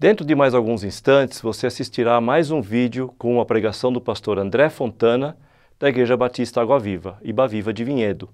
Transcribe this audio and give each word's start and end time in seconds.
Dentro 0.00 0.24
de 0.24 0.34
mais 0.34 0.54
alguns 0.54 0.82
instantes, 0.82 1.42
você 1.42 1.66
assistirá 1.66 2.16
a 2.16 2.22
mais 2.22 2.50
um 2.50 2.62
vídeo 2.62 3.14
com 3.18 3.38
a 3.38 3.44
pregação 3.44 3.92
do 3.92 4.00
pastor 4.00 4.38
André 4.38 4.70
Fontana, 4.70 5.36
da 5.78 5.90
Igreja 5.90 6.16
Batista 6.16 6.62
Água 6.62 6.80
Viva, 6.80 7.18
Iba 7.22 7.46
Viva 7.46 7.70
de 7.70 7.84
Vinhedo. 7.84 8.30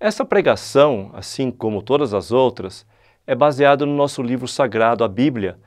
Essa 0.00 0.24
pregação, 0.24 1.10
assim 1.12 1.50
como 1.50 1.82
todas 1.82 2.14
as 2.14 2.32
outras, 2.32 2.86
é 3.26 3.34
baseada 3.34 3.84
no 3.84 3.94
nosso 3.94 4.22
livro 4.22 4.48
sagrado, 4.48 5.04
a 5.04 5.08
Bíblia, 5.08 5.58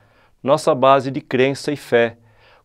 nossa 0.42 0.74
base 0.74 1.12
de 1.12 1.20
crença 1.20 1.70
e 1.70 1.76
fé, 1.76 2.16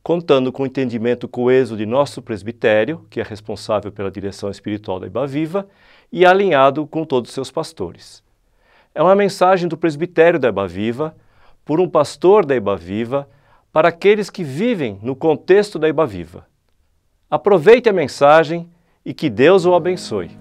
contando 0.02 0.52
com 0.52 0.63
o 0.63 0.66
entendimento 0.66 1.27
coeso 1.27 1.77
de 1.77 1.86
nosso 1.86 2.20
presbitério, 2.20 3.05
que 3.11 3.21
é 3.21 3.23
responsável 3.23 3.91
pela 3.91 4.09
direção 4.09 4.50
espiritual 4.50 5.00
da 5.00 5.05
Iba 5.05 5.27
Viva, 5.27 5.70
e 6.11 6.25
alinhado 6.25 6.88
com 6.88 7.05
todos 7.05 7.29
os 7.29 7.36
seus 7.36 7.52
pastores. 7.52 8.23
É 8.95 9.04
uma 9.04 9.13
mensagem 9.13 9.70
do 9.70 9.77
presbitério 9.77 10.39
da 10.39 10.47
Iba 10.47 10.68
Viva, 10.68 11.16
por 11.70 11.79
um 11.79 11.88
pastor 11.88 12.47
da 12.47 12.55
Iba 12.55 12.75
Viva, 12.75 13.29
para 13.71 13.89
aqueles 13.89 14.32
que 14.32 14.43
vivem 14.43 14.97
no 15.04 15.15
contexto 15.15 15.78
da 15.78 15.87
Iba 15.87 16.04
Viva. 16.04 16.47
Aproveite 17.29 17.87
a 17.87 17.93
mensagem 17.93 18.68
e 19.05 19.14
que 19.14 19.29
Deus 19.29 19.65
o 19.65 19.75
abençoe. 19.75 20.32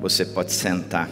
Você 0.00 0.24
pode 0.24 0.52
sentar. 0.52 1.10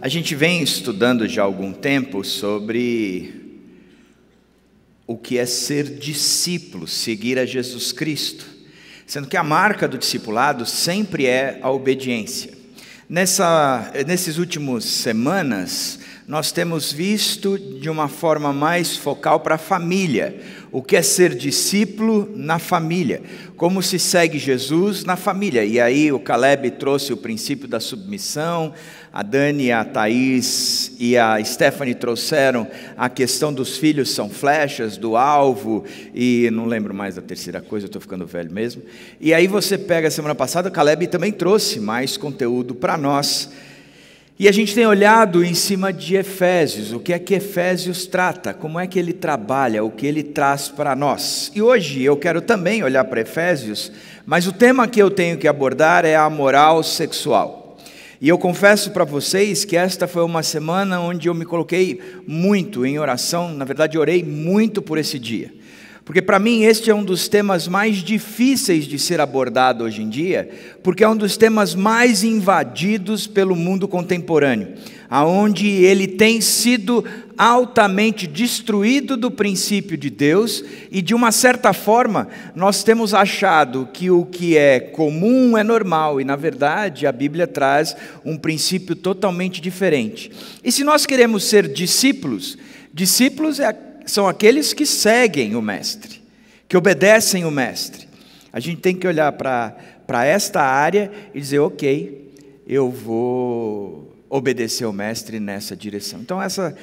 A 0.00 0.06
gente 0.06 0.32
vem 0.36 0.62
estudando 0.62 1.26
já 1.26 1.42
há 1.42 1.44
algum 1.44 1.72
tempo 1.72 2.22
sobre 2.22 3.58
o 5.08 5.16
que 5.18 5.38
é 5.38 5.44
ser 5.44 5.98
discípulo, 5.98 6.86
seguir 6.86 7.36
a 7.36 7.44
Jesus 7.44 7.90
Cristo, 7.90 8.46
sendo 9.04 9.26
que 9.26 9.36
a 9.36 9.42
marca 9.42 9.88
do 9.88 9.98
discipulado 9.98 10.64
sempre 10.64 11.26
é 11.26 11.58
a 11.60 11.68
obediência. 11.72 12.65
Nessa, 13.08 13.92
nesses 14.04 14.36
últimos 14.36 14.84
semanas, 14.84 16.00
nós 16.26 16.50
temos 16.50 16.92
visto 16.92 17.56
de 17.56 17.88
uma 17.88 18.08
forma 18.08 18.52
mais 18.52 18.96
focal 18.96 19.38
para 19.38 19.54
a 19.54 19.58
família, 19.58 20.40
o 20.72 20.82
que 20.82 20.96
é 20.96 21.02
ser 21.02 21.32
discípulo 21.36 22.28
na 22.34 22.58
família, 22.58 23.22
como 23.56 23.80
se 23.80 23.96
segue 24.00 24.40
Jesus 24.40 25.04
na 25.04 25.14
família. 25.14 25.64
E 25.64 25.78
aí 25.78 26.10
o 26.10 26.18
Caleb 26.18 26.72
trouxe 26.72 27.12
o 27.12 27.16
princípio 27.16 27.68
da 27.68 27.78
submissão, 27.78 28.74
a 29.16 29.22
Dani, 29.22 29.72
a 29.72 29.82
Thaís 29.82 30.92
e 30.98 31.16
a 31.16 31.42
Stephanie 31.42 31.94
trouxeram 31.94 32.68
a 32.98 33.08
questão 33.08 33.50
dos 33.50 33.78
filhos 33.78 34.10
são 34.10 34.28
flechas, 34.28 34.98
do 34.98 35.16
alvo, 35.16 35.86
e 36.14 36.50
não 36.52 36.66
lembro 36.66 36.92
mais 36.92 37.14
da 37.14 37.22
terceira 37.22 37.62
coisa, 37.62 37.86
estou 37.86 37.98
ficando 37.98 38.26
velho 38.26 38.52
mesmo. 38.52 38.82
E 39.18 39.32
aí 39.32 39.46
você 39.46 39.78
pega 39.78 40.10
semana 40.10 40.34
passada, 40.34 40.68
o 40.68 40.70
Caleb 40.70 41.06
também 41.06 41.32
trouxe 41.32 41.80
mais 41.80 42.18
conteúdo 42.18 42.74
para 42.74 42.98
nós 42.98 43.50
e 44.38 44.50
a 44.50 44.52
gente 44.52 44.74
tem 44.74 44.84
olhado 44.84 45.42
em 45.42 45.54
cima 45.54 45.94
de 45.94 46.14
Efésios, 46.14 46.92
o 46.92 47.00
que 47.00 47.14
é 47.14 47.18
que 47.18 47.32
Efésios 47.32 48.04
trata, 48.04 48.52
como 48.52 48.78
é 48.78 48.86
que 48.86 48.98
ele 48.98 49.14
trabalha, 49.14 49.82
o 49.82 49.90
que 49.90 50.06
ele 50.06 50.22
traz 50.22 50.68
para 50.68 50.94
nós. 50.94 51.50
E 51.54 51.62
hoje 51.62 52.02
eu 52.02 52.18
quero 52.18 52.42
também 52.42 52.84
olhar 52.84 53.04
para 53.04 53.22
Efésios, 53.22 53.90
mas 54.26 54.46
o 54.46 54.52
tema 54.52 54.86
que 54.86 55.00
eu 55.00 55.10
tenho 55.10 55.38
que 55.38 55.48
abordar 55.48 56.04
é 56.04 56.14
a 56.14 56.28
moral 56.28 56.82
sexual. 56.82 57.65
E 58.20 58.28
eu 58.28 58.38
confesso 58.38 58.92
para 58.92 59.04
vocês 59.04 59.64
que 59.64 59.76
esta 59.76 60.08
foi 60.08 60.24
uma 60.24 60.42
semana 60.42 61.00
onde 61.00 61.28
eu 61.28 61.34
me 61.34 61.44
coloquei 61.44 62.00
muito 62.26 62.86
em 62.86 62.98
oração, 62.98 63.52
na 63.52 63.64
verdade, 63.64 63.98
orei 63.98 64.22
muito 64.22 64.80
por 64.80 64.96
esse 64.96 65.18
dia. 65.18 65.52
Porque 66.06 66.22
para 66.22 66.38
mim 66.38 66.62
este 66.62 66.88
é 66.88 66.94
um 66.94 67.02
dos 67.02 67.26
temas 67.26 67.66
mais 67.66 67.96
difíceis 67.96 68.84
de 68.84 68.96
ser 68.96 69.20
abordado 69.20 69.82
hoje 69.82 70.02
em 70.02 70.08
dia, 70.08 70.48
porque 70.80 71.02
é 71.02 71.08
um 71.08 71.16
dos 71.16 71.36
temas 71.36 71.74
mais 71.74 72.22
invadidos 72.22 73.26
pelo 73.26 73.56
mundo 73.56 73.88
contemporâneo, 73.88 74.68
aonde 75.10 75.66
ele 75.66 76.06
tem 76.06 76.40
sido 76.40 77.04
altamente 77.36 78.24
destruído 78.24 79.16
do 79.16 79.32
princípio 79.32 79.96
de 79.96 80.08
Deus 80.08 80.62
e 80.92 81.02
de 81.02 81.12
uma 81.12 81.32
certa 81.32 81.72
forma 81.72 82.28
nós 82.54 82.84
temos 82.84 83.12
achado 83.12 83.88
que 83.92 84.08
o 84.08 84.24
que 84.24 84.56
é 84.56 84.78
comum 84.78 85.58
é 85.58 85.64
normal 85.64 86.20
e 86.20 86.24
na 86.24 86.36
verdade 86.36 87.04
a 87.04 87.10
Bíblia 87.10 87.48
traz 87.48 87.96
um 88.24 88.36
princípio 88.36 88.94
totalmente 88.94 89.60
diferente. 89.60 90.30
E 90.62 90.70
se 90.70 90.84
nós 90.84 91.04
queremos 91.04 91.42
ser 91.42 91.66
discípulos, 91.66 92.56
discípulos 92.94 93.58
é 93.58 93.85
são 94.06 94.28
aqueles 94.28 94.72
que 94.72 94.86
seguem 94.86 95.56
o 95.56 95.60
Mestre, 95.60 96.22
que 96.68 96.76
obedecem 96.76 97.44
o 97.44 97.50
Mestre. 97.50 98.08
A 98.52 98.60
gente 98.60 98.80
tem 98.80 98.94
que 98.94 99.06
olhar 99.06 99.30
para 99.32 100.24
esta 100.24 100.62
área 100.62 101.10
e 101.34 101.40
dizer: 101.40 101.58
ok, 101.58 102.32
eu 102.66 102.90
vou 102.90 104.16
obedecer 104.30 104.86
o 104.86 104.92
Mestre 104.92 105.38
nessa 105.38 105.76
direção. 105.76 106.20
Então, 106.20 106.40
essa 106.40 106.74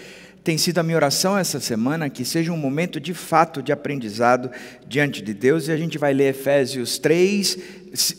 tem 0.43 0.57
sido 0.57 0.79
a 0.79 0.83
minha 0.83 0.97
oração 0.97 1.37
essa 1.37 1.59
semana, 1.59 2.09
que 2.09 2.25
seja 2.25 2.51
um 2.51 2.57
momento 2.57 2.99
de 2.99 3.13
fato 3.13 3.63
de 3.63 3.71
aprendizado 3.71 4.51
diante 4.85 5.21
de 5.21 5.33
Deus, 5.33 5.67
e 5.67 5.71
a 5.71 5.77
gente 5.77 5.97
vai 5.97 6.13
ler 6.13 6.31
Efésios 6.31 6.97
3, 6.97 7.57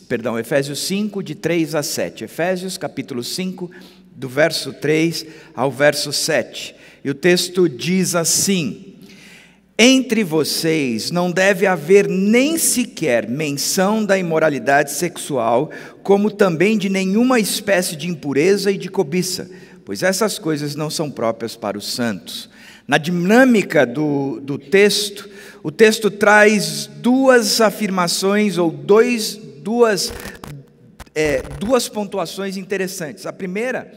perdão, 0.09 0.37
Efésios 0.37 0.79
5, 0.87 1.21
de 1.21 1.35
3 1.35 1.75
a 1.75 1.83
7. 1.83 2.23
Efésios 2.23 2.79
capítulo 2.79 3.23
5, 3.23 3.69
do 4.15 4.27
verso 4.27 4.73
3 4.73 5.25
ao 5.53 5.69
verso 5.69 6.11
7. 6.11 6.75
E 7.03 7.09
o 7.11 7.13
texto 7.13 7.69
diz 7.69 8.15
assim: 8.15 8.94
entre 9.77 10.23
vocês 10.23 11.11
não 11.11 11.29
deve 11.29 11.67
haver 11.67 12.07
nem 12.07 12.57
sequer 12.57 13.27
menção 13.27 14.05
da 14.05 14.17
imoralidade 14.17 14.91
sexual, 14.91 15.69
como 16.01 16.31
também 16.31 16.77
de 16.77 16.87
nenhuma 16.87 17.39
espécie 17.39 17.95
de 17.95 18.07
impureza 18.07 18.71
e 18.71 18.77
de 18.77 18.89
cobiça, 18.89 19.49
pois 19.83 20.01
essas 20.01 20.39
coisas 20.39 20.75
não 20.75 20.89
são 20.89 21.11
próprias 21.11 21.57
para 21.57 21.77
os 21.77 21.93
santos. 21.93 22.49
Na 22.87 22.97
dinâmica 22.97 23.85
do, 23.85 24.39
do 24.39 24.57
texto, 24.57 25.29
o 25.61 25.71
texto 25.71 26.09
traz 26.09 26.87
duas 26.87 27.59
afirmações 27.59 28.57
ou 28.57 28.71
dois, 28.71 29.35
duas, 29.35 30.13
é, 31.13 31.41
duas 31.59 31.89
pontuações 31.89 32.55
interessantes. 32.55 33.25
A 33.25 33.33
primeira, 33.33 33.91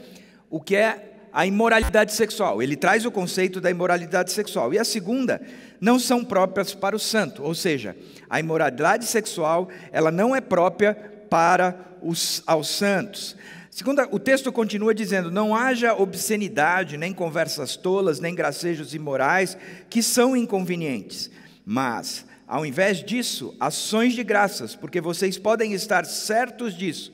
o 0.49 0.59
que 0.59 0.75
é 0.75 1.09
a 1.31 1.45
imoralidade 1.45 2.13
sexual. 2.13 2.61
Ele 2.61 2.75
traz 2.75 3.05
o 3.05 3.11
conceito 3.11 3.61
da 3.61 3.69
imoralidade 3.69 4.31
sexual. 4.31 4.73
E 4.73 4.79
a 4.79 4.83
segunda, 4.83 5.41
não 5.79 5.99
são 5.99 6.23
próprias 6.23 6.73
para 6.73 6.95
o 6.95 6.99
santo, 6.99 7.43
ou 7.43 7.55
seja, 7.55 7.95
a 8.29 8.39
imoralidade 8.39 9.05
sexual, 9.05 9.69
ela 9.91 10.11
não 10.11 10.35
é 10.35 10.41
própria 10.41 10.93
para 11.29 11.75
os 12.01 12.43
aos 12.45 12.67
santos. 12.67 13.35
Segunda, 13.71 14.07
o 14.11 14.19
texto 14.19 14.51
continua 14.51 14.93
dizendo: 14.93 15.31
não 15.31 15.55
haja 15.55 15.93
obscenidade, 15.93 16.97
nem 16.97 17.13
conversas 17.13 17.75
tolas, 17.75 18.19
nem 18.19 18.35
gracejos 18.35 18.93
imorais, 18.93 19.57
que 19.89 20.03
são 20.03 20.35
inconvenientes, 20.35 21.29
mas, 21.65 22.25
ao 22.47 22.65
invés 22.65 23.03
disso, 23.03 23.55
ações 23.59 24.13
de 24.13 24.23
graças, 24.23 24.75
porque 24.75 24.99
vocês 24.99 25.37
podem 25.37 25.73
estar 25.73 26.05
certos 26.05 26.75
disso. 26.75 27.13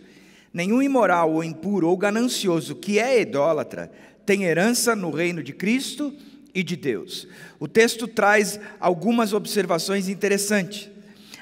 Nenhum 0.53 0.81
imoral 0.81 1.33
ou 1.33 1.43
impuro 1.43 1.89
ou 1.89 1.97
ganancioso 1.97 2.75
que 2.75 2.97
é 2.97 3.19
idólatra 3.19 3.91
tem 4.25 4.45
herança 4.45 4.95
no 4.95 5.11
reino 5.11 5.43
de 5.43 5.51
Cristo 5.53 6.13
e 6.55 6.63
de 6.63 6.77
Deus. 6.77 7.27
O 7.59 7.67
texto 7.67 8.07
traz 8.07 8.59
algumas 8.79 9.33
observações 9.33 10.07
interessantes. 10.07 10.89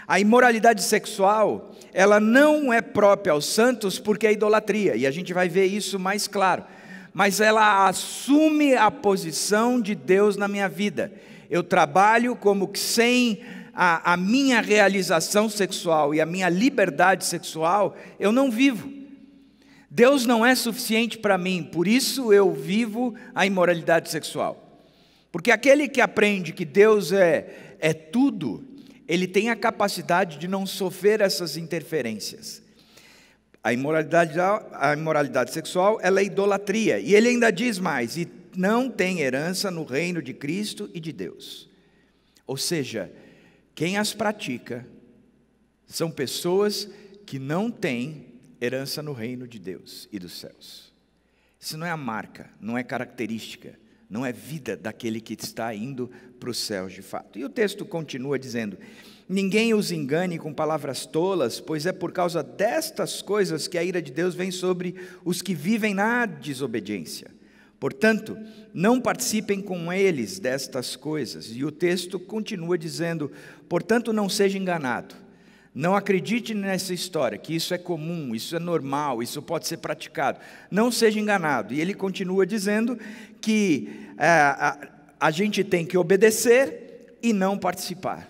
A 0.08 0.20
imoralidade 0.20 0.82
sexual, 0.82 1.74
ela 1.94 2.20
não 2.20 2.74
é 2.74 2.82
própria 2.82 3.32
aos 3.32 3.46
santos 3.46 4.00
porque 4.00 4.28
é 4.28 4.34
idolatria, 4.34 4.96
e 4.96 5.06
a 5.06 5.12
gente 5.12 5.32
vai 5.32 5.48
ver 5.48 5.68
isso 5.68 6.00
mais 6.00 6.28
claro. 6.28 6.64
Mas 7.14 7.40
ela 7.40 7.88
assume 7.88 8.74
a 8.74 8.90
posição 8.90 9.80
de 9.80 9.94
Deus 9.94 10.36
na 10.36 10.48
minha 10.48 10.68
vida. 10.68 11.14
Eu 11.50 11.62
trabalho 11.64 12.36
como 12.36 12.68
que 12.68 12.80
sem 12.80 13.40
a, 13.74 14.14
a 14.14 14.18
minha 14.18 14.62
realização 14.62 15.48
sexual 15.48 16.14
e 16.14 16.20
a 16.20 16.26
minha 16.26 16.50
liberdade 16.50 17.26
sexual, 17.26 17.96
eu 18.20 18.32
não 18.32 18.50
vivo. 18.50 18.92
Deus 19.90 20.26
não 20.26 20.44
é 20.44 20.56
suficiente 20.56 21.20
para 21.20 21.38
mim, 21.38 21.70
por 21.72 21.88
isso 21.88 22.34
eu 22.34 22.52
vivo 22.52 23.14
a 23.36 23.46
imoralidade 23.46 24.10
sexual. 24.10 24.63
Porque 25.34 25.50
aquele 25.50 25.90
que 25.90 26.00
aprende 26.00 26.54
que 26.54 26.64
Deus 26.64 27.12
é, 27.12 27.76
é 27.80 27.92
tudo, 27.92 28.64
ele 29.08 29.28
tem 29.28 29.50
a 29.50 29.56
capacidade 29.56 30.38
de 30.38 30.48
não 30.48 30.64
sofrer 30.64 31.22
essas 31.22 31.58
interferências. 31.58 32.62
A 33.64 33.74
imoralidade, 33.74 34.40
a 34.40 34.94
imoralidade 34.94 35.52
sexual 35.52 35.98
ela 36.04 36.20
é 36.20 36.26
idolatria. 36.26 37.00
E 37.00 37.16
ele 37.16 37.30
ainda 37.30 37.50
diz 37.50 37.80
mais: 37.80 38.16
e 38.16 38.32
não 38.56 38.92
tem 38.92 39.22
herança 39.22 39.72
no 39.72 39.84
reino 39.84 40.22
de 40.22 40.36
Cristo 40.36 40.88
e 40.94 41.00
de 41.00 41.12
Deus. 41.12 41.68
Ou 42.46 42.56
seja, 42.56 43.12
quem 43.74 43.98
as 43.98 44.14
pratica 44.14 44.86
são 45.88 46.12
pessoas 46.12 46.88
que 47.26 47.40
não 47.40 47.72
têm 47.72 48.28
herança 48.62 49.02
no 49.02 49.14
reino 49.14 49.48
de 49.48 49.58
Deus 49.58 50.08
e 50.12 50.20
dos 50.20 50.34
céus. 50.34 50.94
Isso 51.60 51.76
não 51.76 51.88
é 51.88 51.90
a 51.90 51.98
marca, 51.98 52.52
não 52.62 52.78
é 52.78 52.84
característica, 52.84 53.82
não 54.14 54.24
é 54.26 54.32
vida 54.32 54.78
daquele 54.78 55.20
que 55.20 55.34
está 55.34 55.74
indo 55.74 56.10
para 56.40 56.52
os 56.52 56.60
céus 56.60 56.94
de 56.94 57.02
fato. 57.02 57.40
E 57.40 57.44
o 57.44 57.50
texto 57.50 57.84
continua 57.84 58.38
dizendo: 58.38 58.78
Ninguém 59.28 59.74
os 59.74 59.92
engane 59.92 60.38
com 60.38 60.54
palavras 60.54 61.06
tolas, 61.06 61.60
pois 61.60 61.88
é 61.88 61.92
por 61.92 62.12
causa 62.12 62.44
destas 62.44 63.22
coisas 63.22 63.68
que 63.68 63.78
a 63.78 63.84
ira 63.84 64.02
de 64.02 64.12
Deus 64.12 64.36
vem 64.36 64.52
sobre 64.52 64.96
os 65.26 65.42
que 65.42 65.56
vivem 65.56 65.96
na 65.96 66.28
desobediência 66.28 67.32
Portanto, 67.84 68.38
não 68.74 69.02
participem 69.02 69.62
com 69.62 69.92
eles 69.92 70.40
destas 70.40 70.96
coisas. 70.96 71.54
E 71.54 71.66
o 71.66 71.72
texto 71.72 72.18
continua 72.18 72.78
dizendo: 72.78 73.30
portanto, 73.68 74.14
não 74.14 74.30
seja 74.30 74.58
enganado. 74.58 75.14
Não 75.74 75.96
acredite 75.96 76.54
nessa 76.54 76.94
história, 76.94 77.38
que 77.38 77.56
isso 77.56 77.74
é 77.74 77.80
comum, 77.80 78.36
isso 78.36 78.56
é 78.56 78.60
normal, 78.60 79.24
isso 79.24 79.42
pode 79.42 79.68
ser 79.68 79.78
praticado. 79.78 80.40
Não 80.70 80.92
seja 80.92 81.20
enganado. 81.20 81.74
E 81.74 81.82
ele 81.82 81.96
continua 81.96 82.46
dizendo 82.46 82.98
que 83.42 83.90
é, 84.18 84.28
a, 84.28 84.78
a 85.20 85.32
gente 85.32 85.64
tem 85.64 85.84
que 85.84 85.98
obedecer 85.98 87.18
e 87.24 87.34
não 87.34 87.58
participar. 87.58 88.30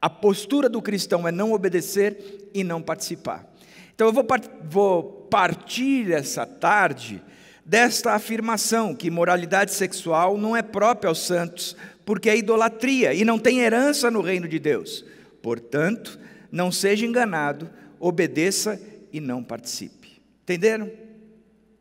A 0.00 0.10
postura 0.10 0.68
do 0.68 0.82
cristão 0.82 1.26
é 1.26 1.32
não 1.32 1.52
obedecer 1.52 2.50
e 2.52 2.62
não 2.62 2.82
participar. 2.82 3.50
Então 3.94 4.08
eu 4.08 4.12
vou, 4.12 4.26
vou 4.68 5.02
partir 5.30 6.12
essa 6.12 6.44
tarde 6.44 7.22
desta 7.64 8.12
afirmação 8.12 8.94
que 8.94 9.10
moralidade 9.10 9.72
sexual 9.72 10.36
não 10.36 10.54
é 10.54 10.62
própria 10.62 11.08
aos 11.08 11.26
santos, 11.26 11.74
porque 12.04 12.28
é 12.28 12.36
idolatria 12.36 13.14
e 13.14 13.24
não 13.24 13.38
tem 13.38 13.60
herança 13.60 14.10
no 14.10 14.20
reino 14.20 14.46
de 14.46 14.58
Deus. 14.58 15.04
Portanto, 15.40 16.18
não 16.50 16.70
seja 16.70 17.06
enganado, 17.06 17.70
obedeça 17.98 18.80
e 19.12 19.20
não 19.20 19.42
participe. 19.42 20.20
Entenderam? 20.42 20.90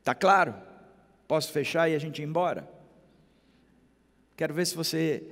Tá 0.03 0.15
claro? 0.15 0.55
Posso 1.27 1.51
fechar 1.51 1.89
e 1.89 1.95
a 1.95 1.99
gente 1.99 2.21
ir 2.21 2.25
embora? 2.25 2.69
Quero 4.37 4.53
ver 4.53 4.65
se 4.65 4.75
você 4.75 5.23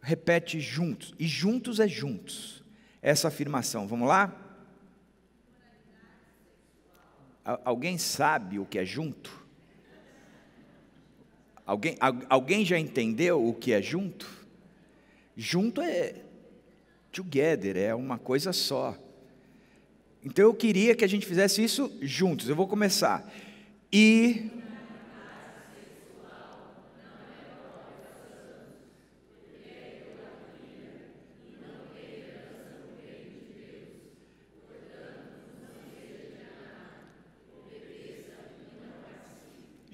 repete 0.00 0.60
juntos. 0.60 1.14
E 1.18 1.26
juntos 1.26 1.80
é 1.80 1.88
juntos. 1.88 2.62
Essa 3.02 3.28
afirmação. 3.28 3.86
Vamos 3.86 4.08
lá? 4.08 4.34
Alguém 7.64 7.98
sabe 7.98 8.58
o 8.58 8.66
que 8.66 8.78
é 8.78 8.84
junto? 8.84 9.40
Alguém, 11.64 11.96
alguém 12.28 12.64
já 12.64 12.78
entendeu 12.78 13.46
o 13.46 13.54
que 13.54 13.72
é 13.72 13.80
junto? 13.80 14.28
Junto 15.36 15.80
é 15.80 16.14
together, 17.12 17.76
é 17.76 17.94
uma 17.94 18.18
coisa 18.18 18.52
só. 18.52 18.96
Então 20.24 20.44
eu 20.44 20.54
queria 20.54 20.94
que 20.94 21.04
a 21.04 21.08
gente 21.08 21.26
fizesse 21.26 21.62
isso 21.62 21.90
juntos. 22.02 22.48
Eu 22.48 22.56
vou 22.56 22.68
começar. 22.68 23.30
E 23.92 24.50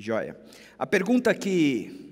Joia. 0.06 0.36
A 0.78 0.86
pergunta 0.86 1.34
que, 1.34 2.05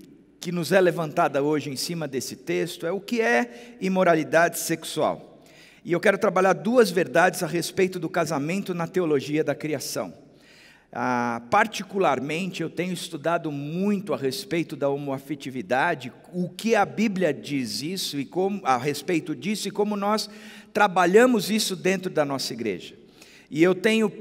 que 0.45 0.51
nos 0.51 0.71
é 0.71 0.79
levantada 0.79 1.41
hoje 1.41 1.71
em 1.71 1.75
cima 1.75 2.07
desse 2.07 2.35
texto 2.35 2.85
é 2.85 2.91
o 2.91 3.01
que 3.01 3.19
é 3.19 3.77
imoralidade 3.81 4.59
sexual? 4.59 5.41
E 5.83 5.91
eu 5.91 5.99
quero 5.99 6.19
trabalhar 6.19 6.53
duas 6.53 6.91
verdades 6.91 7.41
a 7.41 7.47
respeito 7.47 7.97
do 7.97 8.07
casamento 8.07 8.71
na 8.71 8.85
teologia 8.85 9.43
da 9.43 9.55
criação. 9.55 10.13
Ah, 10.93 11.41
particularmente, 11.49 12.61
eu 12.61 12.69
tenho 12.69 12.93
estudado 12.93 13.51
muito 13.51 14.13
a 14.13 14.17
respeito 14.17 14.75
da 14.75 14.87
homoafetividade, 14.87 16.13
o 16.31 16.47
que 16.47 16.75
a 16.75 16.85
Bíblia 16.85 17.33
diz 17.33 17.81
isso 17.81 18.19
e 18.19 18.23
como 18.23 18.61
a 18.63 18.77
respeito 18.77 19.35
disso 19.35 19.67
e 19.67 19.71
como 19.71 19.95
nós 19.95 20.29
trabalhamos 20.71 21.49
isso 21.49 21.75
dentro 21.75 22.11
da 22.11 22.23
nossa 22.23 22.53
igreja. 22.53 22.93
E 23.49 23.63
eu 23.63 23.73
tenho 23.73 24.11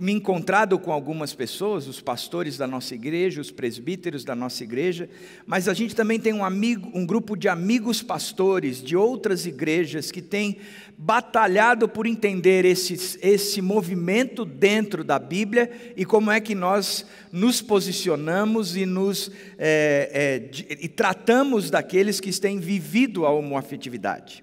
me 0.00 0.12
encontrado 0.12 0.78
com 0.78 0.90
algumas 0.90 1.34
pessoas, 1.34 1.86
os 1.86 2.00
pastores 2.00 2.56
da 2.56 2.66
nossa 2.66 2.94
igreja, 2.94 3.38
os 3.38 3.50
presbíteros 3.50 4.24
da 4.24 4.34
nossa 4.34 4.64
igreja, 4.64 5.10
mas 5.46 5.68
a 5.68 5.74
gente 5.74 5.94
também 5.94 6.18
tem 6.18 6.32
um 6.32 6.42
amigo, 6.42 6.90
um 6.94 7.04
grupo 7.04 7.36
de 7.36 7.50
amigos 7.50 8.02
pastores 8.02 8.82
de 8.82 8.96
outras 8.96 9.44
igrejas 9.44 10.10
que 10.10 10.22
tem 10.22 10.56
batalhado 10.96 11.86
por 11.86 12.06
entender 12.06 12.64
esse, 12.64 13.18
esse 13.20 13.60
movimento 13.60 14.46
dentro 14.46 15.04
da 15.04 15.18
Bíblia 15.18 15.70
e 15.94 16.06
como 16.06 16.30
é 16.30 16.40
que 16.40 16.54
nós 16.54 17.04
nos 17.30 17.60
posicionamos 17.60 18.78
e 18.78 18.86
nos 18.86 19.30
é, 19.58 20.10
é, 20.12 20.38
de, 20.38 20.66
e 20.80 20.88
tratamos 20.88 21.70
daqueles 21.70 22.20
que 22.20 22.32
têm 22.40 22.58
vivido 22.58 23.26
a 23.26 23.30
homoafetividade. 23.30 24.42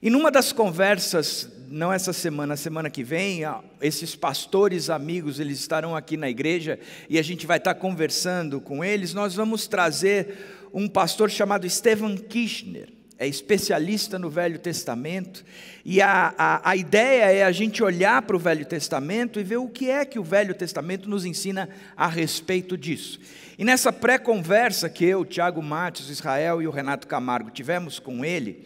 E 0.00 0.10
numa 0.10 0.30
das 0.30 0.52
conversas 0.52 1.50
não 1.70 1.92
essa 1.92 2.12
semana, 2.12 2.54
a 2.54 2.56
semana 2.56 2.88
que 2.88 3.04
vem, 3.04 3.40
esses 3.80 4.14
pastores 4.14 4.88
amigos, 4.88 5.38
eles 5.38 5.58
estarão 5.58 5.94
aqui 5.94 6.16
na 6.16 6.30
igreja 6.30 6.78
e 7.10 7.18
a 7.18 7.22
gente 7.22 7.46
vai 7.46 7.58
estar 7.58 7.74
conversando 7.74 8.60
com 8.60 8.84
eles. 8.84 9.12
Nós 9.12 9.34
vamos 9.34 9.66
trazer 9.66 10.68
um 10.72 10.88
pastor 10.88 11.30
chamado 11.30 11.68
Stephen 11.68 12.16
Kirchner, 12.16 12.88
é 13.18 13.26
especialista 13.26 14.18
no 14.18 14.30
Velho 14.30 14.58
Testamento, 14.58 15.44
e 15.84 16.00
a, 16.00 16.32
a, 16.38 16.70
a 16.70 16.76
ideia 16.76 17.32
é 17.32 17.42
a 17.42 17.50
gente 17.50 17.82
olhar 17.82 18.22
para 18.22 18.36
o 18.36 18.38
Velho 18.38 18.64
Testamento 18.64 19.40
e 19.40 19.42
ver 19.42 19.56
o 19.56 19.68
que 19.68 19.90
é 19.90 20.04
que 20.04 20.18
o 20.18 20.24
Velho 20.24 20.54
Testamento 20.54 21.08
nos 21.08 21.24
ensina 21.24 21.68
a 21.96 22.06
respeito 22.06 22.78
disso. 22.78 23.18
E 23.58 23.64
nessa 23.64 23.92
pré-conversa 23.92 24.88
que 24.88 25.04
eu, 25.04 25.24
Tiago 25.24 25.60
Matos, 25.60 26.08
Israel 26.08 26.62
e 26.62 26.66
o 26.68 26.70
Renato 26.70 27.08
Camargo 27.08 27.50
tivemos 27.50 27.98
com 27.98 28.24
ele, 28.24 28.64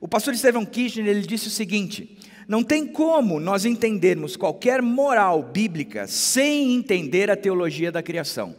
o 0.00 0.08
pastor 0.08 0.34
Stephen 0.34 0.64
Kirchner 0.64 1.06
ele 1.06 1.26
disse 1.26 1.48
o 1.48 1.50
seguinte: 1.50 2.16
não 2.48 2.64
tem 2.64 2.86
como 2.86 3.38
nós 3.38 3.64
entendermos 3.64 4.36
qualquer 4.36 4.80
moral 4.80 5.42
bíblica 5.42 6.06
sem 6.06 6.74
entender 6.74 7.30
a 7.30 7.36
teologia 7.36 7.92
da 7.92 8.02
criação. 8.02 8.54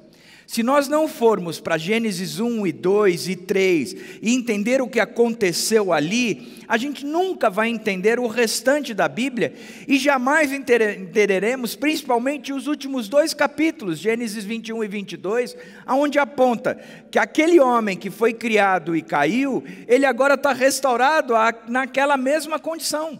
Se 0.51 0.63
nós 0.63 0.89
não 0.89 1.07
formos 1.07 1.61
para 1.61 1.77
Gênesis 1.77 2.37
1 2.37 2.67
e 2.67 2.73
2 2.73 3.29
e 3.29 3.35
3 3.37 3.95
e 4.21 4.33
entender 4.33 4.81
o 4.81 4.87
que 4.89 4.99
aconteceu 4.99 5.93
ali, 5.93 6.61
a 6.67 6.75
gente 6.75 7.05
nunca 7.05 7.49
vai 7.49 7.69
entender 7.69 8.19
o 8.19 8.27
restante 8.27 8.93
da 8.93 9.07
Bíblia 9.07 9.53
e 9.87 9.97
jamais 9.97 10.51
entenderemos, 10.51 11.73
principalmente 11.77 12.51
os 12.51 12.67
últimos 12.67 13.07
dois 13.07 13.33
capítulos, 13.33 13.97
Gênesis 13.97 14.43
21 14.43 14.83
e 14.83 14.87
22, 14.89 15.55
aonde 15.85 16.19
aponta 16.19 16.77
que 17.09 17.17
aquele 17.17 17.57
homem 17.61 17.95
que 17.95 18.09
foi 18.09 18.33
criado 18.33 18.93
e 18.93 19.01
caiu, 19.01 19.63
ele 19.87 20.05
agora 20.05 20.33
está 20.33 20.51
restaurado 20.51 21.33
naquela 21.69 22.17
mesma 22.17 22.59
condição. 22.59 23.17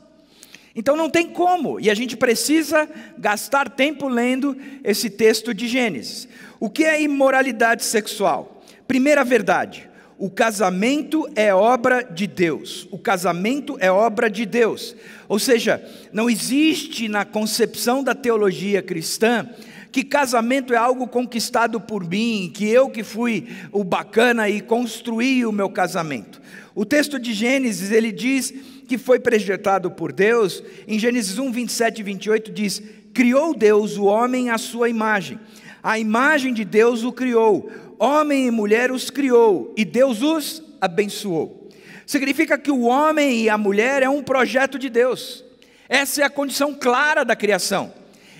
Então 0.75 0.98
não 0.98 1.10
tem 1.10 1.30
como, 1.30 1.80
e 1.80 1.89
a 1.89 1.94
gente 1.94 2.18
precisa 2.18 2.89
gastar 3.18 3.69
tempo 3.69 4.10
lendo 4.10 4.57
esse 4.83 5.10
texto 5.10 5.54
de 5.54 5.68
Gênesis. 5.68 6.28
O 6.61 6.69
que 6.69 6.83
é 6.83 7.01
imoralidade 7.01 7.83
sexual? 7.83 8.61
Primeira 8.87 9.23
verdade, 9.23 9.89
o 10.15 10.30
casamento 10.30 11.27
é 11.35 11.51
obra 11.51 12.03
de 12.03 12.27
Deus. 12.27 12.87
O 12.91 12.99
casamento 12.99 13.77
é 13.80 13.91
obra 13.91 14.30
de 14.30 14.45
Deus. 14.45 14.95
Ou 15.27 15.39
seja, 15.39 15.83
não 16.13 16.30
existe 16.30 17.07
na 17.07 17.25
concepção 17.25 18.03
da 18.03 18.13
teologia 18.13 18.80
cristã 18.80 19.49
que 19.91 20.03
casamento 20.03 20.71
é 20.71 20.77
algo 20.77 21.07
conquistado 21.07 21.81
por 21.81 22.07
mim, 22.07 22.51
que 22.53 22.69
eu 22.69 22.91
que 22.91 23.03
fui 23.03 23.47
o 23.71 23.83
bacana 23.83 24.47
e 24.47 24.61
construí 24.61 25.44
o 25.47 25.51
meu 25.51 25.68
casamento. 25.68 26.39
O 26.75 26.85
texto 26.85 27.18
de 27.18 27.33
Gênesis, 27.33 27.91
ele 27.91 28.11
diz 28.11 28.53
que 28.87 28.99
foi 28.99 29.19
projetado 29.19 29.89
por 29.89 30.13
Deus, 30.13 30.63
em 30.87 30.99
Gênesis 30.99 31.39
1, 31.39 31.51
27 31.51 32.01
e 32.01 32.03
28 32.03 32.51
diz: 32.51 32.83
Criou 33.15 33.56
Deus 33.56 33.97
o 33.97 34.06
homem 34.06 34.51
à 34.51 34.59
sua 34.59 34.89
imagem, 34.89 35.39
a 35.83 35.97
imagem 35.97 36.54
de 36.54 36.64
Deus 36.64 37.04
o 37.04 37.11
criou, 37.11 37.71
homem 37.97 38.47
e 38.47 38.52
mulher 38.52 38.92
os 38.92 39.09
criou, 39.09 39.73
e 39.78 39.83
Deus 39.83 40.21
os 40.21 40.64
abençoou. 40.80 41.69
Significa 42.06 42.57
que 42.57 42.71
o 42.71 42.81
homem 42.81 43.44
e 43.44 43.50
a 43.50 43.57
mulher 43.57 44.04
é 44.04 44.09
um 44.09 44.23
projeto 44.23 44.78
de 44.78 44.90
Deus, 44.90 45.44
essa 45.88 46.21
é 46.21 46.26
a 46.26 46.30
condição 46.30 46.73
clara 46.73 47.23
da 47.23 47.35
criação. 47.35 47.94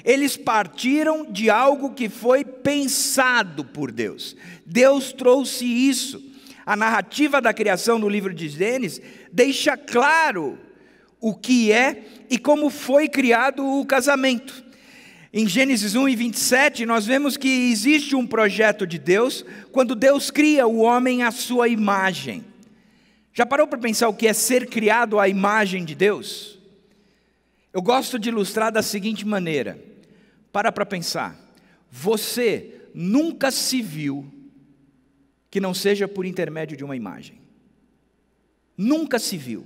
Eles 0.04 0.36
partiram 0.36 1.32
de 1.32 1.50
algo 1.50 1.94
que 1.94 2.10
foi 2.10 2.44
pensado 2.44 3.64
por 3.64 3.92
Deus, 3.92 4.36
Deus 4.66 5.12
trouxe 5.14 5.66
isso. 5.66 6.32
A 6.66 6.76
narrativa 6.76 7.42
da 7.42 7.54
criação 7.54 7.98
no 7.98 8.08
livro 8.08 8.34
de 8.34 8.48
Gênesis 8.48 9.02
deixa 9.32 9.76
claro 9.76 10.58
o 11.20 11.36
que 11.36 11.72
é 11.72 12.04
e 12.30 12.38
como 12.38 12.70
foi 12.70 13.08
criado 13.10 13.66
o 13.66 13.86
casamento. 13.86 14.64
Em 15.34 15.48
Gênesis 15.48 15.96
1 15.96 16.10
e 16.10 16.16
27, 16.16 16.86
nós 16.86 17.06
vemos 17.06 17.38
que 17.38 17.48
existe 17.72 18.18
um 18.18 18.28
projeto 18.28 18.86
de 18.86 19.00
Deus 19.00 19.46
quando 19.72 19.96
Deus 19.96 20.30
cria 20.30 20.68
o 20.68 20.80
homem 20.80 21.24
à 21.24 21.32
sua 21.32 21.70
imagem. 21.70 22.44
Já 23.34 23.46
parou 23.46 23.66
para 23.66 23.80
pensar 23.80 24.10
o 24.10 24.14
que 24.14 24.28
é 24.28 24.34
ser 24.34 24.68
criado 24.68 25.18
à 25.22 25.30
imagem 25.30 25.86
de 25.86 25.96
Deus? 25.96 26.60
Eu 27.72 27.82
gosto 27.82 28.20
de 28.20 28.28
ilustrar 28.28 28.74
da 28.74 28.82
seguinte 28.82 29.26
maneira: 29.26 29.82
para 30.52 30.70
para 30.70 30.86
pensar, 30.86 31.40
você 31.90 32.82
nunca 32.94 33.52
se 33.52 33.82
viu 33.82 34.30
que 35.50 35.62
não 35.62 35.74
seja 35.74 36.10
por 36.10 36.26
intermédio 36.26 36.76
de 36.76 36.84
uma 36.84 36.96
imagem. 36.96 37.40
Nunca 38.78 39.18
se 39.18 39.38
viu. 39.38 39.66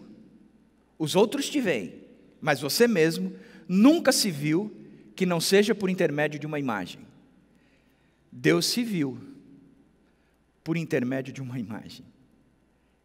Os 0.99 1.15
outros 1.15 1.49
te 1.49 1.59
veem, 1.59 1.95
mas 2.39 2.61
você 2.61 2.87
mesmo 2.87 3.33
nunca 3.67 4.11
se 4.11 4.29
viu 4.29 4.84
que 5.15 5.25
não 5.25 5.39
seja 5.39 5.73
por 5.73 5.89
intermédio 5.89 6.39
de 6.39 6.45
uma 6.45 6.59
imagem. 6.59 7.01
Deus 8.31 8.65
se 8.65 8.83
viu 8.83 9.17
por 10.63 10.75
intermédio 10.75 11.33
de 11.33 11.41
uma 11.41 11.57
imagem. 11.57 12.05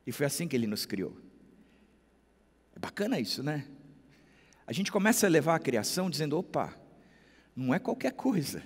E 0.07 0.13
foi 0.13 0.27
assim 0.27 0.49
que 0.49 0.57
ele 0.57 0.67
nos 0.67 0.85
criou. 0.85 1.17
É 2.75 2.79
bacana 2.79 3.21
isso, 3.21 3.43
né? 3.43 3.67
A 4.67 4.73
gente 4.73 4.91
começa 4.91 5.27
a 5.27 5.31
levar 5.31 5.55
a 5.55 5.61
criação 5.61 6.11
dizendo: 6.11 6.39
opa, 6.39 6.75
não 7.55 7.73
é 7.73 7.79
qualquer 7.79 8.13
coisa. 8.13 8.63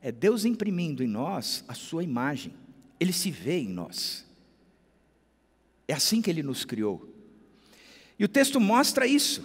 É 0.00 0.12
Deus 0.12 0.44
imprimindo 0.44 1.02
em 1.02 1.06
nós 1.06 1.64
a 1.66 1.74
sua 1.74 2.04
imagem. 2.04 2.52
Ele 3.00 3.12
se 3.12 3.30
vê 3.30 3.58
em 3.58 3.68
nós. 3.68 4.26
É 5.88 5.94
assim 5.94 6.20
que 6.20 6.30
ele 6.30 6.42
nos 6.42 6.64
criou. 6.64 7.08
E 8.18 8.24
o 8.24 8.28
texto 8.28 8.60
mostra 8.60 9.06
isso. 9.06 9.42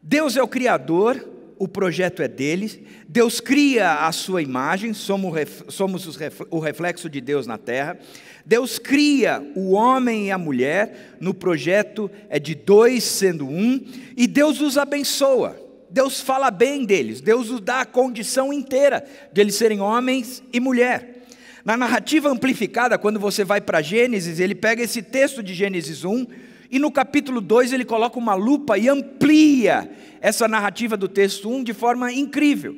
Deus 0.00 0.36
é 0.36 0.42
o 0.42 0.48
Criador, 0.48 1.28
o 1.62 1.68
projeto 1.68 2.20
é 2.22 2.26
dele, 2.26 2.84
Deus 3.08 3.38
cria 3.38 4.04
a 4.04 4.10
sua 4.10 4.42
imagem, 4.42 4.92
somos 4.92 6.18
o 6.50 6.58
reflexo 6.58 7.08
de 7.08 7.20
Deus 7.20 7.46
na 7.46 7.56
terra. 7.56 7.96
Deus 8.44 8.80
cria 8.80 9.40
o 9.54 9.70
homem 9.70 10.26
e 10.26 10.30
a 10.32 10.38
mulher, 10.38 11.16
no 11.20 11.32
projeto 11.32 12.10
é 12.28 12.40
de 12.40 12.56
dois 12.56 13.04
sendo 13.04 13.46
um, 13.46 13.80
e 14.16 14.26
Deus 14.26 14.60
os 14.60 14.76
abençoa. 14.76 15.56
Deus 15.88 16.20
fala 16.20 16.50
bem 16.50 16.84
deles, 16.84 17.20
Deus 17.20 17.48
os 17.48 17.60
dá 17.60 17.82
a 17.82 17.86
condição 17.86 18.52
inteira 18.52 19.04
de 19.32 19.40
eles 19.40 19.54
serem 19.54 19.80
homens 19.80 20.42
e 20.52 20.58
mulher. 20.58 21.22
Na 21.64 21.76
narrativa 21.76 22.28
amplificada, 22.28 22.98
quando 22.98 23.20
você 23.20 23.44
vai 23.44 23.60
para 23.60 23.80
Gênesis, 23.80 24.40
ele 24.40 24.56
pega 24.56 24.82
esse 24.82 25.00
texto 25.00 25.40
de 25.44 25.54
Gênesis 25.54 26.04
1 26.04 26.26
e 26.72 26.78
no 26.78 26.90
capítulo 26.90 27.42
2 27.42 27.74
ele 27.74 27.84
coloca 27.84 28.18
uma 28.18 28.34
lupa 28.34 28.78
e 28.78 28.88
amplia 28.88 29.90
essa 30.22 30.48
narrativa 30.48 30.96
do 30.96 31.06
texto 31.06 31.50
1 31.50 31.62
de 31.62 31.74
forma 31.74 32.10
incrível. 32.10 32.74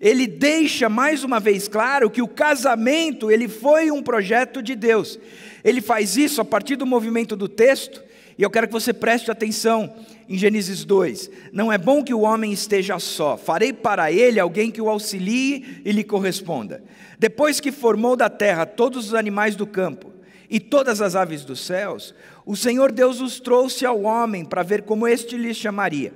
Ele 0.00 0.26
deixa 0.26 0.88
mais 0.88 1.22
uma 1.22 1.38
vez 1.38 1.68
claro 1.68 2.08
que 2.08 2.22
o 2.22 2.28
casamento 2.28 3.30
ele 3.30 3.46
foi 3.46 3.90
um 3.90 4.02
projeto 4.02 4.62
de 4.62 4.74
Deus. 4.74 5.18
Ele 5.62 5.82
faz 5.82 6.16
isso 6.16 6.40
a 6.40 6.44
partir 6.46 6.76
do 6.76 6.86
movimento 6.86 7.36
do 7.36 7.46
texto, 7.46 8.02
e 8.38 8.42
eu 8.42 8.50
quero 8.50 8.66
que 8.66 8.72
você 8.72 8.92
preste 8.92 9.30
atenção 9.30 9.94
em 10.26 10.38
Gênesis 10.38 10.84
2: 10.84 11.30
Não 11.52 11.70
é 11.70 11.76
bom 11.76 12.02
que 12.02 12.14
o 12.14 12.20
homem 12.20 12.52
esteja 12.52 12.98
só, 12.98 13.36
farei 13.36 13.72
para 13.72 14.10
ele 14.10 14.40
alguém 14.40 14.70
que 14.70 14.80
o 14.80 14.88
auxilie 14.88 15.82
e 15.84 15.92
lhe 15.92 16.04
corresponda. 16.04 16.82
Depois 17.18 17.60
que 17.60 17.72
formou 17.72 18.16
da 18.16 18.30
terra 18.30 18.64
todos 18.64 19.08
os 19.08 19.14
animais 19.14 19.56
do 19.56 19.66
campo 19.66 20.12
e 20.48 20.60
todas 20.60 21.00
as 21.00 21.16
aves 21.16 21.44
dos 21.44 21.60
céus, 21.60 22.14
o 22.46 22.54
Senhor 22.54 22.92
Deus 22.92 23.20
os 23.20 23.40
trouxe 23.40 23.84
ao 23.84 24.02
homem 24.02 24.44
para 24.44 24.62
ver 24.62 24.82
como 24.82 25.08
este 25.08 25.36
lhes 25.36 25.56
chamaria. 25.56 26.14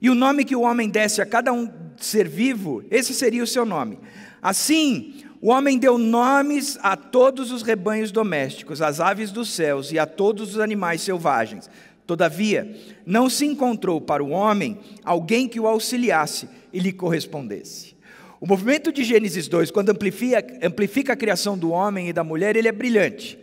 E 0.00 0.08
o 0.08 0.14
nome 0.14 0.42
que 0.42 0.56
o 0.56 0.62
homem 0.62 0.88
desse 0.88 1.20
a 1.20 1.26
cada 1.26 1.52
um 1.52 1.70
ser 1.98 2.26
vivo, 2.26 2.82
esse 2.90 3.12
seria 3.12 3.44
o 3.44 3.46
seu 3.46 3.66
nome. 3.66 3.98
Assim, 4.40 5.14
o 5.40 5.50
homem 5.50 5.78
deu 5.78 5.98
nomes 5.98 6.78
a 6.82 6.96
todos 6.96 7.52
os 7.52 7.62
rebanhos 7.62 8.10
domésticos, 8.10 8.80
às 8.80 9.00
aves 9.00 9.30
dos 9.30 9.50
céus 9.50 9.92
e 9.92 9.98
a 9.98 10.06
todos 10.06 10.54
os 10.54 10.60
animais 10.60 11.02
selvagens. 11.02 11.68
Todavia, 12.06 12.74
não 13.04 13.28
se 13.28 13.44
encontrou 13.44 14.00
para 14.00 14.24
o 14.24 14.30
homem 14.30 14.78
alguém 15.04 15.46
que 15.46 15.60
o 15.60 15.66
auxiliasse 15.66 16.48
e 16.72 16.78
lhe 16.78 16.92
correspondesse. 16.92 17.94
O 18.40 18.46
movimento 18.46 18.90
de 18.90 19.04
Gênesis 19.04 19.46
2, 19.46 19.70
quando 19.70 19.90
amplifica, 19.90 20.58
amplifica 20.62 21.12
a 21.12 21.16
criação 21.16 21.58
do 21.58 21.70
homem 21.70 22.08
e 22.08 22.12
da 22.14 22.24
mulher, 22.24 22.56
ele 22.56 22.68
é 22.68 22.72
brilhante. 22.72 23.38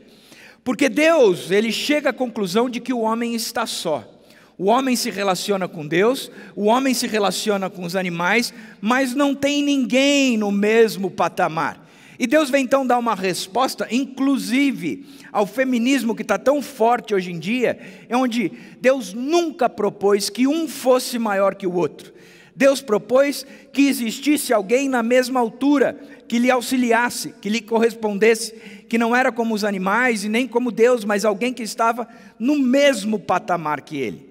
Porque 0.64 0.88
Deus, 0.88 1.52
ele 1.52 1.72
chega 1.72 2.12
à 2.12 2.14
conclusão 2.14 2.70
de 2.70 2.80
que 2.80 2.94
o 2.94 3.02
homem 3.02 3.36
está 3.36 3.66
só. 3.66 4.10
O 4.58 4.66
homem 4.66 4.96
se 4.96 5.10
relaciona 5.10 5.68
com 5.68 5.86
Deus, 5.86 6.32
o 6.56 6.66
homem 6.66 6.94
se 6.94 7.08
relaciona 7.08 7.70
com 7.70 7.84
os 7.84 7.96
animais, 7.96 8.54
mas 8.80 9.16
não 9.16 9.34
tem 9.34 9.64
ninguém 9.64 10.38
no 10.38 10.52
mesmo 10.52 11.10
patamar. 11.10 11.84
E 12.20 12.28
Deus 12.28 12.50
vem 12.50 12.64
então 12.64 12.86
dar 12.86 13.00
uma 13.00 13.16
resposta, 13.16 13.88
inclusive 13.92 15.06
ao 15.32 15.48
feminismo 15.48 16.16
que 16.16 16.22
está 16.22 16.38
tão 16.38 16.62
forte 16.62 17.14
hoje 17.16 17.32
em 17.32 17.40
dia, 17.40 17.78
é 18.08 18.16
onde 18.16 18.52
Deus 18.80 19.14
nunca 19.14 19.68
propôs 19.68 20.30
que 20.30 20.48
um 20.48 20.68
fosse 20.68 21.18
maior 21.18 21.56
que 21.56 21.66
o 21.66 21.74
outro. 21.74 22.14
Deus 22.56 22.82
propôs 22.82 23.46
que 23.72 23.88
existisse 23.88 24.54
alguém 24.54 24.88
na 24.88 25.02
mesma 25.02 25.40
altura, 25.40 26.00
que 26.34 26.40
lhe 26.40 26.50
auxiliasse, 26.50 27.32
que 27.40 27.48
lhe 27.48 27.62
correspondesse, 27.62 28.54
que 28.90 28.98
não 28.98 29.16
era 29.16 29.32
como 29.32 29.54
os 29.54 29.64
animais 29.64 30.24
e 30.24 30.30
nem 30.30 30.48
como 30.48 30.72
Deus, 30.72 31.06
mas 31.06 31.26
alguém 31.26 31.54
que 31.54 31.62
estava 31.62 32.08
no 32.40 32.58
mesmo 32.58 33.20
patamar 33.20 33.82
que 33.82 33.98
ele. 33.98 34.28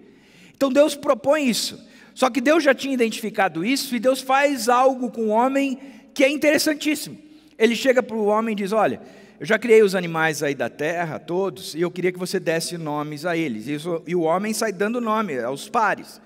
Então 0.53 0.73
Deus 0.73 0.97
propõe 0.97 1.49
isso. 1.49 1.81
Só 2.13 2.29
que 2.29 2.41
Deus 2.41 2.65
já 2.65 2.75
tinha 2.75 2.93
identificado 2.93 3.65
isso 3.65 3.95
e 3.95 4.01
Deus 4.01 4.21
faz 4.21 4.69
algo 4.69 5.13
com 5.13 5.27
o 5.27 5.29
homem 5.29 5.79
que 6.13 6.25
é 6.25 6.29
interessantíssimo. 6.29 7.17
Ele 7.57 7.77
chega 7.77 8.03
para 8.03 8.17
o 8.17 8.27
homem 8.27 8.53
e 8.53 8.57
diz: 8.57 8.73
Olha, 8.73 9.01
eu 9.39 9.47
já 9.47 9.57
criei 9.57 9.85
os 9.85 9.95
animais 9.95 10.43
aí 10.43 10.57
da 10.57 10.69
terra, 10.69 11.21
todos, 11.21 11.73
e 11.73 11.83
eu 11.83 11.91
queria 11.93 12.11
que 12.11 12.19
você 12.19 12.41
desse 12.41 12.77
nomes 12.77 13.25
a 13.25 13.37
eles. 13.37 13.69
E 14.09 14.17
o 14.17 14.23
homem 14.23 14.53
sai 14.53 14.73
dando 14.73 15.01
nome 15.01 15.39
aos 15.39 15.69
pares. 15.69 16.21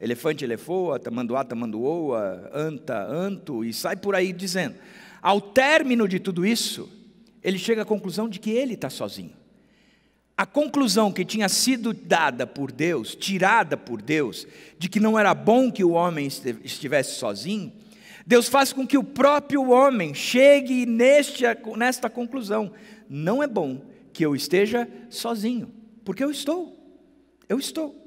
Elefante, 0.00 0.42
elefoa, 0.42 0.98
tamanduá, 0.98 1.44
tamanduoa, 1.44 2.50
anta, 2.54 3.06
anto, 3.06 3.62
e 3.62 3.74
sai 3.74 3.94
por 3.94 4.14
aí 4.14 4.32
dizendo. 4.32 4.74
Ao 5.22 5.40
término 5.40 6.08
de 6.08 6.18
tudo 6.18 6.44
isso, 6.44 6.90
ele 7.42 7.56
chega 7.56 7.82
à 7.82 7.84
conclusão 7.84 8.28
de 8.28 8.40
que 8.40 8.50
ele 8.50 8.74
está 8.74 8.90
sozinho. 8.90 9.32
A 10.36 10.44
conclusão 10.44 11.12
que 11.12 11.24
tinha 11.24 11.48
sido 11.48 11.94
dada 11.94 12.44
por 12.44 12.72
Deus, 12.72 13.14
tirada 13.14 13.76
por 13.76 14.02
Deus, 14.02 14.46
de 14.76 14.88
que 14.88 14.98
não 14.98 15.16
era 15.16 15.32
bom 15.32 15.70
que 15.70 15.84
o 15.84 15.92
homem 15.92 16.26
estivesse 16.64 17.14
sozinho, 17.14 17.72
Deus 18.26 18.48
faz 18.48 18.72
com 18.72 18.84
que 18.84 18.98
o 18.98 19.04
próprio 19.04 19.70
homem 19.70 20.12
chegue 20.12 20.86
neste, 20.86 21.44
nesta 21.76 22.10
conclusão: 22.10 22.72
não 23.08 23.42
é 23.42 23.46
bom 23.46 23.84
que 24.12 24.24
eu 24.24 24.34
esteja 24.34 24.88
sozinho, 25.08 25.72
porque 26.04 26.24
eu 26.24 26.30
estou, 26.30 26.76
eu 27.48 27.58
estou. 27.58 28.01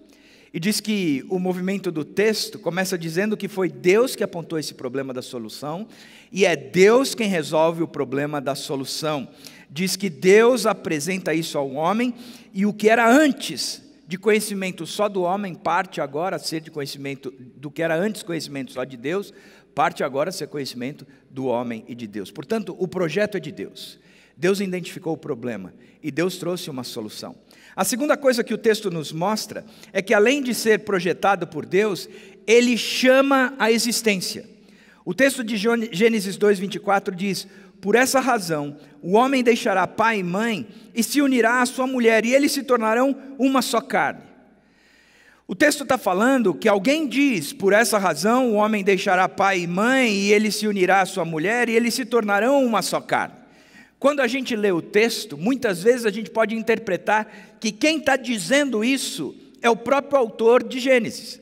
E 0.55 0.59
diz 0.59 0.79
que 0.79 1.25
o 1.27 1.37
movimento 1.37 1.91
do 1.91 2.05
texto 2.05 2.57
começa 2.57 2.97
dizendo 2.97 3.35
que 3.35 3.49
foi 3.49 3.67
Deus 3.67 4.15
que 4.15 4.23
apontou 4.23 4.57
esse 4.57 4.73
problema 4.73 5.13
da 5.13 5.21
solução, 5.21 5.85
e 6.31 6.45
é 6.45 6.55
Deus 6.55 7.13
quem 7.13 7.27
resolve 7.27 7.83
o 7.83 7.87
problema 7.89 8.39
da 8.39 8.55
solução. 8.55 9.27
Diz 9.69 9.97
que 9.97 10.09
Deus 10.09 10.65
apresenta 10.65 11.33
isso 11.33 11.57
ao 11.57 11.71
homem, 11.73 12.13
e 12.53 12.65
o 12.65 12.71
que 12.71 12.87
era 12.87 13.05
antes 13.05 13.83
de 14.07 14.17
conhecimento 14.17 14.87
só 14.87 15.09
do 15.09 15.23
homem 15.23 15.53
parte 15.53 15.99
agora 15.99 16.37
a 16.37 16.39
ser 16.39 16.61
de 16.61 16.71
conhecimento 16.71 17.33
do 17.57 17.69
que 17.69 17.83
era 17.83 17.97
antes 17.97 18.23
conhecimento 18.23 18.71
só 18.71 18.85
de 18.85 18.95
Deus, 18.95 19.33
parte 19.75 20.05
agora 20.05 20.29
a 20.29 20.31
ser 20.31 20.47
conhecimento 20.47 21.05
do 21.29 21.47
homem 21.47 21.83
e 21.85 21.93
de 21.93 22.07
Deus. 22.07 22.31
Portanto, 22.31 22.73
o 22.79 22.87
projeto 22.87 23.35
é 23.35 23.41
de 23.41 23.51
Deus. 23.51 23.99
Deus 24.37 24.61
identificou 24.61 25.13
o 25.13 25.17
problema 25.17 25.73
e 26.01 26.11
Deus 26.11 26.37
trouxe 26.37 26.69
uma 26.69 26.85
solução. 26.85 27.35
A 27.75 27.83
segunda 27.83 28.15
coisa 28.15 28.43
que 28.43 28.53
o 28.53 28.57
texto 28.57 28.89
nos 28.89 29.11
mostra 29.11 29.65
é 29.91 30.01
que, 30.01 30.13
além 30.13 30.41
de 30.41 30.53
ser 30.53 30.79
projetado 30.79 31.45
por 31.45 31.65
Deus, 31.65 32.07
ele 32.47 32.77
chama 32.77 33.53
a 33.59 33.69
existência. 33.69 34.47
O 35.03 35.13
texto 35.13 35.43
de 35.43 35.57
Gênesis 35.57 36.37
2,24 36.37 37.13
diz: 37.13 37.47
Por 37.81 37.95
essa 37.95 38.21
razão, 38.21 38.77
o 39.01 39.13
homem 39.13 39.43
deixará 39.43 39.85
pai 39.85 40.19
e 40.19 40.23
mãe 40.23 40.67
e 40.95 41.03
se 41.03 41.21
unirá 41.21 41.61
à 41.61 41.65
sua 41.65 41.85
mulher, 41.85 42.25
e 42.25 42.33
eles 42.33 42.53
se 42.53 42.63
tornarão 42.63 43.15
uma 43.37 43.61
só 43.61 43.81
carne. 43.81 44.23
O 45.47 45.53
texto 45.53 45.83
está 45.83 45.97
falando 45.97 46.55
que 46.55 46.69
alguém 46.69 47.05
diz: 47.07 47.51
Por 47.51 47.73
essa 47.73 47.97
razão, 47.97 48.51
o 48.51 48.55
homem 48.55 48.85
deixará 48.85 49.27
pai 49.27 49.59
e 49.59 49.67
mãe, 49.67 50.11
e 50.11 50.31
ele 50.31 50.49
se 50.49 50.65
unirá 50.65 51.01
à 51.01 51.05
sua 51.05 51.25
mulher, 51.25 51.67
e 51.67 51.75
eles 51.75 51.93
se 51.93 52.05
tornarão 52.05 52.63
uma 52.63 52.81
só 52.81 53.01
carne. 53.01 53.44
Quando 54.05 54.19
a 54.19 54.27
gente 54.27 54.55
lê 54.55 54.71
o 54.71 54.83
texto, 54.83 55.35
muitas 55.35 55.81
vezes 55.81 56.05
a 56.05 56.11
gente 56.11 56.29
pode 56.29 56.53
interpretar 56.53 57.57
que 57.59 57.71
quem 57.71 57.97
está 57.97 58.15
dizendo 58.15 58.83
isso 58.83 59.33
é 59.63 59.67
o 59.67 59.75
próprio 59.75 60.19
autor 60.19 60.61
de 60.61 60.79
Gênesis. 60.79 61.41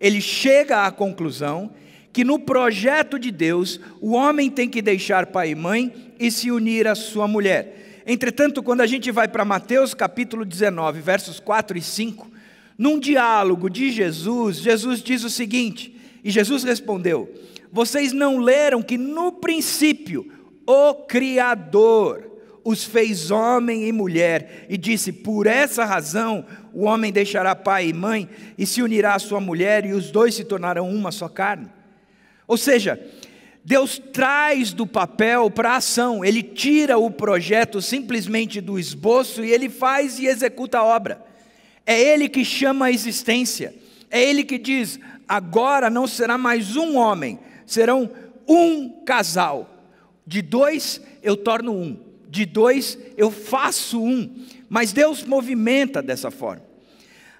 Ele 0.00 0.18
chega 0.18 0.86
à 0.86 0.90
conclusão 0.90 1.70
que 2.10 2.24
no 2.24 2.38
projeto 2.38 3.18
de 3.18 3.30
Deus, 3.30 3.78
o 4.00 4.12
homem 4.12 4.48
tem 4.48 4.66
que 4.66 4.80
deixar 4.80 5.26
pai 5.26 5.50
e 5.50 5.54
mãe 5.54 5.92
e 6.18 6.30
se 6.30 6.50
unir 6.50 6.88
à 6.88 6.94
sua 6.94 7.28
mulher. 7.28 8.02
Entretanto, 8.06 8.62
quando 8.62 8.80
a 8.80 8.86
gente 8.86 9.10
vai 9.10 9.28
para 9.28 9.44
Mateus 9.44 9.92
capítulo 9.92 10.46
19, 10.46 11.02
versos 11.02 11.38
4 11.38 11.76
e 11.76 11.82
5, 11.82 12.30
num 12.78 12.98
diálogo 12.98 13.68
de 13.68 13.90
Jesus, 13.90 14.56
Jesus 14.56 15.02
diz 15.02 15.22
o 15.22 15.28
seguinte: 15.28 15.94
e 16.24 16.30
Jesus 16.30 16.64
respondeu: 16.64 17.30
Vocês 17.70 18.14
não 18.14 18.38
leram 18.38 18.82
que 18.82 18.96
no 18.96 19.32
princípio 19.32 20.39
o 20.70 20.94
Criador 20.94 22.30
os 22.62 22.84
fez 22.84 23.30
homem 23.30 23.88
e 23.88 23.92
mulher, 23.92 24.66
e 24.68 24.76
disse: 24.76 25.12
Por 25.12 25.46
essa 25.46 25.84
razão 25.84 26.44
o 26.72 26.84
homem 26.84 27.10
deixará 27.10 27.56
pai 27.56 27.88
e 27.88 27.92
mãe 27.92 28.28
e 28.56 28.64
se 28.64 28.80
unirá 28.80 29.14
à 29.14 29.18
sua 29.18 29.40
mulher, 29.40 29.84
e 29.84 29.92
os 29.92 30.10
dois 30.10 30.34
se 30.34 30.44
tornarão 30.44 30.88
uma 30.88 31.10
só 31.10 31.28
carne. 31.28 31.68
Ou 32.46 32.56
seja, 32.56 33.00
Deus 33.64 34.00
traz 34.12 34.72
do 34.72 34.86
papel 34.86 35.50
para 35.50 35.72
a 35.72 35.76
ação, 35.76 36.24
Ele 36.24 36.42
tira 36.42 36.98
o 36.98 37.10
projeto 37.10 37.82
simplesmente 37.82 38.60
do 38.60 38.78
esboço 38.78 39.44
e 39.44 39.50
Ele 39.50 39.68
faz 39.68 40.18
e 40.18 40.26
executa 40.26 40.78
a 40.78 40.84
obra. 40.84 41.24
É 41.84 41.98
Ele 42.00 42.28
que 42.28 42.44
chama 42.44 42.86
a 42.86 42.92
existência, 42.92 43.74
é 44.08 44.22
Ele 44.22 44.44
que 44.44 44.58
diz: 44.58 45.00
agora 45.26 45.90
não 45.90 46.06
será 46.06 46.38
mais 46.38 46.76
um 46.76 46.96
homem, 46.96 47.40
serão 47.66 48.08
um 48.46 49.02
casal. 49.04 49.69
De 50.30 50.42
dois 50.42 51.00
eu 51.24 51.36
torno 51.36 51.72
um, 51.72 51.98
de 52.28 52.46
dois 52.46 52.96
eu 53.16 53.32
faço 53.32 54.00
um, 54.00 54.32
mas 54.68 54.92
Deus 54.92 55.24
movimenta 55.24 56.00
dessa 56.00 56.30
forma. 56.30 56.62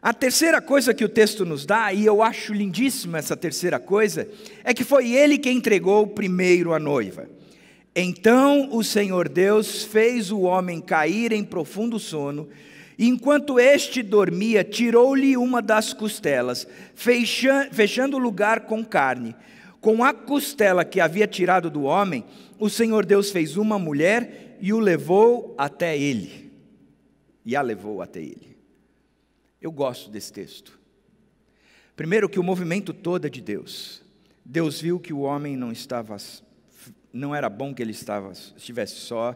A 0.02 0.12
terceira 0.12 0.60
coisa 0.60 0.92
que 0.92 1.04
o 1.04 1.08
texto 1.08 1.44
nos 1.44 1.64
dá, 1.64 1.92
e 1.92 2.04
eu 2.04 2.20
acho 2.20 2.52
lindíssima 2.52 3.16
essa 3.16 3.36
terceira 3.36 3.78
coisa, 3.78 4.26
é 4.64 4.74
que 4.74 4.82
foi 4.82 5.12
ele 5.12 5.38
que 5.38 5.52
entregou 5.52 6.04
primeiro 6.04 6.74
a 6.74 6.80
noiva. 6.80 7.30
Então 7.94 8.68
o 8.72 8.82
Senhor 8.82 9.28
Deus 9.28 9.84
fez 9.84 10.32
o 10.32 10.40
homem 10.40 10.80
cair 10.80 11.30
em 11.30 11.44
profundo 11.44 11.96
sono, 11.96 12.48
e 12.98 13.06
enquanto 13.06 13.60
este 13.60 14.02
dormia, 14.02 14.64
tirou-lhe 14.64 15.36
uma 15.36 15.62
das 15.62 15.92
costelas, 15.92 16.66
fechando 16.96 18.16
o 18.16 18.20
lugar 18.20 18.62
com 18.62 18.84
carne. 18.84 19.36
Com 19.80 20.04
a 20.04 20.12
costela 20.12 20.84
que 20.84 21.00
havia 21.00 21.26
tirado 21.26 21.70
do 21.70 21.84
homem, 21.84 22.22
o 22.60 22.68
Senhor 22.68 23.06
Deus 23.06 23.30
fez 23.30 23.56
uma 23.56 23.78
mulher 23.78 24.58
e 24.60 24.72
o 24.72 24.78
levou 24.78 25.54
até 25.56 25.98
ele. 25.98 26.52
E 27.44 27.56
a 27.56 27.62
levou 27.62 28.02
até 28.02 28.20
ele. 28.20 28.56
Eu 29.60 29.72
gosto 29.72 30.10
desse 30.10 30.32
texto. 30.32 30.78
Primeiro, 31.96 32.28
que 32.28 32.38
o 32.38 32.42
movimento 32.42 32.92
todo 32.92 33.26
é 33.26 33.30
de 33.30 33.40
Deus. 33.40 34.02
Deus 34.44 34.80
viu 34.80 35.00
que 35.00 35.12
o 35.12 35.20
homem 35.20 35.56
não 35.56 35.72
estava, 35.72 36.16
não 37.12 37.34
era 37.34 37.48
bom 37.48 37.74
que 37.74 37.82
ele 37.82 37.92
estava, 37.92 38.32
estivesse 38.32 38.94
só. 38.94 39.34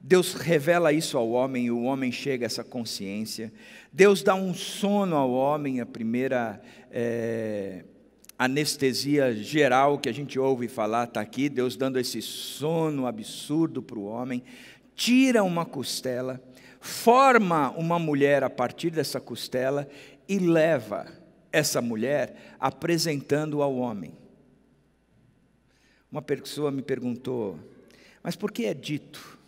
Deus 0.00 0.34
revela 0.34 0.92
isso 0.92 1.16
ao 1.16 1.30
homem 1.30 1.66
e 1.66 1.70
o 1.70 1.82
homem 1.82 2.10
chega 2.10 2.44
a 2.44 2.46
essa 2.46 2.64
consciência. 2.64 3.52
Deus 3.92 4.22
dá 4.22 4.34
um 4.34 4.52
sono 4.54 5.16
ao 5.16 5.30
homem, 5.30 5.80
a 5.80 5.86
primeira 5.86 6.60
é, 6.90 7.84
anestesia 8.38 9.34
geral 9.34 9.98
que 9.98 10.08
a 10.08 10.12
gente 10.12 10.38
ouve 10.38 10.68
falar 10.68 11.04
está 11.04 11.20
aqui. 11.20 11.48
Deus 11.48 11.76
dando 11.76 11.98
esse 11.98 12.22
sono 12.22 13.06
absurdo 13.06 13.82
para 13.82 13.98
o 13.98 14.04
homem, 14.04 14.44
tira 14.94 15.42
uma 15.42 15.66
costela, 15.66 16.40
forma 16.80 17.70
uma 17.72 17.98
mulher 17.98 18.44
a 18.44 18.50
partir 18.50 18.90
dessa 18.90 19.20
costela 19.20 19.88
e 20.28 20.38
leva 20.38 21.12
essa 21.50 21.82
mulher 21.82 22.56
apresentando 22.60 23.60
ao 23.60 23.74
homem. 23.74 24.12
Uma 26.10 26.22
pessoa 26.22 26.70
me 26.70 26.80
perguntou, 26.80 27.58
mas 28.22 28.36
por 28.36 28.52
que 28.52 28.64
é 28.64 28.72
dito? 28.72 29.38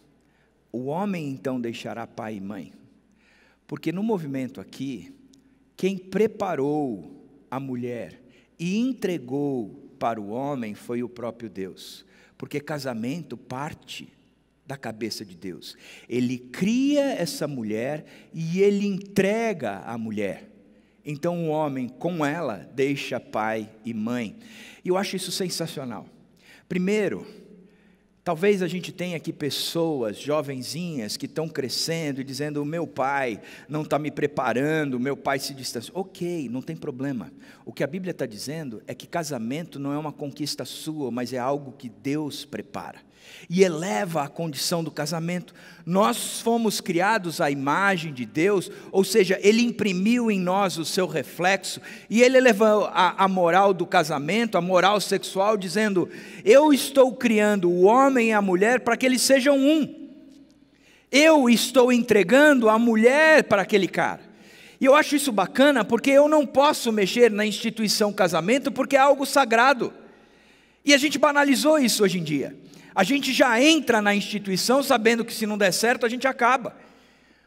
O 0.73 0.87
homem 0.87 1.29
então 1.29 1.61
deixará 1.61 2.07
pai 2.07 2.37
e 2.37 2.41
mãe. 2.41 2.73
Porque 3.67 3.93
no 3.93 4.03
movimento 4.03 4.61
aqui, 4.61 5.15
quem 5.77 5.97
preparou 5.97 7.25
a 7.51 7.61
mulher 7.61 8.21
e 8.61 8.77
entregou 8.79 9.91
para 9.99 10.21
o 10.21 10.29
homem 10.29 10.75
foi 10.75 11.03
o 11.03 11.09
próprio 11.09 11.49
Deus. 11.49 12.05
Porque 12.37 12.61
casamento 12.61 13.37
parte 13.37 14.13
da 14.67 14.77
cabeça 14.77 15.25
de 15.25 15.35
Deus. 15.35 15.77
Ele 16.07 16.39
cria 16.39 17.13
essa 17.15 17.49
mulher 17.49 18.05
e 18.33 18.61
ele 18.61 18.87
entrega 18.87 19.79
a 19.79 19.97
mulher. 19.97 20.49
Então 21.05 21.47
o 21.47 21.49
homem 21.49 21.89
com 21.89 22.25
ela 22.25 22.71
deixa 22.75 23.19
pai 23.19 23.69
e 23.85 23.95
mãe. 23.95 24.37
E 24.85 24.89
eu 24.91 24.99
acho 24.99 25.17
isso 25.17 25.33
sensacional. 25.33 26.07
Primeiro, 26.69 27.27
Talvez 28.31 28.63
a 28.63 28.69
gente 28.69 28.93
tenha 28.93 29.17
aqui 29.17 29.33
pessoas, 29.33 30.17
jovenzinhas, 30.17 31.17
que 31.17 31.27
estão 31.27 31.49
crescendo 31.49 32.21
e 32.21 32.25
dizendo: 32.25 32.63
o 32.63 32.65
meu 32.65 32.87
pai 32.87 33.41
não 33.69 33.83
está 33.83 33.99
me 33.99 34.09
preparando, 34.09 34.95
o 34.95 35.01
meu 35.01 35.17
pai 35.17 35.41
se 35.41 35.53
distanciou. 35.53 35.99
Ok, 35.99 36.49
não 36.49 36.63
tem 36.63 36.77
problema. 36.77 37.33
O 37.67 37.73
que 37.73 37.83
a 37.83 37.89
Bíblia 37.89 38.13
está 38.13 38.27
dizendo 38.27 38.85
é 38.87 38.95
que 38.95 39.05
casamento 39.05 39.81
não 39.81 39.93
é 39.93 39.99
uma 39.99 40.13
conquista 40.13 40.65
sua, 40.65 41.11
mas 41.11 41.33
é 41.33 41.39
algo 41.39 41.73
que 41.73 41.89
Deus 41.89 42.45
prepara 42.45 43.01
e 43.49 43.63
eleva 43.63 44.23
a 44.23 44.29
condição 44.29 44.85
do 44.85 44.91
casamento. 44.91 45.55
Nós 45.85 46.41
fomos 46.41 46.81
criados 46.81 47.41
à 47.41 47.51
imagem 47.51 48.13
de 48.13 48.25
Deus, 48.25 48.71
ou 48.93 49.03
seja, 49.03 49.39
Ele 49.43 49.63
imprimiu 49.63 50.31
em 50.31 50.39
nós 50.39 50.79
o 50.79 50.85
seu 50.85 51.07
reflexo, 51.07 51.81
e 52.09 52.23
Ele 52.23 52.37
elevou 52.37 52.85
a, 52.93 53.25
a 53.25 53.29
moral 53.29 53.75
do 53.75 53.87
casamento, 53.87 54.57
a 54.57 54.61
moral 54.61 55.01
sexual, 55.01 55.57
dizendo: 55.57 56.09
Eu 56.45 56.73
estou 56.73 57.13
criando 57.13 57.71
o 57.71 57.83
homem 57.83 58.29
e 58.29 58.33
a 58.33 58.43
mulher 58.43 58.81
para 58.81 58.97
que 58.97 59.07
eles 59.07 59.23
sejam 59.23 59.59
um. 59.59 59.99
Eu 61.11 61.51
estou 61.51 61.93
entregando 61.93 62.69
a 62.69 62.79
mulher 62.79 63.45
para 63.45 63.63
aquele 63.63 63.89
cara. 63.89 64.31
E 64.81 64.85
eu 64.85 64.95
acho 64.95 65.17
isso 65.17 65.31
bacana 65.31 65.85
porque 65.85 66.11
eu 66.11 66.29
não 66.29 66.47
posso 66.47 66.93
mexer 66.93 67.31
na 67.31 67.45
instituição 67.45 68.13
casamento 68.13 68.71
porque 68.71 68.97
é 68.97 69.01
algo 69.01 69.27
sagrado. 69.27 69.93
E 70.85 70.95
a 70.95 70.99
gente 70.99 71.19
banalizou 71.19 71.79
isso 71.79 72.03
hoje 72.03 72.19
em 72.19 72.23
dia. 72.23 72.57
A 72.95 73.05
gente 73.05 73.33
já 73.33 73.61
entra 73.63 74.03
na 74.03 74.15
instituição 74.15 74.83
sabendo 74.83 75.25
que 75.25 75.33
se 75.33 75.47
não 75.47 75.57
der 75.57 75.73
certo 75.73 76.05
a 76.05 76.09
gente 76.09 76.27
acaba. 76.27 76.77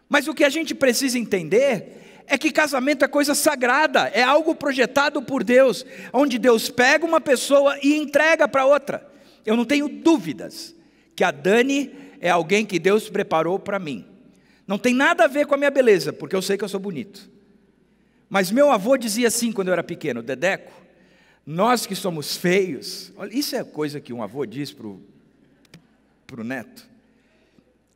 Mas 0.08 0.28
o 0.28 0.34
que 0.34 0.44
a 0.44 0.50
gente 0.50 0.74
precisa 0.74 1.18
entender 1.18 2.24
é 2.28 2.38
que 2.38 2.52
casamento 2.52 3.04
é 3.04 3.08
coisa 3.08 3.36
sagrada, 3.36 4.08
é 4.14 4.24
algo 4.24 4.56
projetado 4.56 5.22
por 5.22 5.44
Deus, 5.44 5.86
onde 6.12 6.38
Deus 6.38 6.70
pega 6.70 7.06
uma 7.06 7.20
pessoa 7.20 7.78
e 7.82 7.96
entrega 7.96 8.48
para 8.48 8.66
outra. 8.66 9.06
Eu 9.46 9.58
não 9.58 9.66
tenho 9.66 9.90
dúvidas 9.90 10.76
que 11.16 11.24
a 11.24 11.32
Dani 11.32 11.92
é 12.22 12.30
alguém 12.30 12.66
que 12.66 12.80
Deus 12.80 13.10
preparou 13.10 13.60
para 13.60 13.80
mim. 13.80 14.06
Não 14.66 14.78
tem 14.78 14.94
nada 14.94 15.26
a 15.26 15.28
ver 15.28 15.46
com 15.46 15.56
a 15.56 15.58
minha 15.58 15.72
beleza, 15.72 16.14
porque 16.14 16.36
eu 16.36 16.42
sei 16.42 16.58
que 16.58 16.64
eu 16.64 16.70
sou 16.70 16.80
bonito. 16.80 17.30
Mas 18.30 18.50
meu 18.50 18.72
avô 18.72 18.96
dizia 18.98 19.28
assim 19.28 19.52
quando 19.52 19.68
eu 19.68 19.74
era 19.74 19.84
pequeno, 19.84 20.24
Dedeco, 20.24 20.72
nós 21.46 21.86
que 21.86 21.96
somos 21.96 22.38
feios, 22.38 23.12
olha, 23.18 23.38
isso 23.38 23.56
é 23.56 23.64
coisa 23.64 24.00
que 24.00 24.14
um 24.14 24.24
avô 24.24 24.46
diz 24.46 24.72
para 24.72 24.88
o 24.88 25.02
para 26.26 26.42
o 26.42 26.44
neto. 26.44 26.90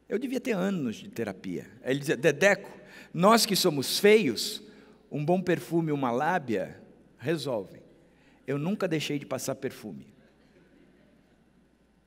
Eu 0.07 0.17
devia 0.17 0.39
ter 0.39 0.53
anos 0.53 0.97
de 0.97 1.09
terapia. 1.09 1.67
Ele 1.83 1.99
dizia: 1.99 2.17
Dedeco, 2.17 2.71
nós 3.13 3.45
que 3.45 3.55
somos 3.55 3.99
feios, 3.99 4.61
um 5.11 5.23
bom 5.23 5.41
perfume 5.41 5.91
uma 5.91 6.11
lábia 6.11 6.81
resolvem. 7.17 7.81
Eu 8.45 8.57
nunca 8.57 8.87
deixei 8.87 9.19
de 9.19 9.25
passar 9.25 9.55
perfume, 9.55 10.07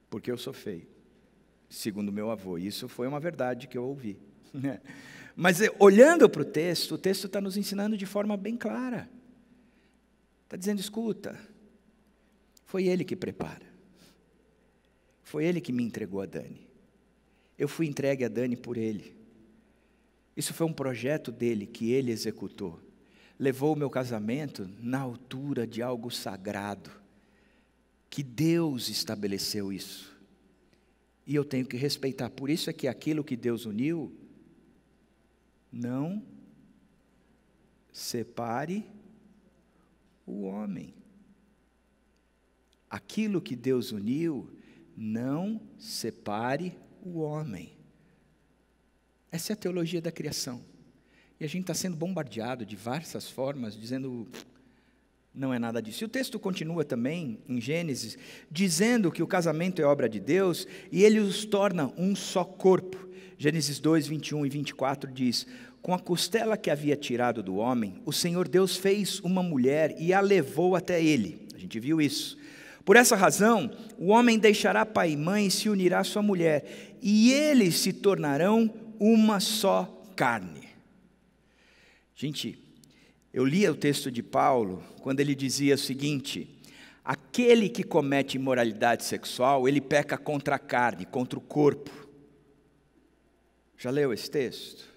porque 0.09 0.31
eu 0.31 0.39
sou 0.39 0.53
feio, 0.53 0.87
segundo 1.69 2.11
meu 2.11 2.31
avô. 2.31 2.57
Isso 2.57 2.89
foi 2.89 3.07
uma 3.07 3.21
verdade 3.21 3.67
que 3.67 3.77
eu 3.77 3.85
ouvi. 3.85 4.19
Mas 5.37 5.61
eh, 5.61 5.71
olhando 5.79 6.29
para 6.29 6.43
o 6.43 6.45
texto, 6.45 6.95
o 6.95 6.99
texto 6.99 7.27
está 7.27 7.41
nos 7.41 7.57
ensinando 7.57 7.97
de 7.97 8.07
forma 8.07 8.37
bem 8.37 8.57
clara. 8.57 9.09
Está 10.45 10.57
dizendo: 10.57 10.81
escuta, 10.81 11.39
foi 12.65 12.87
ele 12.87 13.05
que 13.05 13.15
prepara. 13.15 13.70
Foi 15.31 15.45
ele 15.45 15.61
que 15.61 15.73
me 15.73 15.85
entregou 15.85 16.21
a 16.21 16.27
Dani. 16.27 16.69
Eu 17.57 17.69
fui 17.69 17.87
entregue 17.87 18.25
a 18.25 18.29
Dani 18.29 18.57
por 18.57 18.77
ele. 18.77 19.15
Isso 20.37 20.53
foi 20.53 20.67
um 20.67 20.73
projeto 20.73 21.31
dele 21.31 21.69
que 21.69 21.93
ele 21.93 22.11
executou. 22.11 22.81
Levou 23.39 23.75
o 23.75 23.79
meu 23.79 23.89
casamento 23.89 24.69
na 24.81 24.99
altura 24.99 25.69
de 25.69 25.83
algo 25.83 26.11
sagrado. 26.11 26.91
Que 28.11 28.25
Deus 28.25 28.89
estabeleceu 28.89 29.73
isso. 29.73 30.19
E 31.25 31.37
eu 31.37 31.45
tenho 31.45 31.65
que 31.65 31.77
respeitar. 31.77 32.29
Por 32.31 32.51
isso 32.51 32.69
é 32.69 32.73
que 32.73 32.89
aquilo 32.89 33.23
que 33.23 33.37
Deus 33.37 33.67
uniu, 33.67 34.13
não 35.71 36.27
separe 37.93 38.85
o 40.27 40.43
homem. 40.43 40.93
Aquilo 42.91 43.41
que 43.41 43.55
Deus 43.55 43.93
uniu, 43.93 44.51
não 45.01 45.59
separe 45.79 46.79
o 47.03 47.21
homem. 47.21 47.73
Essa 49.33 49.53
é 49.53 49.55
a 49.55 49.57
teologia 49.57 50.03
da 50.03 50.13
criação. 50.13 50.61
E 51.41 51.45
a 51.45 51.49
gente 51.49 51.63
está 51.63 51.73
sendo 51.73 51.97
bombardeado 51.97 52.67
de 52.67 52.71
diversas 52.77 53.27
formas, 53.31 53.75
dizendo 53.75 54.29
não 55.35 55.55
é 55.55 55.59
nada 55.59 55.81
disso. 55.81 56.05
E 56.05 56.07
o 56.07 56.09
texto 56.09 56.39
continua 56.39 56.85
também, 56.85 57.39
em 57.49 57.59
Gênesis, 57.63 58.19
dizendo 58.51 59.11
que 59.11 59.23
o 59.23 59.27
casamento 59.27 59.81
é 59.81 59.87
obra 59.87 60.07
de 60.07 60.21
Deus 60.21 60.67
e 60.93 61.03
ele 61.03 61.19
os 61.19 61.47
torna 61.47 61.91
um 61.97 62.15
só 62.15 62.45
corpo. 62.45 63.09
Gênesis 63.39 63.81
2, 63.81 64.07
21 64.07 64.45
e 64.45 64.51
24 64.51 65.11
diz: 65.11 65.47
Com 65.81 65.95
a 65.95 65.99
costela 65.99 66.59
que 66.59 66.69
havia 66.69 66.95
tirado 66.95 67.43
do 67.43 67.57
homem, 67.57 68.03
o 68.05 68.13
Senhor 68.13 68.47
Deus 68.47 68.77
fez 68.77 69.19
uma 69.21 69.43
mulher 69.43 69.95
e 69.99 70.13
a 70.13 70.21
levou 70.21 70.77
até 70.77 71.03
ele. 71.03 71.47
A 71.55 71.59
gente 71.59 71.81
viu 71.81 72.03
isso. 72.03 72.37
Por 72.85 72.97
essa 72.97 73.15
razão, 73.15 73.71
o 73.99 74.09
homem 74.09 74.39
deixará 74.39 74.87
pai 74.87 75.13
e 75.13 75.17
mãe 75.17 75.47
e 75.47 75.51
se 75.51 75.69
unirá 75.69 76.01
à 76.01 76.05
sua 76.05 76.23
mulher, 76.23 76.97
e 77.03 77.33
eles 77.33 77.77
se 77.77 77.93
tornarão 77.93 78.73
uma 78.99 79.41
só 79.41 80.03
carne. 80.17 80.69
Gente, 82.15 82.59
eu 83.33 83.45
lia 83.45 83.71
o 83.71 83.77
texto 83.77 84.11
de 84.11 84.23
Paulo 84.23 84.83
quando 85.01 85.21
ele 85.21 85.35
dizia 85.35 85.75
o 85.75 85.79
seguinte: 85.79 86.49
aquele 87.05 87.69
que 87.69 87.83
comete 87.83 88.37
imoralidade 88.37 89.05
sexual, 89.05 89.69
ele 89.69 89.81
peca 89.81 90.19
contra 90.19 90.57
a 90.57 90.59
carne, 90.59 91.07
contra 91.07 91.39
o 91.39 91.43
corpo. 91.43 91.91
Já 93.79 93.91
leu 93.91 94.13
esse 94.13 94.31
texto? 94.31 94.91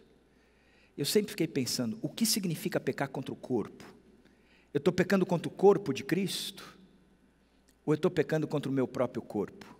Eu 0.98 1.06
sempre 1.06 1.32
fiquei 1.32 1.48
pensando, 1.48 1.98
o 2.02 2.10
que 2.10 2.26
significa 2.26 2.80
pecar 2.80 3.08
contra 3.08 3.34
o 3.34 3.38
corpo? 3.38 3.84
Eu 4.74 4.80
estou 4.80 4.94
pecando 4.94 5.26
contra 5.26 5.48
o 5.48 5.52
corpo 5.52 5.94
de 5.94 6.04
Cristo? 6.04 6.73
Ou 7.86 7.94
eu 7.94 7.96
estou 7.96 8.12
pecando 8.12 8.48
contra 8.48 8.72
o 8.72 8.74
meu 8.74 8.88
próprio 8.88 9.22
corpo? 9.22 9.74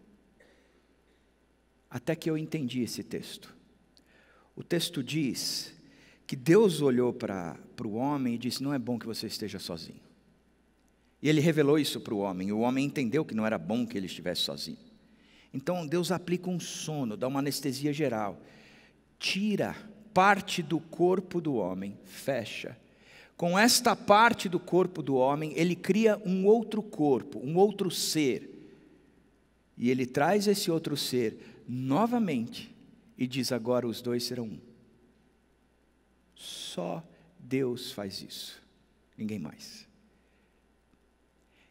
até 1.94 2.16
que 2.16 2.28
eu 2.28 2.36
entendi 2.36 2.82
esse 2.82 3.04
texto. 3.04 3.56
O 4.56 4.64
texto 4.64 5.04
diz 5.04 5.76
que 6.26 6.36
Deus 6.36 6.82
olhou 6.82 7.14
para 7.14 7.56
o 7.86 7.94
homem 7.94 8.34
e 8.34 8.38
disse: 8.40 8.64
Não 8.64 8.74
é 8.74 8.80
bom 8.80 8.98
que 8.98 9.06
você 9.06 9.28
esteja 9.28 9.60
sozinho. 9.60 10.02
E 11.22 11.30
ele 11.30 11.40
revelou 11.40 11.78
isso 11.78 12.02
para 12.02 12.16
o 12.16 12.18
homem, 12.18 12.52
o 12.52 12.60
homem 12.62 12.84
entendeu 12.84 13.24
que 13.24 13.36
não 13.36 13.46
era 13.46 13.60
bom 13.60 13.86
que 13.86 13.96
ele 13.96 14.08
estivesse 14.08 14.42
sozinho. 14.42 14.80
Então 15.54 15.86
Deus 15.86 16.12
aplica 16.12 16.50
um 16.50 16.60
sono, 16.60 17.16
dá 17.16 17.28
uma 17.28 17.40
anestesia 17.40 17.94
geral, 17.94 18.42
tira 19.20 19.76
parte 20.16 20.64
do 20.64 20.80
corpo 20.80 21.40
do 21.40 21.54
homem, 21.54 21.98
fecha. 22.06 22.76
Com 23.36 23.58
esta 23.58 23.96
parte 23.96 24.48
do 24.48 24.60
corpo 24.60 25.02
do 25.02 25.16
homem, 25.16 25.54
ele 25.56 25.76
cria 25.76 26.22
um 26.26 26.46
outro 26.46 26.82
corpo, 26.82 27.40
um 27.40 27.58
outro 27.58 27.90
ser. 27.90 28.50
E 29.78 29.90
ele 29.90 30.06
traz 30.06 30.48
esse 30.48 30.70
outro 30.70 30.96
ser 30.96 31.64
novamente 31.68 32.74
e 33.18 33.26
diz: 33.26 33.52
agora 33.52 33.88
os 33.88 34.02
dois 34.02 34.24
serão 34.24 34.46
um. 34.46 34.60
Só 36.36 37.04
Deus 37.40 37.92
faz 37.92 38.22
isso, 38.22 38.62
ninguém 39.18 39.40
mais. 39.40 39.88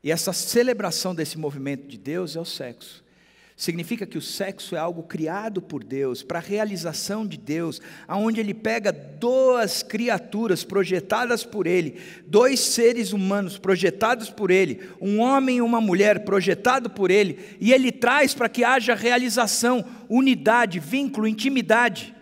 E 0.03 0.11
essa 0.11 0.33
celebração 0.33 1.15
desse 1.15 1.39
movimento 1.39 1.87
de 1.87 1.97
Deus 1.97 2.35
é 2.35 2.41
o 2.41 2.45
sexo. 2.45 3.02
Significa 3.63 4.05
que 4.05 4.19
o 4.19 4.21
sexo 4.21 4.75
é 4.75 4.79
algo 4.81 5.05
criado 5.05 5.63
por 5.63 5.85
Deus, 5.85 6.21
para 6.21 6.41
a 6.41 6.43
realização 6.43 7.25
de 7.25 7.37
Deus, 7.37 7.81
aonde 8.09 8.41
ele 8.41 8.53
pega 8.53 8.91
duas 8.91 9.85
criaturas 9.85 10.65
projetadas 10.65 11.45
por 11.45 11.69
ele, 11.69 11.97
dois 12.27 12.59
seres 12.59 13.13
humanos 13.13 13.59
projetados 13.59 14.29
por 14.31 14.51
ele, 14.51 14.81
um 15.01 15.21
homem 15.21 15.59
e 15.59 15.63
uma 15.63 15.81
mulher 15.81 16.25
projetado 16.25 16.91
por 16.91 17.09
ele, 17.09 17.39
e 17.61 17.73
ele 17.73 17.93
traz 17.93 18.35
para 18.35 18.49
que 18.49 18.65
haja 18.65 18.97
realização, 18.97 19.85
unidade, 20.09 20.81
vínculo, 20.81 21.29
intimidade, 21.29 22.13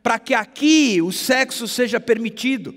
para 0.00 0.16
que 0.20 0.32
aqui 0.32 1.02
o 1.02 1.10
sexo 1.10 1.66
seja 1.66 1.98
permitido. 1.98 2.72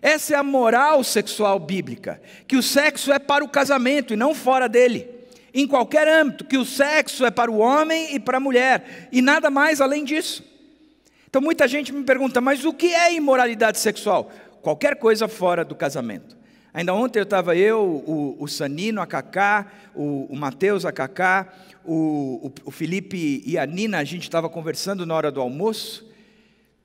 Essa 0.00 0.32
é 0.32 0.38
a 0.38 0.42
moral 0.42 1.04
sexual 1.04 1.60
bíblica, 1.60 2.18
que 2.46 2.56
o 2.56 2.62
sexo 2.62 3.12
é 3.12 3.18
para 3.18 3.44
o 3.44 3.48
casamento 3.48 4.14
e 4.14 4.16
não 4.16 4.34
fora 4.34 4.70
dele 4.70 5.17
em 5.60 5.66
qualquer 5.66 6.06
âmbito, 6.06 6.44
que 6.44 6.56
o 6.56 6.64
sexo 6.64 7.24
é 7.24 7.30
para 7.30 7.50
o 7.50 7.58
homem 7.58 8.14
e 8.14 8.20
para 8.20 8.36
a 8.36 8.40
mulher, 8.40 9.08
e 9.10 9.20
nada 9.20 9.50
mais 9.50 9.80
além 9.80 10.04
disso. 10.04 10.44
Então 11.28 11.42
muita 11.42 11.66
gente 11.66 11.92
me 11.92 12.04
pergunta, 12.04 12.40
mas 12.40 12.64
o 12.64 12.72
que 12.72 12.94
é 12.94 13.12
imoralidade 13.12 13.78
sexual? 13.78 14.30
Qualquer 14.62 14.96
coisa 14.96 15.28
fora 15.28 15.64
do 15.64 15.74
casamento. 15.74 16.36
Ainda 16.72 16.94
ontem 16.94 17.18
eu 17.18 17.24
estava 17.24 17.56
eu, 17.56 17.80
o, 17.80 18.36
o, 18.38 18.46
Sanino, 18.46 19.00
a 19.00 19.06
Cacá, 19.06 19.66
o, 19.94 20.26
o 20.30 20.36
Mateus, 20.36 20.84
a 20.84 20.92
Cacá, 20.92 21.52
o, 21.84 22.52
o 22.64 22.70
Felipe 22.70 23.42
e 23.44 23.58
a 23.58 23.66
Nina, 23.66 23.98
a 23.98 24.04
gente 24.04 24.22
estava 24.22 24.48
conversando 24.48 25.04
na 25.04 25.14
hora 25.14 25.30
do 25.30 25.40
almoço, 25.40 26.08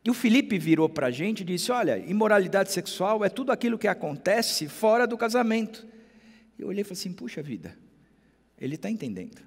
e 0.05 0.09
o 0.09 0.13
Felipe 0.13 0.57
virou 0.57 0.89
para 0.89 1.07
a 1.07 1.12
gente 1.12 1.41
e 1.41 1.43
disse: 1.43 1.71
Olha, 1.71 1.97
imoralidade 1.97 2.71
sexual 2.71 3.23
é 3.23 3.29
tudo 3.29 3.51
aquilo 3.51 3.77
que 3.77 3.88
acontece 3.88 4.67
fora 4.67 5.07
do 5.07 5.17
casamento. 5.17 5.86
Eu 6.57 6.67
olhei 6.67 6.81
e 6.81 6.83
falei 6.83 6.99
assim: 6.99 7.13
Puxa 7.13 7.41
vida, 7.41 7.77
ele 8.63 8.76
está 8.76 8.89
entendendo. 8.89 9.41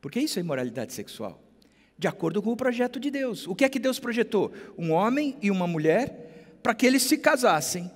Porque 0.00 0.18
isso 0.18 0.38
é 0.38 0.42
imoralidade 0.42 0.92
sexual. 0.92 1.40
De 1.96 2.08
acordo 2.08 2.42
com 2.42 2.50
o 2.50 2.56
projeto 2.56 2.98
de 2.98 3.08
Deus. 3.08 3.46
O 3.46 3.54
que 3.54 3.64
é 3.64 3.68
que 3.68 3.78
Deus 3.78 4.00
projetou? 4.00 4.52
Um 4.76 4.90
homem 4.90 5.36
e 5.40 5.48
uma 5.48 5.66
mulher 5.68 6.58
para 6.60 6.74
que 6.74 6.84
eles 6.84 7.02
se 7.02 7.16
casassem, 7.18 7.88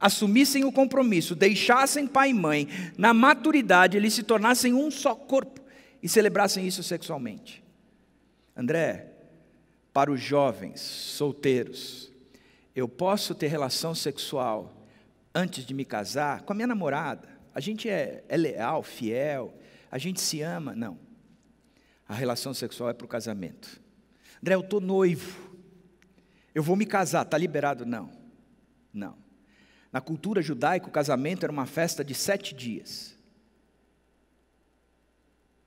assumissem 0.00 0.64
o 0.64 0.72
compromisso, 0.72 1.34
deixassem 1.34 2.06
pai 2.06 2.30
e 2.30 2.34
mãe, 2.34 2.68
na 2.96 3.12
maturidade 3.12 3.96
eles 3.96 4.14
se 4.14 4.22
tornassem 4.22 4.72
um 4.72 4.90
só 4.90 5.14
corpo 5.14 5.60
e 6.02 6.08
celebrassem 6.08 6.66
isso 6.66 6.82
sexualmente. 6.82 7.62
André, 8.56 9.12
para 9.92 10.10
os 10.10 10.20
jovens 10.20 10.80
solteiros, 10.80 12.10
eu 12.74 12.88
posso 12.88 13.34
ter 13.34 13.48
relação 13.48 13.94
sexual 13.94 14.74
antes 15.34 15.66
de 15.66 15.74
me 15.74 15.84
casar 15.84 16.42
com 16.42 16.52
a 16.52 16.56
minha 16.56 16.66
namorada. 16.66 17.28
A 17.54 17.60
gente 17.60 17.88
é, 17.88 18.24
é 18.28 18.36
leal, 18.36 18.82
fiel, 18.82 19.54
a 19.92 19.98
gente 19.98 20.22
se 20.22 20.40
ama. 20.40 20.74
Não. 20.74 20.98
A 22.08 22.14
relação 22.14 22.54
sexual 22.54 22.88
é 22.88 22.94
para 22.94 23.04
o 23.04 23.08
casamento. 23.08 23.78
André, 24.40 24.54
eu 24.54 24.60
estou 24.60 24.80
noivo. 24.80 25.52
Eu 26.54 26.62
vou 26.62 26.74
me 26.74 26.86
casar, 26.86 27.22
está 27.22 27.36
liberado? 27.36 27.84
Não. 27.84 28.10
Não. 28.90 29.18
Na 29.92 30.00
cultura 30.00 30.40
judaica, 30.40 30.88
o 30.88 30.90
casamento 30.90 31.44
era 31.44 31.52
uma 31.52 31.66
festa 31.66 32.02
de 32.02 32.14
sete 32.14 32.54
dias. 32.54 33.14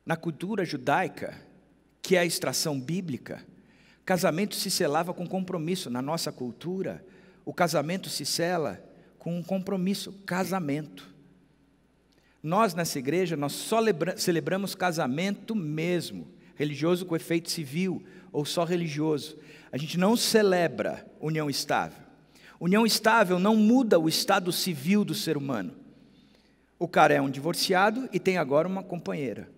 Na 0.03 0.17
cultura 0.17 0.65
judaica, 0.65 1.39
que 2.01 2.15
é 2.15 2.19
a 2.19 2.25
extração 2.25 2.79
bíblica, 2.81 3.45
casamento 4.03 4.55
se 4.55 4.71
selava 4.71 5.13
com 5.13 5.27
compromisso. 5.27 5.91
Na 5.91 6.01
nossa 6.01 6.31
cultura, 6.31 7.05
o 7.45 7.53
casamento 7.53 8.09
se 8.09 8.25
sela 8.25 8.83
com 9.19 9.37
um 9.37 9.43
compromisso, 9.43 10.11
casamento. 10.25 11.14
Nós 12.45 12.75
nessa 12.75 12.99
igreja, 12.99 13.35
nós 13.35 13.53
só 13.53 13.79
celebramos 14.15 14.75
casamento 14.75 15.55
mesmo, 15.55 16.27
religioso 16.53 17.03
com 17.03 17.15
efeito 17.15 17.49
civil 17.49 18.03
ou 18.31 18.45
só 18.45 18.63
religioso. 18.63 19.35
A 19.71 19.77
gente 19.77 19.97
não 19.97 20.15
celebra 20.15 21.03
união 21.19 21.49
estável. 21.49 22.05
União 22.59 22.85
estável 22.85 23.39
não 23.39 23.55
muda 23.55 23.97
o 23.97 24.07
estado 24.07 24.51
civil 24.51 25.03
do 25.03 25.15
ser 25.15 25.37
humano. 25.37 25.73
O 26.77 26.87
cara 26.87 27.15
é 27.15 27.19
um 27.19 27.31
divorciado 27.31 28.07
e 28.13 28.19
tem 28.19 28.37
agora 28.37 28.67
uma 28.67 28.83
companheira. 28.83 29.49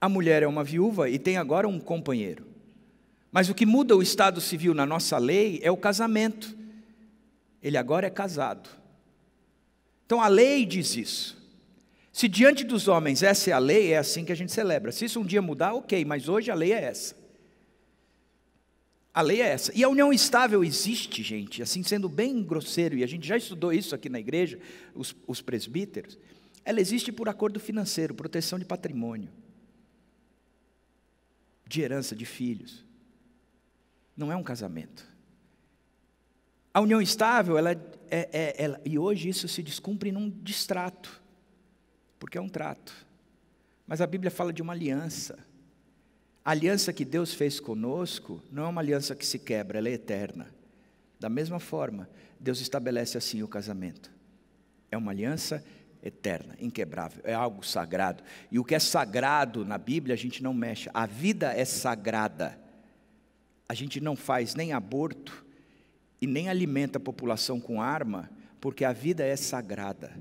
A 0.00 0.08
mulher 0.08 0.44
é 0.44 0.46
uma 0.46 0.62
viúva 0.62 1.10
e 1.10 1.18
tem 1.18 1.36
agora 1.36 1.66
um 1.66 1.80
companheiro. 1.80 2.46
Mas 3.32 3.48
o 3.48 3.54
que 3.56 3.66
muda 3.66 3.96
o 3.96 4.02
estado 4.02 4.40
civil 4.40 4.72
na 4.72 4.86
nossa 4.86 5.18
lei 5.18 5.58
é 5.64 5.70
o 5.72 5.76
casamento. 5.76 6.56
Ele 7.60 7.76
agora 7.76 8.06
é 8.06 8.10
casado. 8.10 8.70
Então 10.06 10.22
a 10.22 10.28
lei 10.28 10.64
diz 10.64 10.96
isso. 10.96 11.41
Se 12.12 12.28
diante 12.28 12.62
dos 12.62 12.88
homens 12.88 13.22
essa 13.22 13.48
é 13.48 13.52
a 13.54 13.58
lei, 13.58 13.92
é 13.92 13.98
assim 13.98 14.22
que 14.22 14.32
a 14.32 14.34
gente 14.36 14.52
celebra. 14.52 14.92
Se 14.92 15.06
isso 15.06 15.18
um 15.18 15.24
dia 15.24 15.40
mudar, 15.40 15.72
ok, 15.72 16.04
mas 16.04 16.28
hoje 16.28 16.50
a 16.50 16.54
lei 16.54 16.72
é 16.72 16.84
essa. 16.84 17.16
A 19.14 19.22
lei 19.22 19.40
é 19.40 19.48
essa. 19.48 19.72
E 19.74 19.82
a 19.82 19.88
união 19.88 20.12
estável 20.12 20.62
existe, 20.62 21.22
gente, 21.22 21.62
assim 21.62 21.82
sendo 21.82 22.10
bem 22.10 22.42
grosseiro, 22.42 22.96
e 22.96 23.02
a 23.02 23.06
gente 23.06 23.26
já 23.26 23.36
estudou 23.36 23.72
isso 23.72 23.94
aqui 23.94 24.10
na 24.10 24.20
igreja, 24.20 24.58
os, 24.94 25.16
os 25.26 25.40
presbíteros. 25.40 26.18
Ela 26.64 26.80
existe 26.80 27.10
por 27.10 27.30
acordo 27.30 27.58
financeiro, 27.58 28.14
proteção 28.14 28.58
de 28.58 28.64
patrimônio, 28.66 29.30
de 31.66 31.80
herança 31.80 32.14
de 32.14 32.26
filhos. 32.26 32.84
Não 34.14 34.30
é 34.30 34.36
um 34.36 34.42
casamento. 34.42 35.10
A 36.74 36.80
união 36.80 37.00
estável, 37.00 37.56
ela 37.56 37.72
é, 37.72 37.78
é, 38.10 38.54
ela, 38.64 38.80
e 38.84 38.98
hoje 38.98 39.30
isso 39.30 39.48
se 39.48 39.62
descumpre 39.62 40.12
num 40.12 40.30
distrato 40.30 41.21
porque 42.22 42.38
é 42.38 42.40
um 42.40 42.48
trato. 42.48 42.94
Mas 43.84 44.00
a 44.00 44.06
Bíblia 44.06 44.30
fala 44.30 44.52
de 44.52 44.62
uma 44.62 44.72
aliança. 44.72 45.44
A 46.44 46.52
aliança 46.52 46.92
que 46.92 47.04
Deus 47.04 47.34
fez 47.34 47.58
conosco 47.58 48.40
não 48.48 48.66
é 48.66 48.68
uma 48.68 48.80
aliança 48.80 49.16
que 49.16 49.26
se 49.26 49.40
quebra, 49.40 49.78
ela 49.78 49.88
é 49.88 49.94
eterna. 49.94 50.54
Da 51.18 51.28
mesma 51.28 51.58
forma, 51.58 52.08
Deus 52.38 52.60
estabelece 52.60 53.18
assim 53.18 53.42
o 53.42 53.48
casamento. 53.48 54.08
É 54.88 54.96
uma 54.96 55.10
aliança 55.10 55.64
eterna, 56.00 56.54
inquebrável, 56.60 57.20
é 57.24 57.34
algo 57.34 57.66
sagrado. 57.66 58.22
E 58.52 58.58
o 58.60 58.64
que 58.64 58.76
é 58.76 58.78
sagrado 58.78 59.64
na 59.64 59.76
Bíblia 59.76 60.14
a 60.14 60.18
gente 60.18 60.44
não 60.44 60.54
mexe. 60.54 60.88
A 60.94 61.06
vida 61.06 61.52
é 61.52 61.64
sagrada. 61.64 62.56
A 63.68 63.74
gente 63.74 64.00
não 64.00 64.14
faz 64.14 64.54
nem 64.54 64.72
aborto 64.72 65.44
e 66.20 66.26
nem 66.28 66.48
alimenta 66.48 66.98
a 66.98 67.00
população 67.00 67.60
com 67.60 67.82
arma, 67.82 68.30
porque 68.60 68.84
a 68.84 68.92
vida 68.92 69.24
é 69.24 69.34
sagrada. 69.34 70.12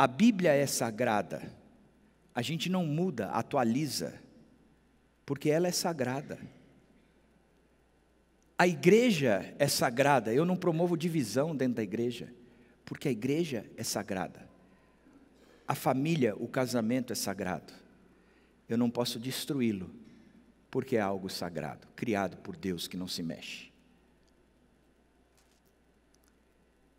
A 0.00 0.06
Bíblia 0.06 0.54
é 0.54 0.66
sagrada. 0.66 1.52
A 2.34 2.40
gente 2.40 2.70
não 2.70 2.86
muda, 2.86 3.26
atualiza, 3.32 4.18
porque 5.26 5.50
ela 5.50 5.68
é 5.68 5.72
sagrada. 5.72 6.38
A 8.56 8.66
igreja 8.66 9.54
é 9.58 9.68
sagrada. 9.68 10.32
Eu 10.32 10.46
não 10.46 10.56
promovo 10.56 10.96
divisão 10.96 11.54
dentro 11.54 11.74
da 11.74 11.82
igreja, 11.82 12.32
porque 12.82 13.08
a 13.08 13.10
igreja 13.10 13.66
é 13.76 13.84
sagrada. 13.84 14.48
A 15.68 15.74
família, 15.74 16.34
o 16.34 16.48
casamento 16.48 17.12
é 17.12 17.16
sagrado. 17.16 17.74
Eu 18.70 18.78
não 18.78 18.88
posso 18.88 19.18
destruí-lo, 19.18 19.90
porque 20.70 20.96
é 20.96 21.00
algo 21.02 21.28
sagrado, 21.28 21.86
criado 21.94 22.38
por 22.38 22.56
Deus 22.56 22.88
que 22.88 22.96
não 22.96 23.06
se 23.06 23.22
mexe. 23.22 23.69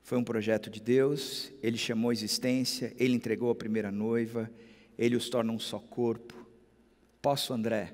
Foi 0.02 0.18
um 0.18 0.24
projeto 0.24 0.70
de 0.70 0.82
Deus, 0.82 1.52
ele 1.62 1.78
chamou 1.78 2.10
a 2.10 2.14
existência, 2.14 2.94
ele 2.98 3.16
entregou 3.16 3.50
a 3.50 3.56
primeira 3.56 3.92
noiva, 3.92 4.50
ele 4.98 5.16
os 5.16 5.30
torna 5.30 5.52
um 5.52 5.60
só 5.60 5.80
corpo. 5.80 6.34
Posso, 7.22 7.54
André, 7.54 7.94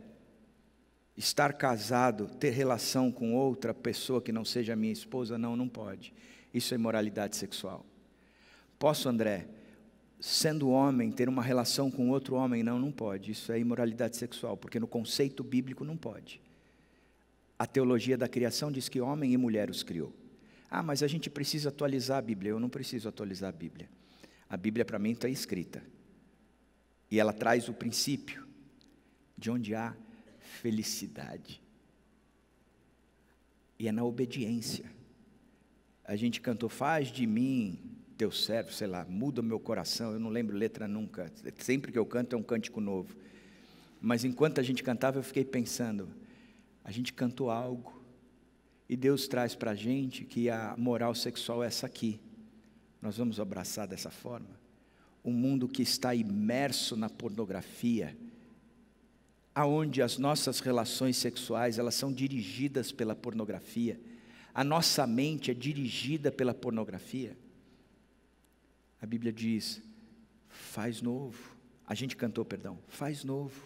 estar 1.16 1.54
casado, 1.54 2.28
ter 2.28 2.52
relação 2.52 3.12
com 3.12 3.36
outra 3.36 3.74
pessoa 3.74 4.22
que 4.22 4.32
não 4.32 4.46
seja 4.46 4.76
minha 4.76 4.94
esposa? 4.94 5.38
Não, 5.38 5.56
não 5.56 5.68
pode. 5.68 6.14
Isso 6.54 6.74
é 6.74 6.78
imoralidade 6.78 7.36
sexual. 7.36 7.86
Posso, 8.80 9.10
André, 9.10 9.48
sendo 10.20 10.70
homem, 10.70 11.12
ter 11.12 11.28
uma 11.28 11.42
relação 11.42 11.92
com 11.92 12.10
outro 12.10 12.36
homem. 12.36 12.64
Não, 12.64 12.80
não 12.80 12.92
pode. 12.92 13.32
Isso 13.32 13.52
é 13.52 13.60
imoralidade 13.60 14.18
sexual, 14.18 14.56
porque 14.56 14.80
no 14.80 14.88
conceito 14.88 15.44
bíblico 15.44 15.84
não 15.84 15.98
pode. 15.98 16.42
A 17.60 17.66
teologia 17.66 18.18
da 18.18 18.28
criação 18.28 18.72
diz 18.72 18.88
que 18.88 19.02
homem 19.02 19.34
e 19.34 19.38
mulher 19.38 19.70
os 19.70 19.84
criou. 19.84 20.14
Ah, 20.70 20.84
mas 20.84 21.02
a 21.02 21.08
gente 21.08 21.30
precisa 21.30 21.70
atualizar 21.70 22.18
a 22.18 22.22
Bíblia. 22.22 22.52
Eu 22.52 22.60
não 22.60 22.70
preciso 22.70 23.08
atualizar 23.08 23.50
a 23.50 23.52
Bíblia. 23.52 23.90
A 24.50 24.58
Bíblia 24.58 24.86
para 24.86 25.00
mim 25.00 25.12
está 25.12 25.30
escrita. 25.30 25.84
E 27.10 27.20
ela 27.20 27.34
traz 27.34 27.70
o 27.70 27.74
princípio 27.74 28.46
de 29.38 29.50
onde 29.50 29.74
há 29.74 29.96
felicidade. 30.40 31.62
E 33.80 33.88
é 33.88 33.92
na 33.92 34.04
obediência. 34.04 34.86
A 36.04 36.16
gente 36.16 36.42
cantou, 36.42 36.70
faz 36.70 37.10
de 37.10 37.28
mim 37.28 37.80
teu 38.18 38.32
servo, 38.32 38.72
sei 38.72 38.88
lá, 38.88 39.06
muda 39.06 39.42
o 39.42 39.44
meu 39.44 39.60
coração. 39.60 40.12
Eu 40.12 40.20
não 40.20 40.30
lembro 40.30 40.58
letra 40.58 40.88
nunca. 40.88 41.32
Sempre 41.60 41.92
que 41.92 42.00
eu 42.00 42.06
canto 42.06 42.36
é 42.36 42.40
um 42.40 42.44
cântico 42.44 42.82
novo. 42.82 43.16
Mas 44.02 44.24
enquanto 44.24 44.60
a 44.60 44.64
gente 44.64 44.84
cantava, 44.84 45.20
eu 45.20 45.24
fiquei 45.24 45.46
pensando, 45.46 46.10
a 46.84 46.92
gente 46.92 47.14
cantou 47.14 47.50
algo. 47.50 47.97
E 48.90 48.96
Deus 48.96 49.28
traz 49.28 49.54
para 49.54 49.72
a 49.72 49.76
gente 49.76 50.24
que 50.24 50.50
a 50.50 50.76
moral 50.78 51.14
sexual 51.14 51.64
é 51.64 51.68
essa 51.68 51.86
aqui. 51.86 52.20
Nós 53.02 53.18
vamos 53.18 53.40
abraçar 53.40 53.88
dessa 53.88 54.10
forma. 54.10 54.60
Um 55.24 55.32
mundo 55.32 55.68
que 55.68 55.82
está 55.82 56.16
imerso 56.16 56.96
na 56.96 57.10
pornografia, 57.10 58.18
aonde 59.54 60.02
as 60.02 60.18
nossas 60.18 60.60
relações 60.60 61.18
sexuais 61.18 61.78
elas 61.78 61.96
são 61.96 62.14
dirigidas 62.14 62.92
pela 62.92 63.16
pornografia, 63.16 64.00
a 64.54 64.64
nossa 64.64 65.06
mente 65.06 65.52
é 65.52 65.54
dirigida 65.54 66.32
pela 66.32 66.54
pornografia. 66.54 67.38
A 69.02 69.06
Bíblia 69.06 69.34
diz: 69.34 69.82
faz 70.48 71.02
novo. 71.02 71.56
A 71.86 71.94
gente 71.94 72.16
cantou, 72.16 72.44
perdão, 72.44 72.80
faz 72.88 73.24
novo, 73.24 73.62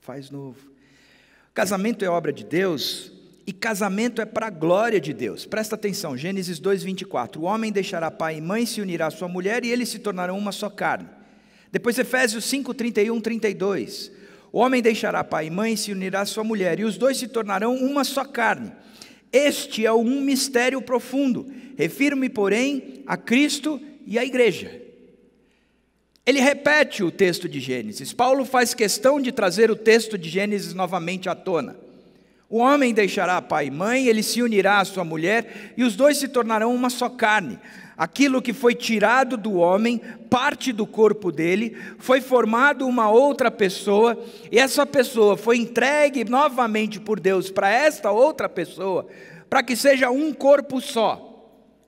faz 0.00 0.30
novo. 0.30 0.72
Casamento 1.54 2.04
é 2.04 2.08
obra 2.08 2.32
de 2.32 2.44
Deus 2.44 3.15
e 3.46 3.52
casamento 3.52 4.20
é 4.20 4.24
para 4.24 4.48
a 4.48 4.50
glória 4.50 5.00
de 5.00 5.12
Deus. 5.12 5.46
Presta 5.46 5.76
atenção, 5.76 6.16
Gênesis 6.16 6.58
2:24. 6.58 7.40
O 7.40 7.44
homem 7.44 7.70
deixará 7.70 8.10
pai 8.10 8.38
e 8.38 8.40
mãe, 8.40 8.66
se 8.66 8.80
unirá 8.80 9.06
à 9.06 9.10
sua 9.10 9.28
mulher 9.28 9.64
e 9.64 9.70
eles 9.70 9.88
se 9.88 10.00
tornarão 10.00 10.36
uma 10.36 10.50
só 10.50 10.68
carne. 10.68 11.08
Depois 11.70 11.98
Efésios 11.98 12.44
5:31, 12.44 13.20
32. 13.20 14.10
O 14.52 14.58
homem 14.58 14.82
deixará 14.82 15.22
pai 15.22 15.46
e 15.46 15.50
mãe 15.50 15.76
se 15.76 15.92
unirá 15.92 16.22
à 16.22 16.26
sua 16.26 16.42
mulher, 16.42 16.80
e 16.80 16.84
os 16.84 16.96
dois 16.96 17.18
se 17.18 17.28
tornarão 17.28 17.76
uma 17.76 18.02
só 18.02 18.24
carne. 18.24 18.72
Este 19.32 19.84
é 19.84 19.92
um 19.92 20.20
mistério 20.20 20.80
profundo. 20.80 21.46
Refiro-me, 21.76 22.28
porém, 22.28 23.02
a 23.06 23.16
Cristo 23.16 23.80
e 24.06 24.18
à 24.18 24.24
igreja. 24.24 24.82
Ele 26.24 26.40
repete 26.40 27.04
o 27.04 27.10
texto 27.10 27.48
de 27.48 27.60
Gênesis. 27.60 28.12
Paulo 28.12 28.44
faz 28.44 28.74
questão 28.74 29.20
de 29.20 29.30
trazer 29.30 29.70
o 29.70 29.76
texto 29.76 30.16
de 30.18 30.28
Gênesis 30.28 30.74
novamente 30.74 31.28
à 31.28 31.34
tona. 31.34 31.85
O 32.48 32.58
homem 32.58 32.94
deixará 32.94 33.42
pai 33.42 33.66
e 33.66 33.70
mãe, 33.70 34.06
ele 34.06 34.22
se 34.22 34.40
unirá 34.42 34.78
à 34.78 34.84
sua 34.84 35.04
mulher, 35.04 35.74
e 35.76 35.82
os 35.82 35.96
dois 35.96 36.18
se 36.18 36.28
tornarão 36.28 36.74
uma 36.74 36.90
só 36.90 37.08
carne 37.08 37.58
aquilo 37.96 38.42
que 38.42 38.52
foi 38.52 38.74
tirado 38.74 39.36
do 39.36 39.54
homem, 39.54 40.00
parte 40.28 40.72
do 40.72 40.86
corpo 40.86 41.32
dele, 41.32 41.76
foi 41.98 42.20
formado 42.20 42.86
uma 42.86 43.10
outra 43.10 43.50
pessoa, 43.50 44.22
e 44.52 44.58
essa 44.58 44.84
pessoa 44.84 45.36
foi 45.36 45.56
entregue 45.56 46.24
novamente 46.24 47.00
por 47.00 47.18
Deus 47.18 47.50
para 47.50 47.70
esta 47.70 48.10
outra 48.10 48.48
pessoa, 48.48 49.06
para 49.48 49.62
que 49.62 49.74
seja 49.74 50.10
um 50.10 50.32
corpo 50.32 50.80
só. 50.80 51.22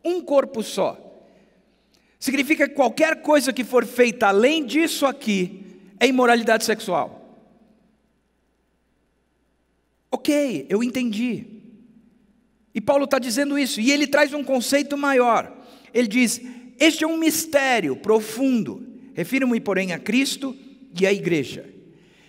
Um 0.03 0.23
corpo 0.23 0.63
só. 0.63 0.97
Significa 2.19 2.67
que 2.67 2.75
qualquer 2.75 3.21
coisa 3.21 3.53
que 3.53 3.63
for 3.63 3.85
feita 3.85 4.29
além 4.29 4.65
disso 4.65 5.05
aqui 5.05 5.67
é 6.01 6.07
imoralidade 6.07 6.65
sexual. 6.65 7.18
Ok, 10.11 10.67
eu 10.69 10.83
entendi. 10.83 11.47
E 12.75 12.81
Paulo 12.81 13.05
está 13.05 13.19
dizendo 13.19 13.59
isso, 13.59 13.81
e 13.81 13.91
ele 13.91 14.07
traz 14.07 14.33
um 14.33 14.45
conceito 14.45 14.97
maior 14.97 15.59
ele 15.93 16.09
diz: 16.09 16.41
Este 16.79 17.05
é 17.05 17.07
um 17.07 17.19
mistério 17.19 17.97
profundo. 17.97 18.87
Refiro-me, 19.15 19.61
porém, 19.61 19.93
a 19.93 19.99
Cristo 19.99 20.57
e 20.99 21.07
à 21.07 21.13
igreja. 21.13 21.69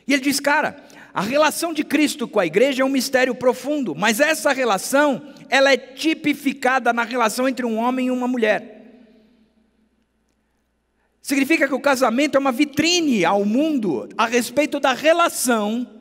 E 0.07 0.13
ele 0.13 0.21
diz: 0.21 0.39
Cara, 0.39 0.83
a 1.13 1.21
relação 1.21 1.73
de 1.73 1.83
Cristo 1.83 2.27
com 2.27 2.39
a 2.39 2.45
igreja 2.45 2.81
é 2.81 2.85
um 2.85 2.89
mistério 2.89 3.35
profundo, 3.35 3.95
mas 3.95 4.19
essa 4.19 4.51
relação, 4.51 5.33
ela 5.49 5.71
é 5.71 5.77
tipificada 5.77 6.93
na 6.93 7.03
relação 7.03 7.47
entre 7.47 7.65
um 7.65 7.77
homem 7.77 8.07
e 8.07 8.11
uma 8.11 8.27
mulher. 8.27 8.77
Significa 11.21 11.67
que 11.67 11.75
o 11.75 11.79
casamento 11.79 12.35
é 12.35 12.39
uma 12.39 12.51
vitrine 12.51 13.23
ao 13.23 13.45
mundo 13.45 14.09
a 14.17 14.25
respeito 14.25 14.79
da 14.79 14.93
relação 14.93 15.98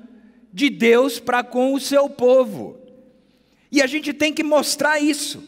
de 0.52 0.70
Deus 0.70 1.20
para 1.20 1.42
com 1.44 1.74
o 1.74 1.80
seu 1.80 2.08
povo. 2.08 2.78
E 3.70 3.82
a 3.82 3.87
gente 3.87 4.12
tem 4.12 4.32
que 4.32 4.42
mostrar 4.42 4.98
isso. 4.98 5.42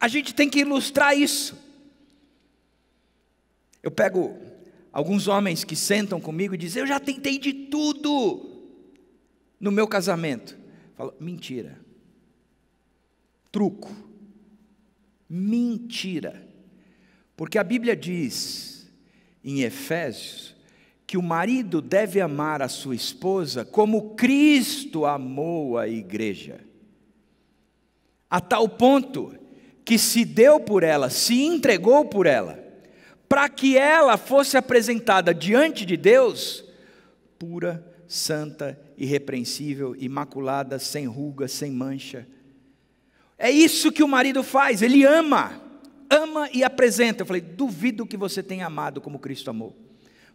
A 0.00 0.08
gente 0.08 0.34
tem 0.34 0.48
que 0.48 0.60
ilustrar 0.60 1.16
isso. 1.16 1.56
Eu 3.82 3.90
pego 3.90 4.36
alguns 4.92 5.28
homens 5.28 5.62
que 5.62 5.76
sentam 5.76 6.20
comigo 6.20 6.54
e 6.54 6.58
dizem: 6.58 6.80
Eu 6.80 6.86
já 6.86 6.98
tentei 6.98 7.38
de 7.38 7.52
tudo 7.52 8.64
no 9.60 9.70
meu 9.70 9.86
casamento. 9.86 10.58
Falo, 10.96 11.14
mentira. 11.20 11.78
Truco. 13.52 13.94
Mentira. 15.28 16.46
Porque 17.36 17.58
a 17.58 17.64
Bíblia 17.64 17.94
diz 17.94 18.90
em 19.44 19.60
Efésios 19.60 20.55
que 21.06 21.16
o 21.16 21.22
marido 21.22 21.80
deve 21.80 22.20
amar 22.20 22.60
a 22.60 22.68
sua 22.68 22.94
esposa 22.94 23.64
como 23.64 24.16
Cristo 24.16 25.06
amou 25.06 25.78
a 25.78 25.86
igreja. 25.86 26.60
A 28.28 28.40
tal 28.40 28.68
ponto 28.68 29.32
que 29.84 29.98
se 29.98 30.24
deu 30.24 30.58
por 30.58 30.82
ela, 30.82 31.08
se 31.08 31.40
entregou 31.42 32.06
por 32.06 32.26
ela, 32.26 32.58
para 33.28 33.48
que 33.48 33.78
ela 33.78 34.16
fosse 34.16 34.56
apresentada 34.56 35.32
diante 35.32 35.86
de 35.86 35.96
Deus 35.96 36.64
pura, 37.38 37.86
santa, 38.08 38.78
irrepreensível, 38.96 39.94
imaculada, 39.96 40.78
sem 40.78 41.06
ruga, 41.06 41.46
sem 41.46 41.70
mancha. 41.70 42.26
É 43.38 43.50
isso 43.50 43.92
que 43.92 44.02
o 44.02 44.08
marido 44.08 44.42
faz, 44.42 44.82
ele 44.82 45.04
ama, 45.04 45.60
ama 46.10 46.48
e 46.52 46.64
apresenta. 46.64 47.22
Eu 47.22 47.26
falei, 47.26 47.42
duvido 47.42 48.06
que 48.06 48.16
você 48.16 48.42
tenha 48.42 48.66
amado 48.66 49.00
como 49.00 49.20
Cristo 49.20 49.50
amou. 49.50 49.85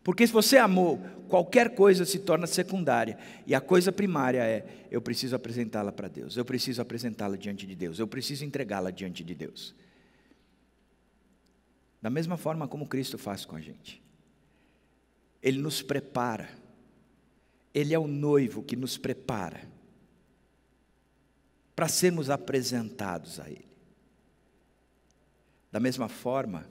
Porque 0.04 0.26
se 0.26 0.34
você 0.34 0.58
amou, 0.58 1.00
qualquer 1.28 1.76
coisa 1.76 2.06
se 2.06 2.20
torna 2.20 2.48
secundária. 2.48 3.18
E 3.46 3.54
a 3.54 3.62
coisa 3.62 3.92
primária 3.92 4.44
é: 4.44 4.88
eu 4.90 5.02
preciso 5.02 5.36
apresentá-la 5.36 5.92
para 5.92 6.08
Deus, 6.08 6.36
eu 6.38 6.46
preciso 6.46 6.82
apresentá-la 6.82 7.38
diante 7.38 7.68
de 7.68 7.76
Deus, 7.76 8.00
eu 8.00 8.08
preciso 8.08 8.44
entregá-la 8.44 8.92
diante 8.92 9.24
de 9.24 9.36
Deus. 9.36 9.76
Da 12.02 12.10
mesma 12.10 12.36
forma 12.36 12.68
como 12.68 12.88
Cristo 12.88 13.18
faz 13.18 13.46
com 13.46 13.56
a 13.56 13.62
gente. 13.62 14.02
Ele 15.42 15.60
nos 15.60 15.82
prepara. 15.82 16.50
Ele 17.74 17.94
é 17.94 18.00
o 18.00 18.08
noivo 18.08 18.64
que 18.64 18.76
nos 18.76 18.98
prepara 18.98 19.62
para 21.76 21.88
sermos 21.88 22.30
apresentados 22.30 23.40
a 23.40 23.50
Ele. 23.50 23.72
Da 25.72 25.80
mesma 25.80 26.10
forma, 26.10 26.68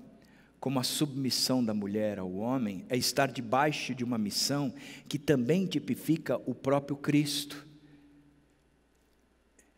como 0.61 0.79
a 0.79 0.85
submissão 0.85 1.65
da 1.65 1.73
mulher 1.73 2.19
ao 2.19 2.31
homem 2.35 2.85
é 2.91 2.97
estar 2.97 3.33
debaixo 3.33 3.95
de 3.95 4.05
uma 4.05 4.19
missão 4.19 4.73
que 5.09 5.19
também 5.19 5.67
tipifica 5.67 6.37
o 6.45 6.55
próprio 6.55 6.99
Cristo. 6.99 7.67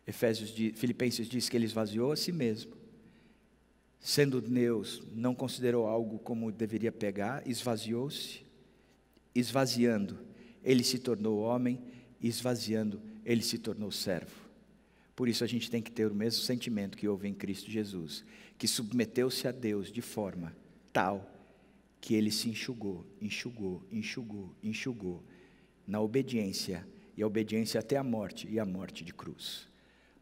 Efésios 0.05 0.51
Filipenses 0.75 1.29
diz 1.29 1.47
que 1.47 1.55
ele 1.55 1.65
esvaziou 1.65 2.11
a 2.11 2.17
si 2.17 2.33
mesmo. 2.33 2.73
Sendo 4.01 4.41
Deus, 4.41 5.01
não 5.15 5.33
considerou 5.33 5.87
algo 5.87 6.19
como 6.19 6.51
deveria 6.51 6.91
pegar, 6.91 7.41
esvaziou-se. 7.47 8.43
Esvaziando, 9.33 10.19
ele 10.61 10.83
se 10.83 10.99
tornou 10.99 11.39
homem, 11.39 11.81
esvaziando, 12.21 13.01
ele 13.25 13.41
se 13.41 13.57
tornou 13.57 13.89
servo. 13.89 14.43
Por 15.15 15.29
isso 15.29 15.45
a 15.45 15.47
gente 15.47 15.71
tem 15.71 15.81
que 15.81 15.91
ter 15.91 16.11
o 16.11 16.13
mesmo 16.13 16.43
sentimento 16.43 16.97
que 16.97 17.07
houve 17.07 17.29
em 17.29 17.33
Cristo 17.33 17.71
Jesus, 17.71 18.25
que 18.57 18.67
submeteu-se 18.67 19.47
a 19.47 19.51
Deus 19.51 19.89
de 19.89 20.01
forma 20.01 20.53
tal 20.93 21.29
que 21.99 22.13
ele 22.13 22.31
se 22.31 22.49
enxugou, 22.49 23.05
enxugou, 23.19 23.83
enxugou, 23.91 24.55
enxugou 24.61 25.23
na 25.87 25.99
obediência 25.99 26.87
e 27.17 27.23
a 27.23 27.27
obediência 27.27 27.79
até 27.79 27.97
a 27.97 28.03
morte 28.03 28.47
e 28.47 28.59
a 28.59 28.65
morte 28.65 29.03
de 29.03 29.13
cruz. 29.13 29.67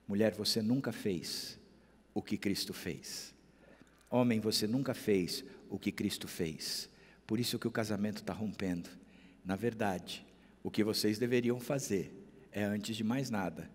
Mulher, 0.08 0.34
você 0.34 0.62
nunca 0.62 0.92
fez 0.92 1.60
o 2.14 2.22
que 2.22 2.38
Cristo 2.38 2.74
fez. 2.74 3.34
Homem, 4.10 4.40
você 4.40 4.68
nunca 4.68 4.94
fez 4.94 5.44
o 5.70 5.78
que 5.78 5.92
Cristo 5.92 6.28
fez. 6.28 6.90
Por 7.26 7.40
isso 7.40 7.58
que 7.60 7.68
o 7.68 7.72
casamento 7.72 8.18
está 8.18 8.34
rompendo. 8.34 8.90
Na 9.44 9.56
verdade, 9.56 10.26
o 10.64 10.70
que 10.70 10.84
vocês 10.84 11.18
deveriam 11.18 11.60
fazer 11.60 12.14
é, 12.52 12.64
antes 12.64 12.96
de 12.96 13.04
mais 13.04 13.30
nada, 13.30 13.70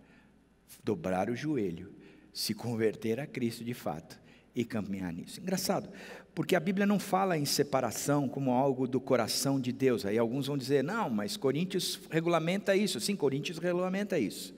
dobrar 0.85 1.31
o 1.31 1.37
joelho, 1.37 1.93
se 2.33 2.55
converter 2.55 3.19
a 3.19 3.27
Cristo 3.27 3.65
de 3.65 3.75
fato 3.75 4.21
e 4.57 4.65
caminhar 4.65 5.13
nisso. 5.13 5.39
Engraçado, 5.39 5.91
porque 6.35 6.57
a 6.57 6.61
Bíblia 6.61 6.87
não 6.87 6.99
fala 6.99 7.37
em 7.37 7.45
separação 7.45 8.27
como 8.27 8.51
algo 8.53 8.89
do 8.89 8.99
coração 8.99 9.61
de 9.61 9.71
Deus. 9.71 10.07
Aí 10.07 10.17
alguns 10.17 10.47
vão 10.47 10.57
dizer, 10.57 10.83
não, 10.83 11.11
mas 11.11 11.37
Coríntios 11.37 12.01
regulamenta 12.11 12.75
isso. 12.75 12.99
Sim, 12.99 13.15
Coríntios 13.15 13.59
regulamenta 13.59 14.19
isso. 14.19 14.55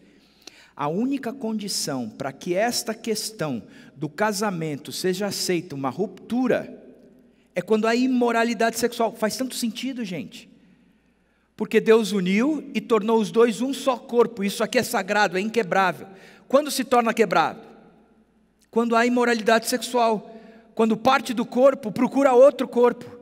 A 0.77 0.87
única 0.87 1.33
condição 1.33 2.09
para 2.09 2.33
que 2.33 2.55
esta 2.55 2.95
questão 2.95 3.65
do 3.97 4.09
casamento 4.09 4.93
seja 4.93 5.27
aceita, 5.27 5.75
uma 5.75 5.91
ruptura, 5.91 6.81
é 7.53 7.61
quando 7.61 7.89
há 7.89 7.97
imoralidade 7.97 8.79
sexual. 8.79 9.13
Faz 9.17 9.37
tanto 9.37 9.57
sentido, 9.57 10.05
gente. 10.05 10.49
Porque 11.57 11.81
Deus 11.81 12.13
uniu 12.13 12.71
e 12.73 12.81
tornou 12.81 13.21
os 13.21 13.33
dois 13.33 13.61
um 13.61 13.75
só 13.75 13.97
corpo. 13.97 14.45
Isso 14.45 14.63
aqui 14.63 14.79
é 14.79 14.83
sagrado, 14.85 15.37
é 15.37 15.41
inquebrável. 15.41 16.07
Quando 16.47 16.71
se 16.71 16.85
torna 16.85 17.13
quebrado? 17.13 17.68
Quando 18.71 18.95
há 18.97 19.07
imoralidade 19.07 19.69
sexual. 19.69 20.35
Quando 20.75 20.97
parte 20.97 21.35
do 21.35 21.45
corpo 21.45 21.91
procura 21.91 22.33
outro 22.33 22.69
corpo. 22.69 23.19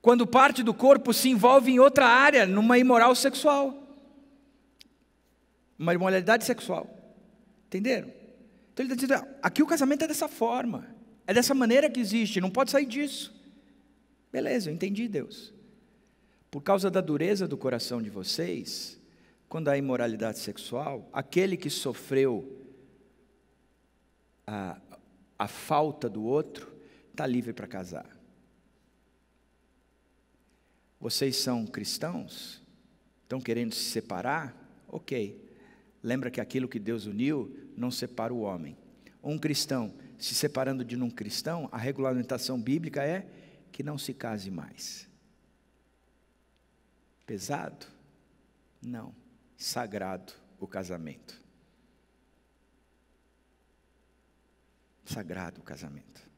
Quando 0.00 0.26
parte 0.26 0.62
do 0.62 0.72
corpo 0.72 1.12
se 1.12 1.28
envolve 1.28 1.70
em 1.70 1.78
outra 1.78 2.06
área, 2.06 2.46
numa 2.46 2.78
imoral 2.78 3.14
sexual. 3.14 3.76
Uma 5.78 5.94
imoralidade 5.94 6.44
sexual. 6.44 6.88
Entenderam? 7.66 8.08
Então 8.72 8.84
ele 8.84 8.92
está 8.94 9.06
dizendo: 9.06 9.28
aqui 9.42 9.62
o 9.62 9.66
casamento 9.66 10.04
é 10.04 10.08
dessa 10.08 10.28
forma. 10.28 10.86
É 11.26 11.34
dessa 11.34 11.54
maneira 11.54 11.88
que 11.88 12.00
existe, 12.00 12.40
não 12.40 12.50
pode 12.50 12.70
sair 12.70 12.86
disso. 12.86 13.32
Beleza, 14.32 14.70
eu 14.70 14.74
entendi, 14.74 15.06
Deus. 15.06 15.52
Por 16.50 16.60
causa 16.62 16.90
da 16.90 17.00
dureza 17.00 17.46
do 17.46 17.56
coração 17.56 18.02
de 18.02 18.10
vocês, 18.10 19.00
quando 19.48 19.68
há 19.68 19.76
imoralidade 19.76 20.38
sexual, 20.38 21.08
aquele 21.12 21.56
que 21.56 21.70
sofreu 21.70 22.59
a, 24.46 24.80
a 25.38 25.48
falta 25.48 26.08
do 26.08 26.22
outro 26.22 26.72
está 27.10 27.26
livre 27.26 27.52
para 27.52 27.66
casar. 27.66 28.18
Vocês 31.00 31.36
são 31.36 31.66
cristãos? 31.66 32.62
Estão 33.22 33.40
querendo 33.40 33.74
se 33.74 33.84
separar? 33.84 34.54
Ok. 34.88 35.48
Lembra 36.02 36.30
que 36.30 36.40
aquilo 36.40 36.68
que 36.68 36.78
Deus 36.78 37.06
uniu 37.06 37.56
não 37.76 37.90
separa 37.90 38.34
o 38.34 38.40
homem. 38.40 38.76
Um 39.22 39.38
cristão 39.38 39.94
se 40.18 40.34
separando 40.34 40.84
de 40.84 40.96
um 40.96 41.10
cristão, 41.10 41.68
a 41.72 41.78
regulamentação 41.78 42.60
bíblica 42.60 43.02
é 43.02 43.26
que 43.72 43.82
não 43.82 43.96
se 43.96 44.12
case 44.12 44.50
mais. 44.50 45.08
Pesado? 47.26 47.86
Não. 48.82 49.14
Sagrado 49.56 50.32
o 50.58 50.66
casamento. 50.66 51.40
Sagrado 55.04 55.60
o 55.60 55.64
casamento. 55.64 56.28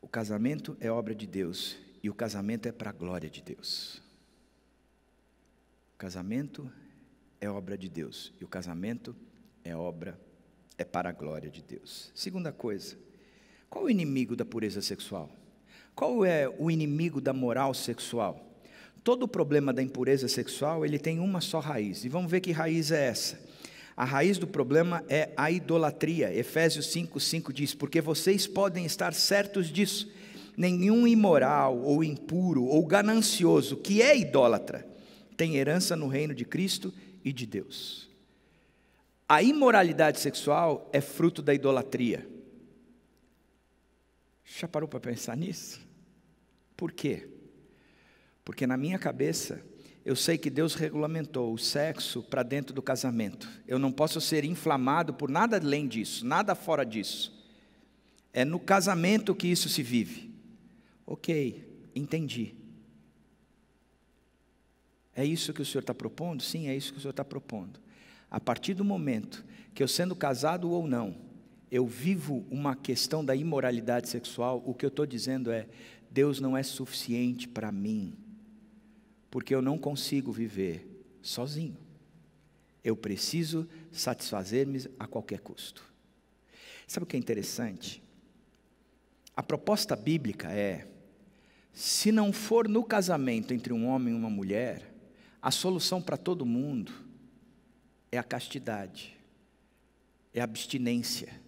O 0.00 0.08
casamento 0.08 0.76
é 0.80 0.90
obra 0.90 1.14
de 1.14 1.26
Deus 1.26 1.76
e 2.02 2.10
o 2.10 2.14
casamento 2.14 2.66
é 2.66 2.72
para 2.72 2.90
a 2.90 2.92
glória 2.92 3.30
de 3.30 3.40
Deus. 3.40 4.02
O 5.94 5.98
casamento 5.98 6.70
é 7.40 7.48
obra 7.48 7.78
de 7.78 7.88
Deus 7.88 8.32
e 8.40 8.44
o 8.44 8.48
casamento 8.48 9.14
é 9.64 9.76
obra 9.76 10.18
é 10.76 10.84
para 10.84 11.10
a 11.10 11.12
glória 11.12 11.48
de 11.50 11.62
Deus. 11.62 12.10
Segunda 12.14 12.52
coisa, 12.52 12.96
qual 13.70 13.84
o 13.84 13.90
inimigo 13.90 14.34
da 14.34 14.44
pureza 14.44 14.82
sexual? 14.82 15.30
Qual 15.94 16.24
é 16.24 16.48
o 16.48 16.70
inimigo 16.70 17.20
da 17.20 17.32
moral 17.32 17.72
sexual? 17.74 18.48
Todo 19.04 19.24
o 19.24 19.28
problema 19.28 19.72
da 19.72 19.82
impureza 19.82 20.28
sexual, 20.28 20.84
ele 20.84 20.98
tem 20.98 21.18
uma 21.18 21.40
só 21.40 21.60
raiz. 21.60 22.04
E 22.04 22.08
vamos 22.08 22.30
ver 22.30 22.40
que 22.40 22.52
raiz 22.52 22.90
é 22.90 23.06
essa. 23.06 23.38
A 23.96 24.04
raiz 24.04 24.38
do 24.38 24.46
problema 24.46 25.04
é 25.08 25.32
a 25.36 25.50
idolatria. 25.50 26.34
Efésios 26.34 26.86
5:5 26.86 27.52
diz: 27.52 27.74
"Porque 27.74 28.00
vocês 28.00 28.46
podem 28.46 28.84
estar 28.84 29.12
certos 29.12 29.68
disso, 29.68 30.10
nenhum 30.56 31.06
imoral 31.06 31.78
ou 31.78 32.02
impuro 32.02 32.64
ou 32.64 32.86
ganancioso 32.86 33.76
que 33.76 34.00
é 34.00 34.16
idólatra 34.16 34.86
tem 35.36 35.56
herança 35.56 35.96
no 35.96 36.08
reino 36.08 36.34
de 36.34 36.44
Cristo 36.44 36.92
e 37.24 37.32
de 37.32 37.46
Deus." 37.46 38.10
A 39.28 39.42
imoralidade 39.42 40.20
sexual 40.20 40.90
é 40.92 41.00
fruto 41.00 41.40
da 41.40 41.54
idolatria. 41.54 42.26
Já 44.44 44.68
parou 44.68 44.88
para 44.88 45.00
pensar 45.00 45.36
nisso? 45.36 45.80
Por 46.76 46.92
quê? 46.92 47.28
Porque 48.44 48.66
na 48.66 48.76
minha 48.76 48.98
cabeça, 48.98 49.62
eu 50.04 50.16
sei 50.16 50.36
que 50.36 50.50
Deus 50.50 50.74
regulamentou 50.74 51.52
o 51.52 51.58
sexo 51.58 52.22
para 52.22 52.42
dentro 52.42 52.74
do 52.74 52.82
casamento. 52.82 53.48
Eu 53.68 53.78
não 53.78 53.92
posso 53.92 54.20
ser 54.20 54.44
inflamado 54.44 55.14
por 55.14 55.30
nada 55.30 55.56
além 55.56 55.86
disso, 55.86 56.26
nada 56.26 56.54
fora 56.54 56.84
disso. 56.84 57.32
É 58.32 58.44
no 58.44 58.58
casamento 58.58 59.34
que 59.34 59.46
isso 59.46 59.68
se 59.68 59.82
vive. 59.82 60.34
Ok, 61.06 61.64
entendi. 61.94 62.54
É 65.14 65.24
isso 65.24 65.52
que 65.52 65.62
o 65.62 65.64
Senhor 65.64 65.82
está 65.82 65.94
propondo? 65.94 66.42
Sim, 66.42 66.68
é 66.68 66.74
isso 66.74 66.92
que 66.92 66.98
o 66.98 67.00
Senhor 67.00 67.10
está 67.10 67.24
propondo. 67.24 67.78
A 68.30 68.40
partir 68.40 68.74
do 68.74 68.84
momento 68.84 69.44
que 69.74 69.82
eu 69.82 69.88
sendo 69.88 70.16
casado 70.16 70.70
ou 70.70 70.86
não, 70.86 71.14
eu 71.70 71.86
vivo 71.86 72.44
uma 72.50 72.74
questão 72.74 73.24
da 73.24 73.36
imoralidade 73.36 74.08
sexual, 74.08 74.62
o 74.66 74.74
que 74.74 74.84
eu 74.84 74.88
estou 74.88 75.06
dizendo 75.06 75.50
é: 75.50 75.68
Deus 76.10 76.40
não 76.40 76.56
é 76.56 76.62
suficiente 76.62 77.46
para 77.46 77.70
mim, 77.70 78.14
porque 79.32 79.54
eu 79.54 79.62
não 79.62 79.78
consigo 79.78 80.30
viver 80.30 80.86
sozinho. 81.22 81.78
Eu 82.84 82.94
preciso 82.94 83.66
satisfazer-me 83.90 84.86
a 84.98 85.06
qualquer 85.06 85.40
custo. 85.40 85.82
Sabe 86.86 87.04
o 87.04 87.06
que 87.06 87.16
é 87.16 87.18
interessante? 87.18 88.02
A 89.34 89.42
proposta 89.42 89.96
bíblica 89.96 90.52
é: 90.52 90.86
se 91.72 92.12
não 92.12 92.30
for 92.30 92.68
no 92.68 92.84
casamento 92.84 93.54
entre 93.54 93.72
um 93.72 93.86
homem 93.86 94.12
e 94.12 94.16
uma 94.16 94.28
mulher, 94.28 94.92
a 95.40 95.50
solução 95.50 96.02
para 96.02 96.18
todo 96.18 96.44
mundo 96.44 96.92
é 98.10 98.18
a 98.18 98.22
castidade, 98.22 99.16
é 100.34 100.42
a 100.42 100.44
abstinência. 100.44 101.40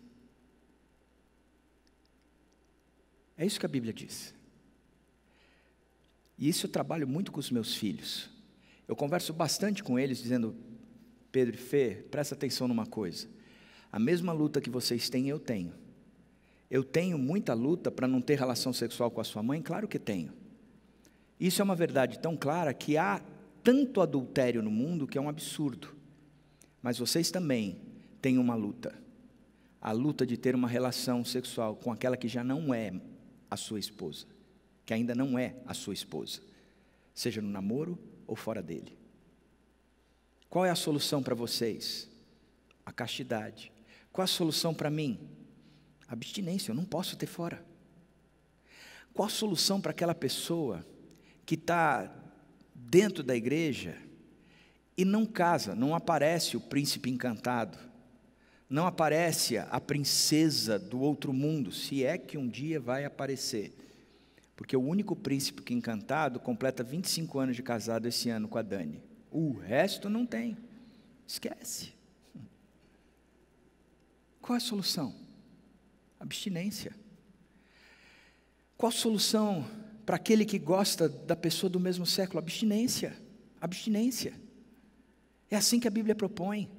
É 3.37 3.45
isso 3.45 3.61
que 3.61 3.67
a 3.67 3.69
Bíblia 3.69 3.93
diz. 3.93 4.33
E 6.39 6.49
isso 6.49 6.67
eu 6.67 6.71
trabalho 6.71 7.07
muito 7.07 7.31
com 7.31 7.41
os 7.41 7.51
meus 7.51 7.75
filhos. 7.75 8.31
Eu 8.87 8.97
converso 8.97 9.33
bastante 9.33 9.83
com 9.83 9.99
eles, 9.99 10.19
dizendo: 10.19 10.55
Pedro 11.31 11.55
e 11.55 11.59
Fê, 11.59 12.05
presta 12.11 12.35
atenção 12.35 12.69
numa 12.69 12.87
coisa. 12.87 13.29
A 13.91 13.99
mesma 13.99 14.33
luta 14.33 14.61
que 14.61 14.71
vocês 14.71 15.09
têm, 15.09 15.29
eu 15.29 15.39
tenho. 15.39 15.73
Eu 16.71 16.83
tenho 16.83 17.17
muita 17.17 17.55
luta 17.55 17.91
para 17.91 18.09
não 18.09 18.21
ter 18.21 18.39
relação 18.39 18.73
sexual 18.73 19.11
com 19.11 19.21
a 19.21 19.25
sua 19.25 19.43
mãe? 19.43 19.63
Claro 19.63 19.87
que 19.87 19.99
tenho. 19.99 20.33
Isso 21.39 21.61
é 21.61 21.65
uma 21.65 21.77
verdade 21.77 22.19
tão 22.19 22.37
clara 22.37 22.75
que 22.75 22.97
há 22.97 23.23
tanto 23.63 24.01
adultério 24.01 24.63
no 24.63 24.71
mundo 24.71 25.07
que 25.07 25.17
é 25.17 25.21
um 25.21 25.29
absurdo. 25.29 25.95
Mas 26.83 26.99
vocês 26.99 27.31
também 27.31 27.81
têm 28.21 28.39
uma 28.39 28.55
luta. 28.55 28.95
A 29.81 29.93
luta 29.93 30.27
de 30.27 30.37
ter 30.37 30.55
uma 30.55 30.69
relação 30.69 31.25
sexual 31.25 31.77
com 31.77 31.93
aquela 31.93 32.17
que 32.17 32.29
já 32.29 32.43
não 32.43 32.75
é 32.75 32.93
a 33.51 33.57
sua 33.57 33.79
esposa, 33.79 34.27
que 34.85 34.93
ainda 34.93 35.15
não 35.15 35.39
é 35.39 35.57
a 35.67 35.75
sua 35.75 35.95
esposa, 35.95 36.41
seja 37.15 37.41
no 37.41 37.49
namoro 37.49 37.99
ou 38.27 38.37
fora 38.37 38.63
dele. 38.63 38.97
Qual 40.49 40.65
é 40.65 40.71
a 40.71 40.75
solução 40.75 41.23
para 41.23 41.35
vocês? 41.35 42.09
A 42.85 42.93
castidade. 42.93 43.73
Qual 44.13 44.23
a 44.23 44.29
solução 44.29 44.75
para 44.75 44.91
mim? 44.91 45.19
Abstinência, 46.07 46.71
eu 46.71 46.77
não 46.77 46.85
posso 46.85 47.17
ter 47.17 47.27
fora. 47.27 47.65
Qual 49.13 49.27
a 49.27 49.31
solução 49.31 49.81
para 49.81 49.91
aquela 49.91 50.15
pessoa 50.15 50.85
que 51.47 51.55
está 51.55 52.13
dentro 52.75 53.23
da 53.23 53.35
igreja 53.35 53.97
e 54.97 55.05
não 55.05 55.27
casa, 55.27 55.75
não 55.75 55.95
aparece 55.95 56.57
o 56.57 56.61
príncipe 56.61 57.11
encantado, 57.11 57.79
não 58.69 58.87
aparece 58.87 59.59
a 59.59 59.81
princesa 59.81 60.79
do 60.79 61.01
outro 61.01 61.33
mundo, 61.33 61.73
se 61.73 62.05
é 62.05 62.17
que 62.17 62.39
um 62.39 62.49
dia 62.49 62.81
vai 62.81 63.05
aparecer. 63.05 63.84
Porque 64.57 64.77
o 64.77 64.83
único 64.83 65.17
príncipe 65.17 65.63
que 65.63 65.75
encantado 65.75 66.39
completa 66.39 66.83
25 66.83 67.39
anos 67.39 67.57
de 67.57 67.63
casado 67.63 68.07
esse 68.07 68.31
ano 68.31 68.49
com 68.49 68.59
a 68.59 68.63
Dani. 68.63 69.03
O 69.31 69.53
resto 69.53 70.09
não 70.09 70.25
tem. 70.25 70.57
Esquece. 71.27 71.93
Qual 74.41 74.55
é 74.55 74.59
a 74.59 74.61
solução? 74.61 75.15
Abstinência. 76.21 76.95
Qual 78.77 78.91
a 78.91 78.95
solução 78.95 79.67
para 80.05 80.17
aquele 80.17 80.45
que 80.45 80.59
gosta 80.59 81.09
da 81.09 81.35
pessoa 81.35 81.71
do 81.71 81.81
mesmo 81.81 82.05
século? 82.05 82.39
Abstinência. 82.39 83.17
Abstinência. 83.61 84.35
É 85.51 85.57
assim 85.57 85.81
que 85.81 85.89
a 85.89 85.91
Bíblia 85.91 86.15
propõe. 86.15 86.71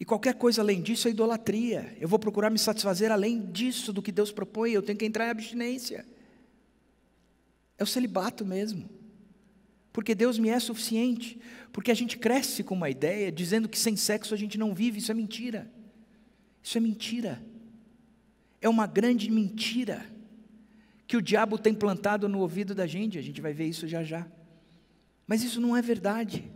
E 0.00 0.04
qualquer 0.04 0.34
coisa 0.34 0.62
além 0.62 0.80
disso 0.80 1.06
é 1.06 1.10
idolatria. 1.10 1.94
Eu 2.00 2.08
vou 2.08 2.18
procurar 2.18 2.48
me 2.48 2.58
satisfazer 2.58 3.12
além 3.12 3.52
disso 3.52 3.92
do 3.92 4.00
que 4.00 4.10
Deus 4.10 4.32
propõe, 4.32 4.72
eu 4.72 4.82
tenho 4.82 4.98
que 4.98 5.04
entrar 5.04 5.26
em 5.26 5.30
abstinência. 5.30 6.06
É 7.76 7.84
o 7.84 7.86
celibato 7.86 8.42
mesmo. 8.44 8.88
Porque 9.92 10.14
Deus 10.14 10.38
me 10.38 10.48
é 10.48 10.58
suficiente. 10.58 11.38
Porque 11.70 11.90
a 11.90 11.94
gente 11.94 12.16
cresce 12.16 12.64
com 12.64 12.74
uma 12.74 12.88
ideia 12.88 13.30
dizendo 13.30 13.68
que 13.68 13.78
sem 13.78 13.94
sexo 13.94 14.32
a 14.32 14.38
gente 14.38 14.56
não 14.56 14.74
vive, 14.74 15.00
isso 15.00 15.12
é 15.12 15.14
mentira. 15.14 15.70
Isso 16.62 16.78
é 16.78 16.80
mentira. 16.80 17.44
É 18.58 18.70
uma 18.70 18.86
grande 18.86 19.30
mentira 19.30 20.06
que 21.06 21.16
o 21.16 21.22
diabo 21.22 21.58
tem 21.58 21.74
plantado 21.74 22.26
no 22.26 22.38
ouvido 22.38 22.74
da 22.74 22.86
gente, 22.86 23.18
a 23.18 23.22
gente 23.22 23.40
vai 23.40 23.52
ver 23.52 23.66
isso 23.66 23.86
já 23.86 24.02
já. 24.02 24.26
Mas 25.26 25.42
isso 25.42 25.60
não 25.60 25.76
é 25.76 25.82
verdade. 25.82 26.50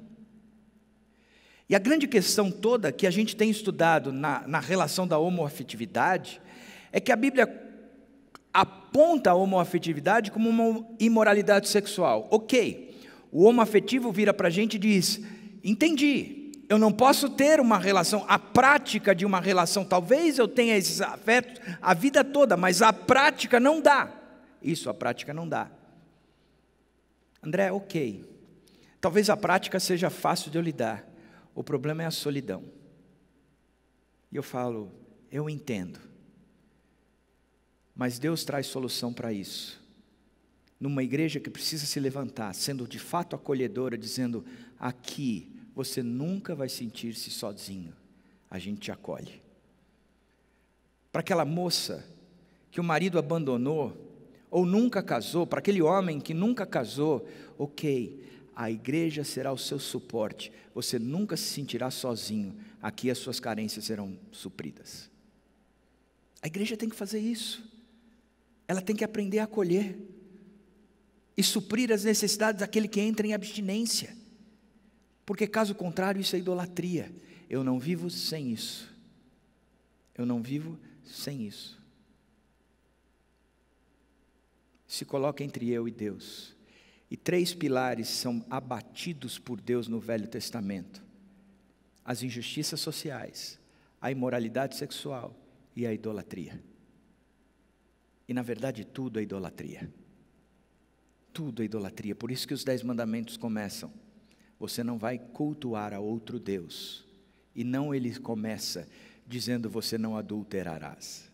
E 1.68 1.74
a 1.74 1.78
grande 1.78 2.06
questão 2.06 2.50
toda 2.50 2.92
que 2.92 3.06
a 3.06 3.10
gente 3.10 3.34
tem 3.34 3.50
estudado 3.50 4.12
na, 4.12 4.46
na 4.46 4.60
relação 4.60 5.06
da 5.06 5.18
homoafetividade 5.18 6.40
é 6.92 7.00
que 7.00 7.10
a 7.10 7.16
Bíblia 7.16 7.48
aponta 8.52 9.30
a 9.30 9.34
homoafetividade 9.34 10.30
como 10.30 10.48
uma 10.48 10.86
imoralidade 11.00 11.68
sexual. 11.68 12.28
Ok, 12.30 12.94
o 13.32 13.44
homoafetivo 13.44 14.12
vira 14.12 14.34
para 14.34 14.48
a 14.48 14.50
gente 14.50 14.74
e 14.74 14.78
diz: 14.78 15.20
entendi, 15.64 16.52
eu 16.68 16.78
não 16.78 16.92
posso 16.92 17.28
ter 17.28 17.60
uma 17.60 17.78
relação, 17.78 18.24
a 18.28 18.38
prática 18.38 19.14
de 19.14 19.24
uma 19.24 19.40
relação, 19.40 19.84
talvez 19.84 20.38
eu 20.38 20.46
tenha 20.46 20.76
esses 20.76 21.00
afetos 21.00 21.60
a 21.80 21.94
vida 21.94 22.22
toda, 22.22 22.56
mas 22.56 22.82
a 22.82 22.92
prática 22.92 23.58
não 23.58 23.80
dá. 23.80 24.12
Isso, 24.62 24.88
a 24.88 24.94
prática 24.94 25.34
não 25.34 25.48
dá. 25.48 25.70
André, 27.42 27.72
ok. 27.72 28.24
Talvez 29.00 29.28
a 29.28 29.36
prática 29.36 29.78
seja 29.78 30.08
fácil 30.08 30.50
de 30.50 30.56
eu 30.56 30.62
lidar. 30.62 31.13
O 31.54 31.62
problema 31.62 32.02
é 32.02 32.06
a 32.06 32.10
solidão. 32.10 32.64
E 34.32 34.36
eu 34.36 34.42
falo, 34.42 34.90
eu 35.30 35.48
entendo. 35.48 36.00
Mas 37.94 38.18
Deus 38.18 38.44
traz 38.44 38.66
solução 38.66 39.12
para 39.12 39.32
isso. 39.32 39.82
Numa 40.80 41.04
igreja 41.04 41.38
que 41.38 41.48
precisa 41.48 41.86
se 41.86 42.00
levantar, 42.00 42.52
sendo 42.54 42.88
de 42.88 42.98
fato 42.98 43.36
acolhedora, 43.36 43.96
dizendo: 43.96 44.44
aqui 44.78 45.52
você 45.74 46.02
nunca 46.02 46.54
vai 46.54 46.68
sentir-se 46.68 47.30
sozinho, 47.30 47.94
a 48.50 48.58
gente 48.58 48.80
te 48.80 48.92
acolhe. 48.92 49.40
Para 51.12 51.20
aquela 51.20 51.44
moça 51.44 52.04
que 52.70 52.80
o 52.80 52.84
marido 52.84 53.18
abandonou, 53.18 53.96
ou 54.50 54.66
nunca 54.66 55.02
casou, 55.02 55.46
para 55.46 55.60
aquele 55.60 55.80
homem 55.80 56.20
que 56.20 56.34
nunca 56.34 56.66
casou, 56.66 57.26
ok, 57.56 58.20
a 58.54 58.70
igreja 58.70 59.24
será 59.24 59.52
o 59.52 59.58
seu 59.58 59.78
suporte, 59.78 60.52
você 60.74 60.98
nunca 60.98 61.36
se 61.36 61.44
sentirá 61.44 61.90
sozinho, 61.90 62.56
aqui 62.80 63.10
as 63.10 63.18
suas 63.18 63.40
carências 63.40 63.84
serão 63.84 64.18
supridas. 64.30 65.10
A 66.42 66.46
igreja 66.46 66.76
tem 66.76 66.88
que 66.88 66.96
fazer 66.96 67.20
isso, 67.20 67.64
ela 68.68 68.80
tem 68.80 68.94
que 68.94 69.04
aprender 69.04 69.38
a 69.38 69.44
acolher 69.44 69.98
e 71.36 71.42
suprir 71.42 71.92
as 71.92 72.04
necessidades 72.04 72.60
daquele 72.60 72.88
que 72.88 73.00
entra 73.00 73.26
em 73.26 73.34
abstinência, 73.34 74.16
porque 75.26 75.46
caso 75.46 75.74
contrário, 75.74 76.20
isso 76.20 76.36
é 76.36 76.38
idolatria. 76.38 77.10
Eu 77.48 77.62
não 77.62 77.78
vivo 77.78 78.10
sem 78.10 78.52
isso, 78.52 78.92
eu 80.16 80.24
não 80.24 80.42
vivo 80.42 80.78
sem 81.04 81.46
isso. 81.46 81.84
se 84.94 85.04
coloca 85.04 85.42
entre 85.42 85.70
eu 85.70 85.88
e 85.88 85.90
Deus. 85.90 86.53
E 87.10 87.16
três 87.16 87.54
pilares 87.54 88.08
são 88.08 88.44
abatidos 88.50 89.38
por 89.38 89.60
Deus 89.60 89.88
no 89.88 90.00
Velho 90.00 90.26
Testamento: 90.26 91.02
as 92.04 92.22
injustiças 92.22 92.80
sociais, 92.80 93.58
a 94.00 94.10
imoralidade 94.10 94.76
sexual 94.76 95.34
e 95.76 95.86
a 95.86 95.92
idolatria. 95.92 96.62
E 98.26 98.32
na 98.34 98.42
verdade, 98.42 98.84
tudo 98.84 99.18
é 99.18 99.22
idolatria. 99.22 99.92
Tudo 101.32 101.62
é 101.62 101.64
idolatria. 101.64 102.14
Por 102.14 102.30
isso 102.30 102.48
que 102.48 102.54
os 102.54 102.64
dez 102.64 102.82
mandamentos 102.82 103.36
começam. 103.36 103.92
Você 104.58 104.82
não 104.82 104.98
vai 104.98 105.18
cultuar 105.18 105.92
a 105.92 106.00
outro 106.00 106.38
Deus. 106.38 107.04
E 107.54 107.64
não 107.64 107.94
ele 107.94 108.18
começa 108.18 108.88
dizendo: 109.26 109.68
Você 109.68 109.98
não 109.98 110.16
adulterarás. 110.16 111.30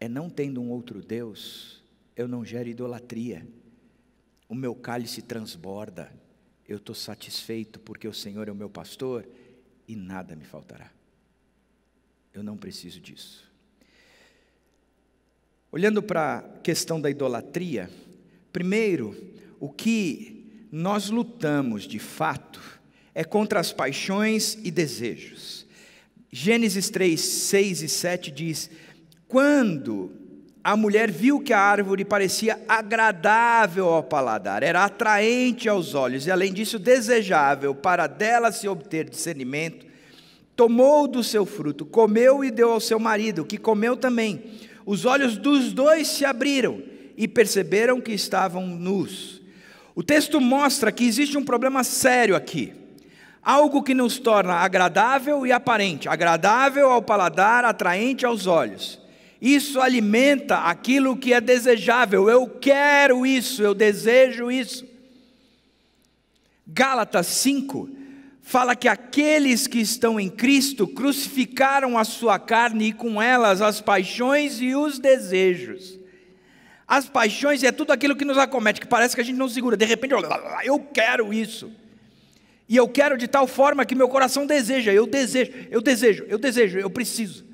é 0.00 0.08
não 0.08 0.30
tendo 0.30 0.60
um 0.60 0.70
outro 0.70 1.02
Deus, 1.02 1.77
eu 2.18 2.26
não 2.26 2.44
gero 2.44 2.68
idolatria, 2.68 3.46
o 4.48 4.54
meu 4.54 4.74
cálice 4.74 5.22
transborda, 5.22 6.12
eu 6.68 6.78
estou 6.78 6.94
satisfeito 6.94 7.78
porque 7.78 8.08
o 8.08 8.12
Senhor 8.12 8.48
é 8.48 8.52
o 8.52 8.56
meu 8.56 8.68
pastor 8.68 9.26
e 9.86 9.94
nada 9.94 10.34
me 10.34 10.44
faltará. 10.44 10.90
Eu 12.34 12.42
não 12.42 12.56
preciso 12.56 13.00
disso. 13.00 13.48
Olhando 15.70 16.02
para 16.02 16.38
a 16.38 16.42
questão 16.58 17.00
da 17.00 17.08
idolatria, 17.08 17.88
primeiro, 18.52 19.16
o 19.60 19.70
que 19.70 20.66
nós 20.72 21.10
lutamos 21.10 21.84
de 21.84 22.00
fato 22.00 22.60
é 23.14 23.22
contra 23.22 23.60
as 23.60 23.72
paixões 23.72 24.58
e 24.64 24.72
desejos. 24.72 25.66
Gênesis 26.32 26.90
3, 26.90 27.20
6 27.20 27.82
e 27.82 27.88
7 27.88 28.30
diz: 28.30 28.70
quando 29.28 30.27
a 30.62 30.76
mulher 30.76 31.10
viu 31.10 31.40
que 31.40 31.52
a 31.52 31.60
árvore 31.60 32.04
parecia 32.04 32.60
agradável 32.68 33.88
ao 33.88 34.02
paladar, 34.02 34.62
era 34.62 34.84
atraente 34.84 35.68
aos 35.68 35.94
olhos 35.94 36.26
e, 36.26 36.30
além 36.30 36.52
disso, 36.52 36.78
desejável 36.78 37.74
para 37.74 38.06
dela 38.06 38.50
se 38.50 38.68
obter 38.68 39.08
discernimento, 39.08 39.86
tomou 40.56 41.06
do 41.06 41.22
seu 41.22 41.46
fruto, 41.46 41.86
comeu 41.86 42.44
e 42.44 42.50
deu 42.50 42.72
ao 42.72 42.80
seu 42.80 42.98
marido, 42.98 43.44
que 43.44 43.56
comeu 43.56 43.96
também. 43.96 44.42
Os 44.84 45.04
olhos 45.04 45.36
dos 45.36 45.72
dois 45.72 46.08
se 46.08 46.24
abriram 46.24 46.82
e 47.16 47.28
perceberam 47.28 48.00
que 48.00 48.12
estavam 48.12 48.66
nus. 48.66 49.40
O 49.94 50.02
texto 50.02 50.40
mostra 50.40 50.92
que 50.92 51.04
existe 51.04 51.36
um 51.36 51.44
problema 51.44 51.84
sério 51.84 52.34
aqui. 52.34 52.72
Algo 53.42 53.82
que 53.82 53.94
nos 53.94 54.18
torna 54.18 54.54
agradável 54.54 55.46
e 55.46 55.52
aparente, 55.52 56.08
agradável 56.08 56.90
ao 56.90 57.02
paladar, 57.02 57.64
atraente 57.64 58.26
aos 58.26 58.46
olhos. 58.46 59.00
Isso 59.40 59.80
alimenta 59.80 60.58
aquilo 60.58 61.16
que 61.16 61.32
é 61.32 61.40
desejável. 61.40 62.28
Eu 62.28 62.48
quero 62.48 63.24
isso, 63.24 63.62
eu 63.62 63.74
desejo 63.74 64.50
isso. 64.50 64.86
Gálatas 66.66 67.26
5 67.28 67.88
fala 68.42 68.74
que 68.74 68.88
aqueles 68.88 69.66
que 69.66 69.78
estão 69.78 70.18
em 70.18 70.28
Cristo 70.28 70.88
crucificaram 70.88 71.98
a 71.98 72.04
sua 72.04 72.38
carne 72.38 72.88
e 72.88 72.92
com 72.92 73.20
elas 73.20 73.60
as 73.60 73.80
paixões 73.80 74.60
e 74.60 74.74
os 74.74 74.98
desejos. 74.98 75.98
As 76.86 77.06
paixões 77.06 77.62
é 77.62 77.70
tudo 77.70 77.92
aquilo 77.92 78.16
que 78.16 78.24
nos 78.24 78.38
acomete, 78.38 78.80
que 78.80 78.86
parece 78.86 79.14
que 79.14 79.20
a 79.20 79.24
gente 79.24 79.36
não 79.36 79.48
segura. 79.48 79.76
De 79.76 79.84
repente, 79.84 80.14
eu 80.64 80.78
quero 80.80 81.32
isso. 81.32 81.70
E 82.66 82.76
eu 82.76 82.88
quero 82.88 83.18
de 83.18 83.28
tal 83.28 83.46
forma 83.46 83.84
que 83.84 83.94
meu 83.94 84.08
coração 84.08 84.46
deseja, 84.46 84.92
eu 84.92 85.06
desejo, 85.06 85.52
eu 85.70 85.82
desejo, 85.82 86.24
eu 86.28 86.38
desejo, 86.38 86.78
eu 86.78 86.90
preciso. 86.90 87.44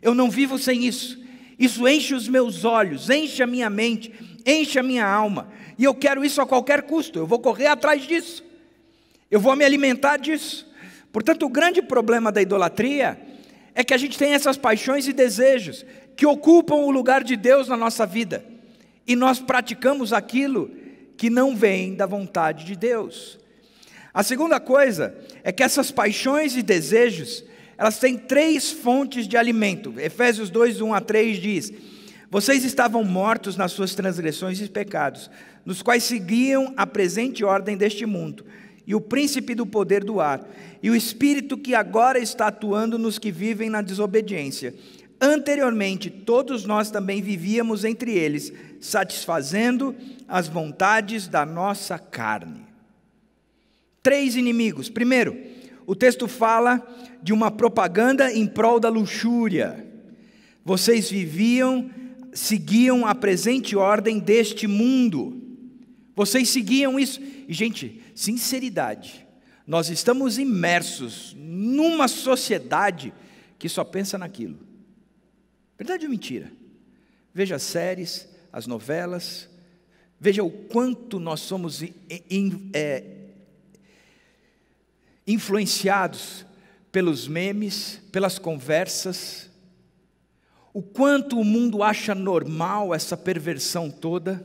Eu 0.00 0.14
não 0.14 0.30
vivo 0.30 0.58
sem 0.58 0.84
isso. 0.84 1.23
Isso 1.58 1.86
enche 1.86 2.14
os 2.14 2.28
meus 2.28 2.64
olhos, 2.64 3.10
enche 3.10 3.42
a 3.42 3.46
minha 3.46 3.70
mente, 3.70 4.12
enche 4.46 4.78
a 4.78 4.82
minha 4.82 5.06
alma. 5.06 5.48
E 5.78 5.84
eu 5.84 5.94
quero 5.94 6.24
isso 6.24 6.40
a 6.40 6.46
qualquer 6.46 6.82
custo, 6.82 7.18
eu 7.18 7.26
vou 7.26 7.38
correr 7.38 7.66
atrás 7.66 8.02
disso. 8.02 8.44
Eu 9.30 9.40
vou 9.40 9.56
me 9.56 9.64
alimentar 9.64 10.16
disso. 10.16 10.66
Portanto, 11.12 11.46
o 11.46 11.48
grande 11.48 11.80
problema 11.80 12.30
da 12.30 12.42
idolatria 12.42 13.18
é 13.74 13.82
que 13.82 13.94
a 13.94 13.96
gente 13.96 14.18
tem 14.18 14.32
essas 14.32 14.56
paixões 14.56 15.08
e 15.08 15.12
desejos 15.12 15.84
que 16.16 16.26
ocupam 16.26 16.76
o 16.76 16.90
lugar 16.90 17.24
de 17.24 17.36
Deus 17.36 17.68
na 17.68 17.76
nossa 17.76 18.06
vida. 18.06 18.44
E 19.06 19.16
nós 19.16 19.40
praticamos 19.40 20.12
aquilo 20.12 20.70
que 21.16 21.28
não 21.28 21.56
vem 21.56 21.94
da 21.94 22.06
vontade 22.06 22.64
de 22.64 22.76
Deus. 22.76 23.38
A 24.12 24.22
segunda 24.22 24.60
coisa 24.60 25.14
é 25.42 25.50
que 25.50 25.62
essas 25.62 25.90
paixões 25.90 26.56
e 26.56 26.62
desejos 26.62 27.44
elas 27.76 27.98
têm 27.98 28.16
três 28.16 28.70
fontes 28.70 29.26
de 29.26 29.36
alimento. 29.36 29.94
Efésios 29.98 30.50
2, 30.50 30.80
1 30.80 30.94
a 30.94 31.00
3 31.00 31.38
diz: 31.38 31.72
Vocês 32.30 32.64
estavam 32.64 33.04
mortos 33.04 33.56
nas 33.56 33.72
suas 33.72 33.94
transgressões 33.94 34.60
e 34.60 34.68
pecados, 34.68 35.30
nos 35.64 35.82
quais 35.82 36.04
seguiam 36.04 36.72
a 36.76 36.86
presente 36.86 37.44
ordem 37.44 37.76
deste 37.76 38.06
mundo, 38.06 38.44
e 38.86 38.94
o 38.94 39.00
príncipe 39.00 39.54
do 39.54 39.66
poder 39.66 40.04
do 40.04 40.20
ar, 40.20 40.46
e 40.82 40.90
o 40.90 40.96
espírito 40.96 41.56
que 41.56 41.74
agora 41.74 42.18
está 42.18 42.48
atuando 42.48 42.98
nos 42.98 43.18
que 43.18 43.32
vivem 43.32 43.70
na 43.70 43.82
desobediência. 43.82 44.74
Anteriormente, 45.20 46.10
todos 46.10 46.64
nós 46.64 46.90
também 46.90 47.22
vivíamos 47.22 47.84
entre 47.84 48.12
eles, 48.12 48.52
satisfazendo 48.80 49.94
as 50.28 50.48
vontades 50.48 51.28
da 51.28 51.46
nossa 51.46 51.98
carne. 51.98 52.62
Três 54.02 54.36
inimigos. 54.36 54.90
Primeiro, 54.90 55.53
o 55.86 55.94
texto 55.94 56.26
fala 56.26 56.82
de 57.22 57.32
uma 57.32 57.50
propaganda 57.50 58.32
em 58.32 58.46
prol 58.46 58.80
da 58.80 58.88
luxúria. 58.88 59.86
Vocês 60.64 61.10
viviam, 61.10 61.90
seguiam 62.32 63.06
a 63.06 63.14
presente 63.14 63.76
ordem 63.76 64.18
deste 64.18 64.66
mundo. 64.66 65.42
Vocês 66.16 66.48
seguiam 66.48 66.98
isso. 66.98 67.20
E, 67.20 67.52
gente, 67.52 68.02
sinceridade. 68.14 69.26
Nós 69.66 69.88
estamos 69.88 70.38
imersos 70.38 71.34
numa 71.38 72.08
sociedade 72.08 73.12
que 73.58 73.68
só 73.68 73.84
pensa 73.84 74.18
naquilo. 74.18 74.58
Verdade 75.78 76.04
ou 76.04 76.10
mentira? 76.10 76.52
Veja 77.32 77.56
as 77.56 77.62
séries, 77.62 78.28
as 78.52 78.66
novelas, 78.66 79.48
veja 80.20 80.44
o 80.44 80.50
quanto 80.50 81.18
nós 81.18 81.40
somos 81.40 81.82
é, 82.72 83.23
influenciados 85.26 86.44
pelos 86.92 87.26
memes, 87.26 88.00
pelas 88.12 88.38
conversas, 88.38 89.50
o 90.72 90.82
quanto 90.82 91.38
o 91.38 91.44
mundo 91.44 91.82
acha 91.82 92.14
normal 92.14 92.94
essa 92.94 93.16
perversão 93.16 93.90
toda, 93.90 94.44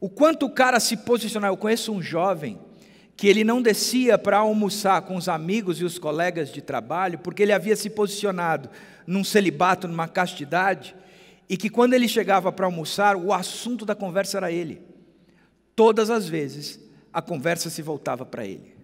o 0.00 0.08
quanto 0.08 0.46
o 0.46 0.50
cara 0.50 0.80
se 0.80 0.96
posicionar. 0.96 1.50
Eu 1.50 1.56
conheço 1.56 1.92
um 1.92 2.02
jovem 2.02 2.58
que 3.16 3.28
ele 3.28 3.44
não 3.44 3.60
descia 3.60 4.16
para 4.16 4.38
almoçar 4.38 5.02
com 5.02 5.14
os 5.14 5.28
amigos 5.28 5.80
e 5.80 5.84
os 5.84 5.98
colegas 5.98 6.50
de 6.50 6.62
trabalho, 6.62 7.18
porque 7.18 7.42
ele 7.42 7.52
havia 7.52 7.76
se 7.76 7.90
posicionado 7.90 8.70
num 9.06 9.22
celibato, 9.22 9.86
numa 9.86 10.08
castidade, 10.08 10.96
e 11.48 11.56
que 11.56 11.68
quando 11.68 11.94
ele 11.94 12.08
chegava 12.08 12.50
para 12.50 12.66
almoçar, 12.66 13.16
o 13.16 13.32
assunto 13.32 13.84
da 13.84 13.94
conversa 13.94 14.38
era 14.38 14.50
ele. 14.50 14.80
Todas 15.76 16.10
as 16.10 16.28
vezes, 16.28 16.80
a 17.12 17.20
conversa 17.20 17.68
se 17.68 17.82
voltava 17.82 18.24
para 18.24 18.46
ele. 18.46 18.79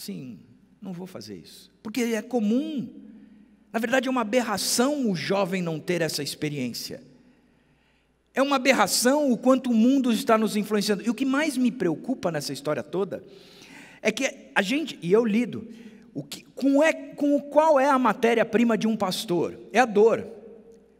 Sim, 0.00 0.38
não 0.80 0.94
vou 0.94 1.06
fazer 1.06 1.36
isso. 1.36 1.70
Porque 1.82 2.00
é 2.00 2.22
comum. 2.22 2.88
Na 3.70 3.78
verdade, 3.78 4.08
é 4.08 4.10
uma 4.10 4.22
aberração 4.22 5.10
o 5.10 5.14
jovem 5.14 5.60
não 5.60 5.78
ter 5.78 6.00
essa 6.00 6.22
experiência. 6.22 7.02
É 8.32 8.40
uma 8.40 8.56
aberração 8.56 9.30
o 9.30 9.36
quanto 9.36 9.70
o 9.70 9.74
mundo 9.74 10.10
está 10.10 10.38
nos 10.38 10.56
influenciando. 10.56 11.02
E 11.02 11.10
o 11.10 11.14
que 11.14 11.26
mais 11.26 11.58
me 11.58 11.70
preocupa 11.70 12.32
nessa 12.32 12.50
história 12.50 12.82
toda 12.82 13.22
é 14.00 14.10
que 14.10 14.48
a 14.54 14.62
gente, 14.62 14.98
e 15.02 15.12
eu 15.12 15.22
lido, 15.22 15.68
o 16.14 16.22
que, 16.22 16.46
com, 16.54 16.82
é, 16.82 16.94
com 16.94 17.38
qual 17.38 17.78
é 17.78 17.90
a 17.90 17.98
matéria-prima 17.98 18.78
de 18.78 18.86
um 18.86 18.96
pastor? 18.96 19.60
É 19.70 19.80
a 19.80 19.84
dor. 19.84 20.26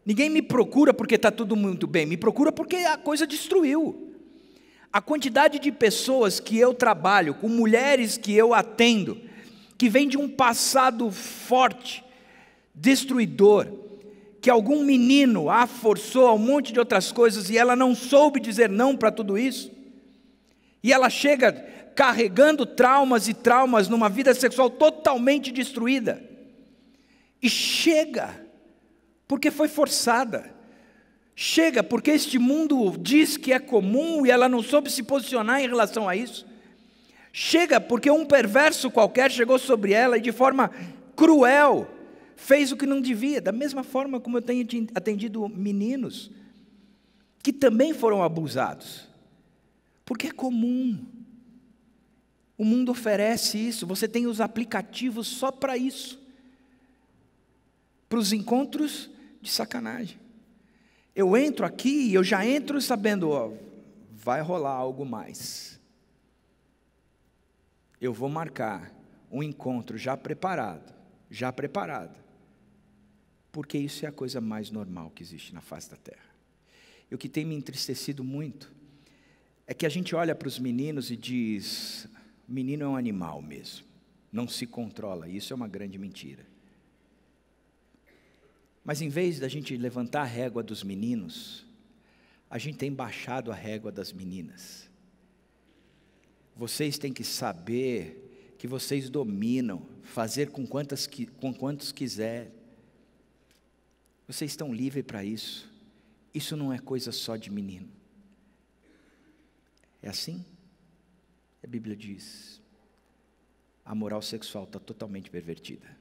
Ninguém 0.05 0.29
me 0.29 0.43
procura 0.43 0.93
porque 0.93 1.15
está 1.15 1.31
tudo 1.31 1.55
muito 1.55 1.87
bem, 1.87 2.05
me 2.05 2.17
procura 2.17 2.51
porque 2.51 2.75
a 2.75 2.97
coisa 2.97 3.25
destruiu. 3.25 4.00
A 4.93 4.99
quantidade 4.99 5.57
de 5.57 5.71
pessoas 5.71 6.39
que 6.39 6.57
eu 6.57 6.73
trabalho, 6.73 7.33
com 7.33 7.47
mulheres 7.47 8.17
que 8.17 8.33
eu 8.33 8.53
atendo, 8.53 9.17
que 9.77 9.87
vem 9.87 10.07
de 10.07 10.17
um 10.17 10.27
passado 10.27 11.09
forte, 11.09 12.03
destruidor, 12.75 13.67
que 14.41 14.49
algum 14.49 14.83
menino 14.83 15.49
a 15.49 15.65
forçou 15.65 16.27
a 16.27 16.33
um 16.33 16.37
monte 16.37 16.73
de 16.73 16.79
outras 16.79 17.11
coisas 17.11 17.49
e 17.49 17.57
ela 17.57 17.75
não 17.75 17.95
soube 17.95 18.39
dizer 18.39 18.69
não 18.69 18.97
para 18.97 19.11
tudo 19.11 19.37
isso, 19.37 19.71
e 20.83 20.91
ela 20.91 21.09
chega 21.09 21.53
carregando 21.95 22.65
traumas 22.65 23.27
e 23.27 23.33
traumas 23.33 23.87
numa 23.87 24.09
vida 24.09 24.33
sexual 24.33 24.69
totalmente 24.69 25.51
destruída, 25.51 26.21
e 27.41 27.49
chega, 27.49 28.45
porque 29.27 29.49
foi 29.51 29.67
forçada, 29.67 30.53
chega 31.35 31.83
porque 31.83 32.11
este 32.11 32.37
mundo 32.37 32.95
diz 32.97 33.37
que 33.37 33.53
é 33.53 33.59
comum 33.59 34.25
e 34.25 34.31
ela 34.31 34.47
não 34.49 34.61
soube 34.61 34.91
se 34.91 35.03
posicionar 35.03 35.61
em 35.61 35.67
relação 35.67 36.07
a 36.07 36.15
isso. 36.15 36.45
Chega 37.33 37.79
porque 37.79 38.11
um 38.11 38.25
perverso 38.25 38.91
qualquer 38.91 39.31
chegou 39.31 39.57
sobre 39.57 39.93
ela 39.93 40.17
e 40.17 40.21
de 40.21 40.31
forma 40.31 40.69
cruel 41.15 41.87
fez 42.35 42.71
o 42.71 42.77
que 42.77 42.85
não 42.85 42.99
devia, 42.99 43.39
da 43.39 43.51
mesma 43.51 43.83
forma 43.83 44.19
como 44.19 44.37
eu 44.37 44.41
tenho 44.41 44.65
atendido 44.95 45.47
meninos 45.47 46.31
que 47.41 47.51
também 47.51 47.93
foram 47.93 48.23
abusados. 48.23 49.07
Porque 50.05 50.27
é 50.27 50.31
comum. 50.31 51.05
O 52.57 52.63
mundo 52.63 52.91
oferece 52.91 53.57
isso, 53.57 53.87
você 53.87 54.07
tem 54.07 54.27
os 54.27 54.39
aplicativos 54.39 55.27
só 55.27 55.51
para 55.51 55.77
isso. 55.77 56.21
Para 58.07 58.19
os 58.19 58.31
encontros 58.31 59.09
de 59.41 59.49
sacanagem. 59.49 60.19
Eu 61.15 61.35
entro 61.35 61.65
aqui 61.65 62.09
e 62.09 62.13
eu 62.13 62.23
já 62.23 62.45
entro 62.45 62.81
sabendo, 62.81 63.29
ó, 63.29 63.51
vai 64.11 64.41
rolar 64.41 64.71
algo 64.71 65.05
mais 65.05 65.71
eu 68.01 68.11
vou 68.11 68.27
marcar 68.27 68.91
um 69.31 69.43
encontro 69.43 69.95
já 69.95 70.17
preparado, 70.17 70.91
já 71.29 71.53
preparado, 71.53 72.19
porque 73.51 73.77
isso 73.77 74.05
é 74.05 74.09
a 74.09 74.11
coisa 74.11 74.41
mais 74.41 74.71
normal 74.71 75.11
que 75.11 75.21
existe 75.21 75.53
na 75.53 75.61
face 75.61 75.89
da 75.91 75.95
terra. 75.95 76.31
E 77.09 77.13
o 77.13 77.17
que 77.17 77.29
tem 77.29 77.45
me 77.45 77.53
entristecido 77.53 78.23
muito 78.23 78.73
é 79.67 79.73
que 79.73 79.85
a 79.85 79.89
gente 79.89 80.15
olha 80.15 80.33
para 80.33 80.47
os 80.47 80.57
meninos 80.57 81.11
e 81.11 81.15
diz: 81.15 82.07
menino 82.47 82.83
é 82.83 82.87
um 82.87 82.95
animal 82.95 83.39
mesmo, 83.41 83.85
não 84.31 84.47
se 84.47 84.65
controla, 84.65 85.29
isso 85.29 85.53
é 85.53 85.55
uma 85.55 85.67
grande 85.67 85.99
mentira. 85.99 86.43
Mas 88.83 89.01
em 89.01 89.09
vez 89.09 89.39
da 89.39 89.47
gente 89.47 89.77
levantar 89.77 90.21
a 90.21 90.25
régua 90.25 90.63
dos 90.63 90.83
meninos, 90.83 91.65
a 92.49 92.57
gente 92.57 92.77
tem 92.77 92.91
baixado 92.91 93.51
a 93.51 93.55
régua 93.55 93.91
das 93.91 94.11
meninas. 94.11 94.89
Vocês 96.55 96.97
têm 96.97 97.13
que 97.13 97.23
saber 97.23 98.55
que 98.57 98.67
vocês 98.67 99.09
dominam, 99.09 99.87
fazer 100.03 100.49
com, 100.51 100.65
quantas, 100.67 101.07
com 101.37 101.53
quantos 101.53 101.91
quiser. 101.91 102.51
Vocês 104.27 104.51
estão 104.51 104.73
livres 104.73 105.05
para 105.05 105.23
isso. 105.23 105.71
Isso 106.33 106.55
não 106.55 106.71
é 106.71 106.79
coisa 106.79 107.11
só 107.11 107.35
de 107.35 107.51
menino. 107.51 107.89
É 110.01 110.09
assim? 110.09 110.45
A 111.63 111.67
Bíblia 111.67 111.95
diz: 111.95 112.61
a 113.85 113.93
moral 113.93 114.21
sexual 114.21 114.63
está 114.63 114.79
totalmente 114.79 115.29
pervertida. 115.29 116.00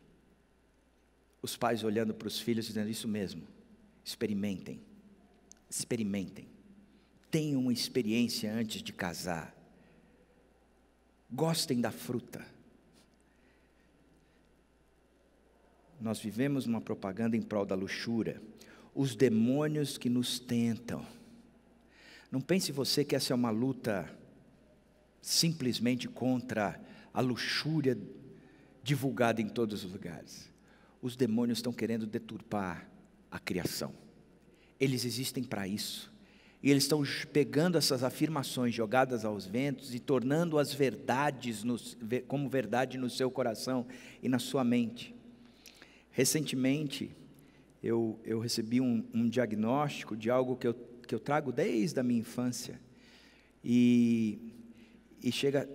Os 1.42 1.56
pais 1.56 1.82
olhando 1.84 2.14
para 2.14 2.28
os 2.28 2.38
filhos 2.38 2.66
dizendo 2.66 2.90
isso 2.90 3.08
mesmo. 3.08 3.42
Experimentem. 4.04 4.80
Experimentem. 5.68 6.48
Tenham 7.30 7.60
uma 7.62 7.72
experiência 7.72 8.52
antes 8.52 8.82
de 8.82 8.92
casar 8.92 9.60
gostem 11.30 11.80
da 11.80 11.90
fruta. 11.90 12.44
Nós 16.00 16.18
vivemos 16.18 16.66
numa 16.66 16.80
propaganda 16.80 17.36
em 17.36 17.42
prol 17.42 17.64
da 17.64 17.74
luxúria. 17.74 18.42
Os 18.94 19.14
demônios 19.14 19.96
que 19.96 20.08
nos 20.08 20.40
tentam. 20.40 21.06
Não 22.30 22.40
pense 22.40 22.72
você 22.72 23.04
que 23.04 23.14
essa 23.14 23.32
é 23.32 23.36
uma 23.36 23.50
luta 23.50 24.10
simplesmente 25.20 26.08
contra 26.08 26.80
a 27.12 27.20
luxúria 27.20 27.98
divulgada 28.82 29.42
em 29.42 29.48
todos 29.48 29.84
os 29.84 29.92
lugares. 29.92 30.49
Os 31.02 31.16
demônios 31.16 31.58
estão 31.58 31.72
querendo 31.72 32.06
deturpar 32.06 32.88
a 33.30 33.38
criação. 33.38 33.92
Eles 34.78 35.04
existem 35.04 35.44
para 35.44 35.66
isso. 35.66 36.10
E 36.62 36.70
eles 36.70 36.84
estão 36.84 37.02
pegando 37.32 37.78
essas 37.78 38.02
afirmações 38.02 38.74
jogadas 38.74 39.24
aos 39.24 39.46
ventos 39.46 39.94
e 39.94 39.98
tornando-as 39.98 40.74
verdades 40.74 41.62
como 42.28 42.50
verdade 42.50 42.98
no 42.98 43.08
seu 43.08 43.30
coração 43.30 43.86
e 44.22 44.28
na 44.28 44.38
sua 44.38 44.62
mente. 44.62 45.14
Recentemente, 46.10 47.16
eu, 47.82 48.20
eu 48.24 48.40
recebi 48.40 48.80
um, 48.80 49.02
um 49.14 49.28
diagnóstico 49.28 50.14
de 50.14 50.28
algo 50.28 50.56
que 50.56 50.66
eu, 50.66 50.74
que 50.74 51.14
eu 51.14 51.20
trago 51.20 51.50
desde 51.50 51.98
a 51.98 52.02
minha 52.02 52.20
infância. 52.20 52.78
E, 53.64 54.52
e 55.22 55.32
chega 55.32 55.68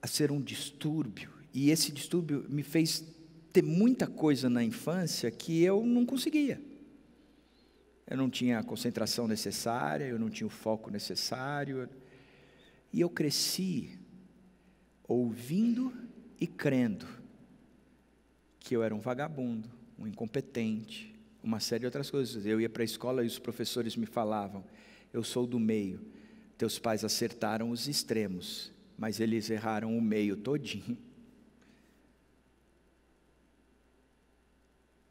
a 0.00 0.06
ser 0.06 0.30
um 0.30 0.40
distúrbio. 0.40 1.30
E 1.52 1.70
esse 1.70 1.90
distúrbio 1.90 2.46
me 2.48 2.62
fez 2.62 3.04
ter 3.52 3.62
muita 3.62 4.06
coisa 4.06 4.48
na 4.48 4.62
infância 4.62 5.30
que 5.30 5.62
eu 5.62 5.84
não 5.84 6.06
conseguia 6.06 6.60
eu 8.10 8.16
não 8.16 8.28
tinha 8.28 8.58
a 8.58 8.62
concentração 8.64 9.28
necessária, 9.28 10.04
eu 10.04 10.18
não 10.18 10.28
tinha 10.28 10.46
o 10.46 10.50
foco 10.50 10.90
necessário. 10.90 11.88
E 12.92 13.00
eu 13.00 13.08
cresci 13.08 13.96
ouvindo 15.06 15.94
e 16.40 16.44
crendo 16.44 17.06
que 18.58 18.74
eu 18.74 18.82
era 18.82 18.92
um 18.92 18.98
vagabundo, 18.98 19.70
um 19.96 20.08
incompetente, 20.08 21.14
uma 21.40 21.60
série 21.60 21.80
de 21.80 21.86
outras 21.86 22.10
coisas. 22.10 22.44
Eu 22.44 22.60
ia 22.60 22.68
para 22.68 22.82
a 22.82 22.84
escola 22.84 23.22
e 23.22 23.28
os 23.28 23.38
professores 23.38 23.94
me 23.94 24.06
falavam: 24.06 24.64
eu 25.12 25.22
sou 25.22 25.46
do 25.46 25.60
meio. 25.60 26.00
Teus 26.58 26.80
pais 26.80 27.04
acertaram 27.04 27.70
os 27.70 27.86
extremos, 27.86 28.72
mas 28.98 29.20
eles 29.20 29.48
erraram 29.50 29.96
o 29.96 30.02
meio 30.02 30.36
todinho. 30.36 30.98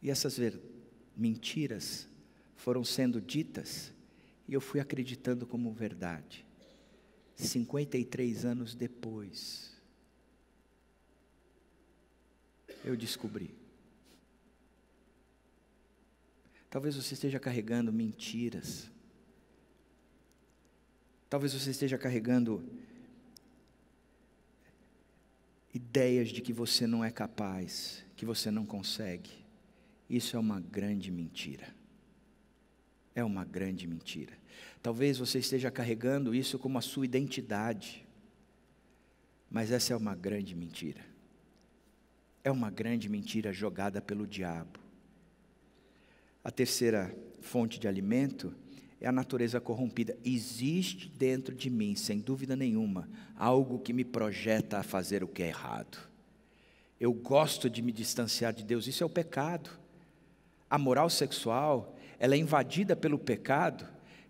E 0.01 0.09
essas 0.09 0.39
mentiras 1.15 2.07
foram 2.55 2.83
sendo 2.83 3.21
ditas 3.21 3.93
e 4.47 4.53
eu 4.53 4.61
fui 4.61 4.79
acreditando 4.79 5.45
como 5.45 5.71
verdade. 5.71 6.45
53 7.35 8.43
anos 8.45 8.75
depois, 8.75 9.73
eu 12.83 12.97
descobri. 12.97 13.55
Talvez 16.69 16.95
você 16.95 17.13
esteja 17.13 17.39
carregando 17.39 17.91
mentiras. 17.91 18.91
Talvez 21.29 21.53
você 21.53 21.71
esteja 21.71 21.97
carregando 21.97 22.63
ideias 25.73 26.29
de 26.29 26.41
que 26.41 26.51
você 26.51 26.85
não 26.85 27.03
é 27.03 27.11
capaz, 27.11 28.03
que 28.15 28.25
você 28.25 28.51
não 28.51 28.65
consegue. 28.65 29.38
Isso 30.09 30.35
é 30.35 30.39
uma 30.39 30.59
grande 30.59 31.11
mentira 31.11 31.79
é 33.19 33.23
uma 33.23 33.43
grande 33.43 33.85
mentira. 33.87 34.33
Talvez 34.81 35.17
você 35.17 35.39
esteja 35.39 35.69
carregando 35.69 36.33
isso 36.33 36.57
como 36.57 36.77
a 36.77 36.81
sua 36.81 37.05
identidade, 37.05 38.05
mas 39.49 39.71
essa 39.71 39.93
é 39.93 39.95
uma 39.95 40.15
grande 40.15 40.55
mentira. 40.55 41.07
é 42.41 42.49
uma 42.49 42.71
grande 42.71 43.09
mentira 43.09 43.51
jogada 43.51 44.01
pelo 44.01 44.25
diabo. 44.25 44.79
A 46.41 46.49
terceira 46.49 47.13
fonte 47.41 47.77
de 47.77 47.85
alimento 47.85 48.55
é 49.01 49.07
a 49.07 49.11
natureza 49.11 49.59
corrompida. 49.59 50.17
Existe 50.23 51.09
dentro 51.09 51.53
de 51.53 51.69
mim, 51.69 51.95
sem 51.95 52.19
dúvida 52.21 52.55
nenhuma, 52.55 53.09
algo 53.35 53.77
que 53.77 53.91
me 53.91 54.05
projeta 54.05 54.79
a 54.79 54.83
fazer 54.83 55.21
o 55.21 55.27
que 55.27 55.43
é 55.43 55.47
errado. 55.47 55.97
Eu 56.97 57.11
gosto 57.13 57.69
de 57.69 57.81
me 57.81 57.91
distanciar 57.91 58.53
de 58.53 58.63
Deus, 58.63 58.87
isso 58.87 59.03
é 59.03 59.05
o 59.05 59.09
pecado. 59.09 59.78
A 60.69 60.77
moral 60.77 61.09
sexual, 61.09 61.95
ela 62.19 62.35
é 62.35 62.37
invadida 62.37 62.95
pelo 62.95 63.17
pecado 63.17 63.87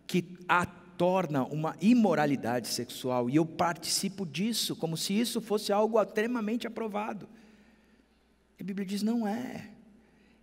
que 0.08 0.38
a 0.48 0.66
torna 0.66 1.46
uma 1.46 1.78
imoralidade 1.80 2.68
sexual, 2.68 3.30
e 3.30 3.38
eu 3.38 3.46
participo 3.46 4.26
disso 4.26 4.76
como 4.76 4.98
se 4.98 5.18
isso 5.18 5.40
fosse 5.40 5.72
algo 5.72 6.02
extremamente 6.02 6.68
aprovado. 6.68 7.30
A 8.60 8.64
Bíblia 8.64 8.86
diz: 8.86 9.02
não 9.02 9.26
é. 9.26 9.70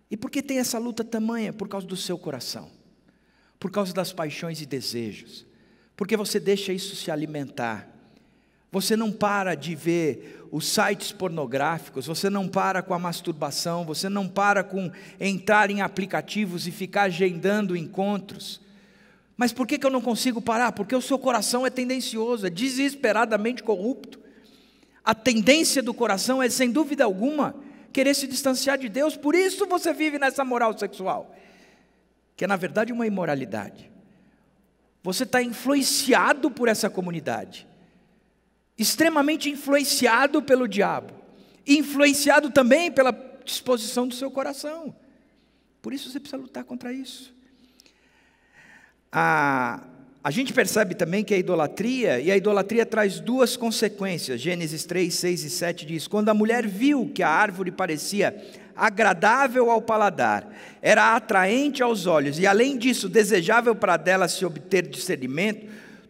E 0.09 0.17
por 0.17 0.31
que 0.31 0.41
tem 0.41 0.57
essa 0.57 0.79
luta 0.79 1.03
tamanha? 1.03 1.53
Por 1.53 1.67
causa 1.67 1.85
do 1.85 1.95
seu 1.95 2.17
coração, 2.17 2.71
por 3.59 3.69
causa 3.69 3.93
das 3.93 4.11
paixões 4.11 4.59
e 4.59 4.65
desejos, 4.65 5.45
porque 5.95 6.17
você 6.17 6.39
deixa 6.39 6.73
isso 6.73 6.95
se 6.95 7.11
alimentar. 7.11 7.87
Você 8.71 8.95
não 8.95 9.11
para 9.11 9.55
de 9.55 9.75
ver 9.75 10.47
os 10.51 10.67
sites 10.67 11.11
pornográficos, 11.11 12.05
você 12.05 12.29
não 12.29 12.47
para 12.47 12.81
com 12.81 12.93
a 12.93 12.99
masturbação, 12.99 13.85
você 13.85 14.09
não 14.09 14.27
para 14.27 14.63
com 14.63 14.91
entrar 15.19 15.69
em 15.69 15.81
aplicativos 15.81 16.67
e 16.67 16.71
ficar 16.71 17.03
agendando 17.03 17.75
encontros. 17.75 18.61
Mas 19.35 19.53
por 19.53 19.67
que, 19.67 19.77
que 19.77 19.85
eu 19.85 19.91
não 19.91 20.01
consigo 20.01 20.41
parar? 20.41 20.71
Porque 20.71 20.95
o 20.95 21.01
seu 21.01 21.19
coração 21.19 21.65
é 21.65 21.69
tendencioso, 21.69 22.47
é 22.47 22.49
desesperadamente 22.49 23.61
corrupto. 23.61 24.19
A 25.05 25.13
tendência 25.13 25.81
do 25.81 25.93
coração 25.93 26.41
é, 26.41 26.49
sem 26.49 26.71
dúvida 26.71 27.03
alguma, 27.03 27.55
querer 27.93 28.13
se 28.13 28.27
distanciar 28.27 28.77
de 28.77 28.89
Deus, 28.89 29.15
por 29.15 29.35
isso 29.35 29.65
você 29.67 29.93
vive 29.93 30.19
nessa 30.19 30.43
moral 30.43 30.77
sexual, 30.77 31.35
que 32.35 32.43
é 32.43 32.47
na 32.47 32.55
verdade 32.55 32.91
uma 32.91 33.07
imoralidade. 33.07 33.91
Você 35.03 35.23
está 35.23 35.41
influenciado 35.41 36.51
por 36.51 36.67
essa 36.67 36.89
comunidade, 36.89 37.67
extremamente 38.77 39.49
influenciado 39.49 40.41
pelo 40.41 40.67
diabo, 40.67 41.13
influenciado 41.65 42.51
também 42.51 42.91
pela 42.91 43.11
disposição 43.43 44.07
do 44.07 44.13
seu 44.13 44.29
coração. 44.29 44.95
Por 45.81 45.93
isso 45.93 46.09
você 46.09 46.19
precisa 46.19 46.41
lutar 46.41 46.63
contra 46.63 46.91
isso. 46.93 47.33
A, 49.11 49.81
a 50.23 50.29
gente 50.29 50.53
percebe 50.53 50.93
também 50.93 51.23
que 51.23 51.33
a 51.33 51.37
idolatria, 51.37 52.19
e 52.19 52.29
a 52.29 52.37
idolatria 52.37 52.85
traz 52.85 53.19
duas 53.19 53.55
consequências. 53.55 54.41
Gênesis 54.41 54.85
3, 54.85 55.13
6 55.13 55.43
e 55.43 55.49
7 55.49 55.85
diz: 55.85 56.07
Quando 56.07 56.29
a 56.29 56.33
mulher 56.33 56.67
viu 56.67 57.09
que 57.13 57.23
a 57.23 57.29
árvore 57.29 57.71
parecia 57.71 58.35
agradável 58.75 59.71
ao 59.71 59.81
paladar, 59.81 60.53
era 60.81 61.15
atraente 61.15 61.81
aos 61.81 62.05
olhos, 62.05 62.37
e 62.37 62.45
além 62.45 62.77
disso, 62.77 63.09
desejável 63.09 63.73
para 63.73 63.97
dela 63.97 64.27
se 64.27 64.45
obter 64.45 64.85
discernimento, 64.87 65.65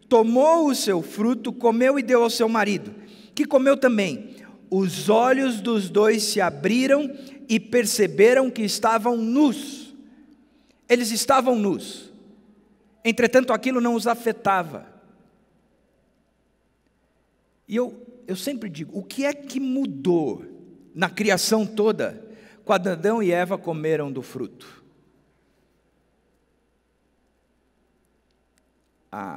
tomou 0.10 0.68
o 0.68 0.76
seu 0.76 1.02
fruto, 1.02 1.52
comeu 1.52 2.00
e 2.00 2.04
deu 2.04 2.24
ao 2.24 2.30
seu 2.30 2.48
marido, 2.48 2.94
que 3.36 3.46
comeu 3.46 3.78
também. 3.78 4.36
Os 4.70 5.10
olhos 5.10 5.62
dos 5.62 5.90
dois 5.90 6.24
se 6.24 6.42
abriram 6.42 7.14
e 7.48 7.60
perceberam 7.60 8.50
que 8.50 8.64
estavam 8.64 9.18
nus. 9.18 9.96
Eles 10.90 11.12
estavam 11.12 11.56
nus. 11.56 12.12
Entretanto, 13.04 13.54
aquilo 13.54 13.80
não 13.80 13.96
os 13.96 14.08
afetava. 14.08 14.86
E 17.68 17.76
eu, 17.76 18.06
eu 18.28 18.36
sempre 18.36 18.70
digo: 18.70 18.98
o 18.98 19.04
que 19.04 19.26
é 19.26 19.34
que 19.34 19.60
mudou 19.60 20.46
na 20.94 21.10
criação 21.10 21.66
toda 21.66 22.26
quando 22.66 22.88
Adão 22.88 23.24
e 23.24 23.32
Eva 23.32 23.58
comeram 23.58 24.12
do 24.12 24.22
fruto? 24.22 24.77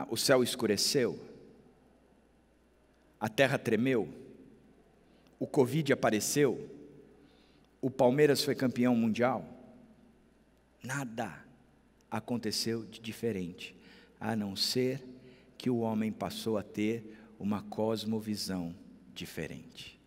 O 0.09 0.17
céu 0.17 0.43
escureceu, 0.43 1.19
a 3.19 3.29
terra 3.29 3.59
tremeu, 3.59 4.09
o 5.39 5.47
Covid 5.47 5.93
apareceu, 5.93 6.69
o 7.81 7.91
Palmeiras 7.91 8.43
foi 8.43 8.55
campeão 8.55 8.95
mundial. 8.97 9.45
Nada 10.83 11.45
aconteceu 12.11 12.85
de 12.85 13.01
diferente, 13.01 13.77
a 14.19 14.35
não 14.35 14.57
ser 14.57 15.03
que 15.57 15.71
o 15.71 15.79
homem 15.79 16.11
passou 16.11 16.59
a 16.59 16.63
ter 16.63 17.17
uma 17.39 17.63
cosmovisão 17.63 18.75
diferente. 19.15 20.01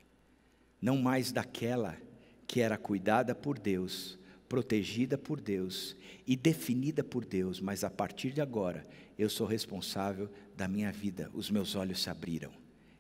Não 0.82 0.98
mais 0.98 1.32
daquela 1.32 1.98
que 2.46 2.60
era 2.60 2.78
cuidada 2.78 3.34
por 3.34 3.58
Deus, 3.58 4.20
protegida 4.50 5.18
por 5.18 5.40
Deus 5.40 5.96
e 6.28 6.36
definida 6.36 7.04
por 7.04 7.24
Deus, 7.26 7.60
mas 7.60 7.84
a 7.84 7.90
partir 7.90 8.32
de 8.32 8.42
agora 8.42 8.86
eu 9.18 9.30
sou 9.30 9.48
responsável 9.48 10.30
da 10.56 10.68
minha 10.68 10.92
vida. 10.92 11.30
Os 11.34 11.50
meus 11.50 11.76
olhos 11.76 12.02
se 12.02 12.10
abriram 12.10 12.52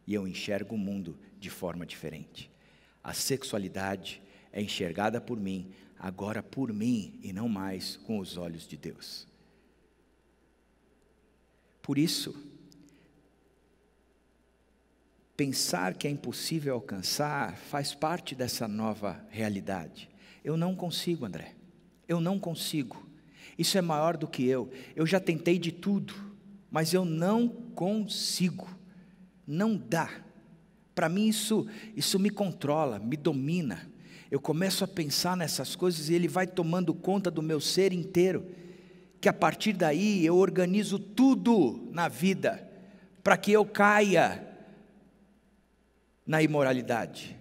e 0.06 0.14
eu 0.14 0.28
enxergo 0.28 0.76
o 0.76 0.78
mundo 0.78 1.18
de 1.40 1.50
forma 1.50 1.86
diferente. 1.86 2.52
A 3.04 3.14
sexualidade 3.14 4.22
é 4.52 4.62
enxergada 4.62 5.20
por 5.20 5.40
mim 5.40 5.74
agora 6.04 6.44
por 6.44 6.74
mim 6.74 7.18
e 7.24 7.32
não 7.32 7.48
mais 7.48 7.96
com 7.96 8.20
os 8.20 8.36
olhos 8.36 8.68
de 8.68 8.76
Deus. 8.76 9.26
Por 11.82 11.98
isso, 11.98 12.36
pensar 15.38 15.94
que 15.94 16.06
é 16.06 16.12
impossível 16.12 16.74
alcançar 16.74 17.56
faz 17.56 17.96
parte 17.96 18.36
dessa 18.36 18.68
nova 18.68 19.26
realidade. 19.30 20.10
Eu 20.44 20.58
não 20.58 20.76
consigo, 20.76 21.26
André. 21.26 21.56
Eu 22.06 22.20
não 22.20 22.38
consigo. 22.38 23.08
Isso 23.58 23.78
é 23.78 23.82
maior 23.82 24.18
do 24.18 24.28
que 24.28 24.46
eu. 24.46 24.70
Eu 24.96 25.06
já 25.06 25.20
tentei 25.20 25.60
de 25.60 25.72
tudo, 25.72 26.14
mas 26.72 26.94
eu 26.94 27.06
não 27.06 27.48
consigo. 27.48 28.68
Não 29.46 29.76
dá. 29.76 30.10
Para 30.96 31.10
mim 31.10 31.28
isso 31.28 31.68
isso 31.96 32.20
me 32.20 32.30
controla, 32.30 33.00
me 33.00 33.18
domina 33.18 33.94
eu 34.34 34.40
começo 34.40 34.84
a 34.84 34.88
pensar 34.88 35.38
nessas 35.38 35.76
coisas 35.76 36.10
e 36.10 36.16
ele 36.16 36.28
vai 36.28 36.48
tomando 36.48 36.92
conta 36.92 37.30
do 37.30 37.40
meu 37.40 37.60
ser 37.60 37.94
inteiro. 37.94 38.48
Que 39.22 39.30
a 39.30 39.34
partir 39.34 39.74
daí 39.74 40.26
eu 40.26 40.38
organizo 40.38 40.98
tudo 40.98 41.88
na 41.92 42.08
vida 42.08 42.68
para 43.24 43.38
que 43.38 43.52
eu 43.52 43.64
caia 43.64 44.44
na 46.26 46.42
imoralidade. 46.42 47.38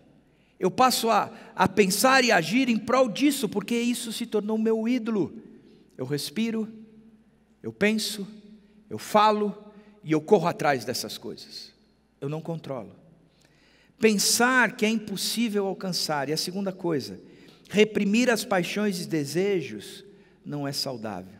Eu 0.60 0.70
passo 0.70 1.08
a, 1.08 1.32
a 1.56 1.66
pensar 1.66 2.24
e 2.24 2.30
agir 2.30 2.68
em 2.68 2.76
prol 2.76 3.08
disso, 3.08 3.48
porque 3.48 3.74
isso 3.74 4.12
se 4.12 4.26
tornou 4.26 4.58
meu 4.58 4.86
ídolo. 4.86 5.34
Eu 6.02 6.06
respiro, 6.06 6.68
eu 7.62 7.72
penso, 7.72 8.26
eu 8.90 8.98
falo 8.98 9.72
e 10.02 10.10
eu 10.10 10.20
corro 10.20 10.48
atrás 10.48 10.84
dessas 10.84 11.16
coisas. 11.16 11.72
Eu 12.20 12.28
não 12.28 12.40
controlo 12.40 13.02
pensar 14.02 14.74
que 14.74 14.84
é 14.84 14.88
impossível 14.88 15.64
alcançar. 15.64 16.28
E 16.28 16.32
a 16.32 16.36
segunda 16.36 16.72
coisa, 16.72 17.20
reprimir 17.70 18.28
as 18.28 18.44
paixões 18.44 19.00
e 19.00 19.06
desejos 19.06 20.04
não 20.44 20.66
é 20.66 20.72
saudável. 20.72 21.38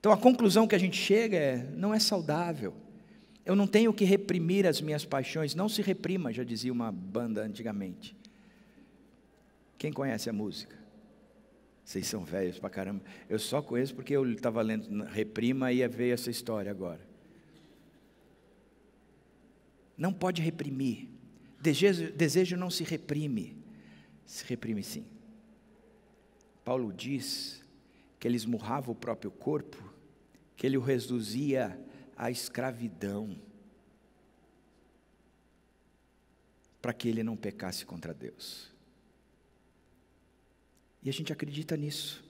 Então 0.00 0.10
a 0.10 0.16
conclusão 0.16 0.66
que 0.66 0.74
a 0.74 0.78
gente 0.78 0.96
chega 0.96 1.36
é: 1.36 1.68
não 1.76 1.92
é 1.92 1.98
saudável. 1.98 2.74
Eu 3.44 3.54
não 3.54 3.66
tenho 3.66 3.92
que 3.92 4.04
reprimir 4.04 4.66
as 4.66 4.80
minhas 4.80 5.04
paixões. 5.04 5.54
Não 5.54 5.68
se 5.68 5.82
reprima, 5.82 6.32
já 6.32 6.42
dizia 6.42 6.72
uma 6.72 6.90
banda 6.90 7.42
antigamente. 7.42 8.16
Quem 9.76 9.92
conhece 9.92 10.30
a 10.30 10.32
música? 10.32 10.81
Vocês 11.92 12.06
são 12.06 12.24
velhos 12.24 12.58
pra 12.58 12.70
caramba. 12.70 13.04
Eu 13.28 13.38
só 13.38 13.60
conheço 13.60 13.94
porque 13.94 14.16
eu 14.16 14.26
estava 14.32 14.62
lendo 14.62 15.04
Reprima 15.04 15.70
e 15.74 15.86
veio 15.86 16.14
essa 16.14 16.30
história 16.30 16.70
agora. 16.70 17.06
Não 19.94 20.10
pode 20.10 20.40
reprimir. 20.40 21.10
Desejo, 21.60 22.10
desejo 22.10 22.56
não 22.56 22.70
se 22.70 22.82
reprime, 22.82 23.58
se 24.24 24.42
reprime 24.46 24.82
sim. 24.82 25.04
Paulo 26.64 26.90
diz 26.94 27.62
que 28.18 28.26
ele 28.26 28.36
esmurrava 28.36 28.90
o 28.90 28.94
próprio 28.94 29.30
corpo, 29.30 29.76
que 30.56 30.66
ele 30.66 30.78
o 30.78 30.80
reduzia 30.80 31.78
à 32.16 32.30
escravidão, 32.30 33.38
para 36.80 36.94
que 36.94 37.06
ele 37.06 37.22
não 37.22 37.36
pecasse 37.36 37.84
contra 37.84 38.14
Deus. 38.14 38.71
E 41.02 41.08
a 41.08 41.12
gente 41.12 41.32
acredita 41.32 41.76
nisso. 41.76 42.22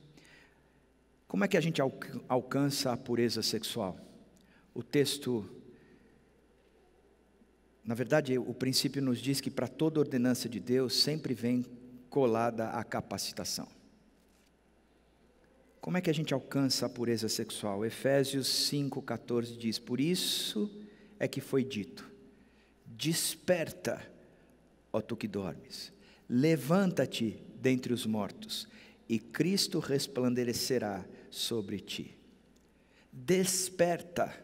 Como 1.29 1.45
é 1.45 1.49
que 1.49 1.57
a 1.57 1.61
gente 1.61 1.81
alcança 2.29 2.93
a 2.93 2.97
pureza 2.97 3.43
sexual? 3.43 3.99
O 4.75 4.83
texto 4.83 5.49
na 7.85 7.95
verdade, 7.95 8.39
o 8.39 8.55
princípio 8.55 9.03
nos 9.03 9.18
diz 9.18 9.41
que 9.41 9.51
para 9.51 9.66
toda 9.66 9.99
ordenança 9.99 10.49
de 10.49 10.61
Deus 10.61 10.95
sempre 10.95 11.35
vem 11.35 11.66
colada 12.09 12.68
a 12.68 12.85
capacitação. 12.85 13.66
Como 15.81 15.97
é 15.97 16.01
que 16.01 16.11
a 16.11 16.14
gente 16.14 16.33
alcança 16.33 16.87
a 16.87 16.89
pureza 16.89 17.29
sexual? 17.29 17.85
Efésios 17.85 18.47
5,14 18.70 19.57
diz: 19.57 19.81
Por 19.81 20.01
isso 20.01 20.70
é 21.18 21.27
que 21.27 21.41
foi 21.41 21.64
dito: 21.64 22.09
Desperta, 22.87 24.01
ó 24.93 25.01
tu 25.01 25.16
que 25.16 25.27
dormes, 25.27 25.93
levanta-te 26.29 27.43
dentre 27.62 27.92
os 27.92 28.04
mortos, 28.04 28.66
e 29.08 29.18
Cristo 29.18 29.78
resplandecerá 29.78 31.04
sobre 31.30 31.78
ti. 31.78 32.16
Desperta, 33.12 34.34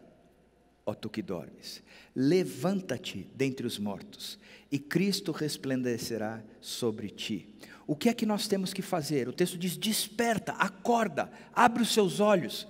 ó 0.85 0.93
tu 0.93 1.09
que 1.09 1.21
dormes, 1.21 1.83
levanta-te 2.15 3.27
dentre 3.35 3.67
os 3.67 3.77
mortos, 3.77 4.39
e 4.71 4.79
Cristo 4.79 5.33
resplandecerá 5.33 6.41
sobre 6.61 7.09
ti. 7.09 7.49
O 7.85 7.95
que 7.95 8.07
é 8.07 8.13
que 8.13 8.25
nós 8.25 8.47
temos 8.47 8.71
que 8.71 8.81
fazer? 8.81 9.27
O 9.27 9.33
texto 9.33 9.57
diz: 9.57 9.75
desperta, 9.75 10.53
acorda, 10.53 11.29
abre 11.53 11.83
os 11.83 11.93
seus 11.93 12.19
olhos, 12.19 12.67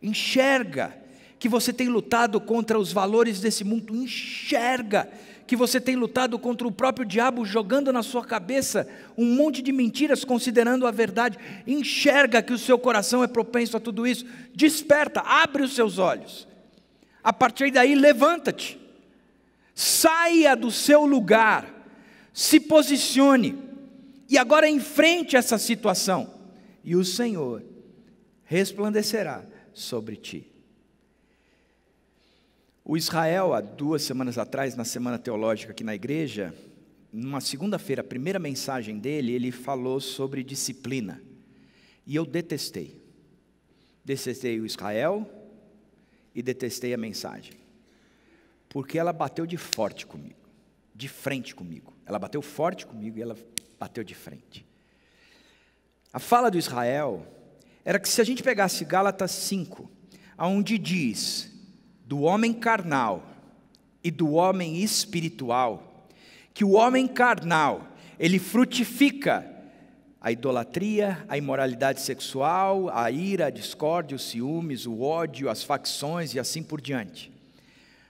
enxerga 0.00 0.96
que 1.38 1.48
você 1.48 1.72
tem 1.72 1.88
lutado 1.88 2.40
contra 2.40 2.78
os 2.78 2.92
valores 2.92 3.40
desse 3.40 3.64
mundo, 3.64 3.96
enxerga 3.96 5.10
que 5.48 5.56
você 5.56 5.80
tem 5.80 5.96
lutado 5.96 6.38
contra 6.38 6.68
o 6.68 6.70
próprio 6.70 7.06
diabo 7.06 7.42
jogando 7.42 7.90
na 7.90 8.02
sua 8.02 8.22
cabeça 8.22 8.86
um 9.16 9.24
monte 9.24 9.62
de 9.62 9.72
mentiras 9.72 10.22
considerando 10.22 10.86
a 10.86 10.90
verdade, 10.90 11.38
enxerga 11.66 12.42
que 12.42 12.52
o 12.52 12.58
seu 12.58 12.78
coração 12.78 13.24
é 13.24 13.26
propenso 13.26 13.74
a 13.74 13.80
tudo 13.80 14.06
isso, 14.06 14.26
desperta, 14.54 15.22
abre 15.22 15.62
os 15.62 15.74
seus 15.74 15.96
olhos. 15.98 16.46
A 17.24 17.32
partir 17.32 17.70
daí, 17.70 17.94
levanta-te, 17.94 18.78
saia 19.74 20.54
do 20.54 20.70
seu 20.70 21.06
lugar, 21.06 21.66
se 22.30 22.60
posicione. 22.60 23.58
E 24.28 24.36
agora 24.36 24.68
enfrente 24.68 25.34
essa 25.34 25.56
situação, 25.56 26.30
e 26.84 26.94
o 26.94 27.02
Senhor 27.02 27.64
resplandecerá 28.44 29.42
sobre 29.72 30.16
ti. 30.16 30.46
O 32.90 32.96
Israel, 32.96 33.52
há 33.52 33.60
duas 33.60 34.00
semanas 34.00 34.38
atrás, 34.38 34.74
na 34.74 34.82
Semana 34.82 35.18
Teológica 35.18 35.72
aqui 35.72 35.84
na 35.84 35.94
igreja, 35.94 36.54
numa 37.12 37.38
segunda-feira, 37.38 38.00
a 38.00 38.04
primeira 38.04 38.38
mensagem 38.38 38.98
dele, 38.98 39.30
ele 39.32 39.52
falou 39.52 40.00
sobre 40.00 40.42
disciplina. 40.42 41.20
E 42.06 42.16
eu 42.16 42.24
detestei. 42.24 42.98
Detestei 44.02 44.58
o 44.58 44.64
Israel 44.64 45.30
e 46.34 46.40
detestei 46.40 46.94
a 46.94 46.96
mensagem. 46.96 47.52
Porque 48.70 48.98
ela 48.98 49.12
bateu 49.12 49.44
de 49.44 49.58
forte 49.58 50.06
comigo, 50.06 50.48
de 50.94 51.08
frente 51.08 51.54
comigo. 51.54 51.92
Ela 52.06 52.18
bateu 52.18 52.40
forte 52.40 52.86
comigo 52.86 53.18
e 53.18 53.20
ela 53.20 53.36
bateu 53.78 54.02
de 54.02 54.14
frente. 54.14 54.64
A 56.10 56.18
fala 56.18 56.50
do 56.50 56.56
Israel 56.56 57.26
era 57.84 58.00
que 58.00 58.08
se 58.08 58.22
a 58.22 58.24
gente 58.24 58.42
pegasse 58.42 58.82
Gálatas 58.86 59.32
5, 59.32 59.90
aonde 60.38 60.78
diz 60.78 61.57
do 62.08 62.22
homem 62.22 62.54
carnal 62.54 63.22
e 64.02 64.10
do 64.10 64.32
homem 64.32 64.82
espiritual, 64.82 66.06
que 66.54 66.64
o 66.64 66.70
homem 66.70 67.06
carnal, 67.06 67.86
ele 68.18 68.38
frutifica 68.38 69.46
a 70.18 70.32
idolatria, 70.32 71.22
a 71.28 71.36
imoralidade 71.36 72.00
sexual, 72.00 72.88
a 72.88 73.10
ira, 73.10 73.48
a 73.48 73.50
discórdia, 73.50 74.16
os 74.16 74.30
ciúmes, 74.30 74.86
o 74.86 75.02
ódio, 75.02 75.50
as 75.50 75.62
facções 75.62 76.32
e 76.32 76.40
assim 76.40 76.62
por 76.62 76.80
diante. 76.80 77.30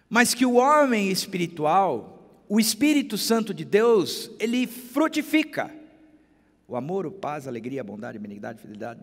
Mas 0.09 0.33
que 0.33 0.47
o 0.47 0.55
homem 0.55 1.11
espiritual, 1.11 2.23
o 2.49 2.61
Espírito 2.61 3.19
Santo 3.19 3.53
de 3.53 3.65
Deus, 3.65 4.31
ele 4.39 4.69
frutifica 4.69 5.75
o 6.69 6.77
amor, 6.77 7.05
o 7.05 7.11
paz, 7.11 7.49
a 7.49 7.51
alegria, 7.51 7.81
a 7.81 7.85
bondade, 7.85 8.17
a 8.17 8.21
benignidade, 8.21 8.61
a 8.61 8.63
fidelidade. 8.63 9.01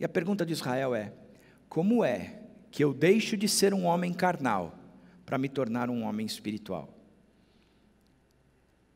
E 0.00 0.04
a 0.04 0.08
pergunta 0.08 0.44
de 0.44 0.52
Israel 0.52 0.92
é: 0.92 1.12
como 1.68 2.04
é 2.04 2.40
que 2.74 2.82
eu 2.82 2.92
deixo 2.92 3.36
de 3.36 3.48
ser 3.48 3.72
um 3.72 3.84
homem 3.84 4.12
carnal 4.12 4.76
para 5.24 5.38
me 5.38 5.48
tornar 5.48 5.88
um 5.88 6.02
homem 6.02 6.26
espiritual. 6.26 6.92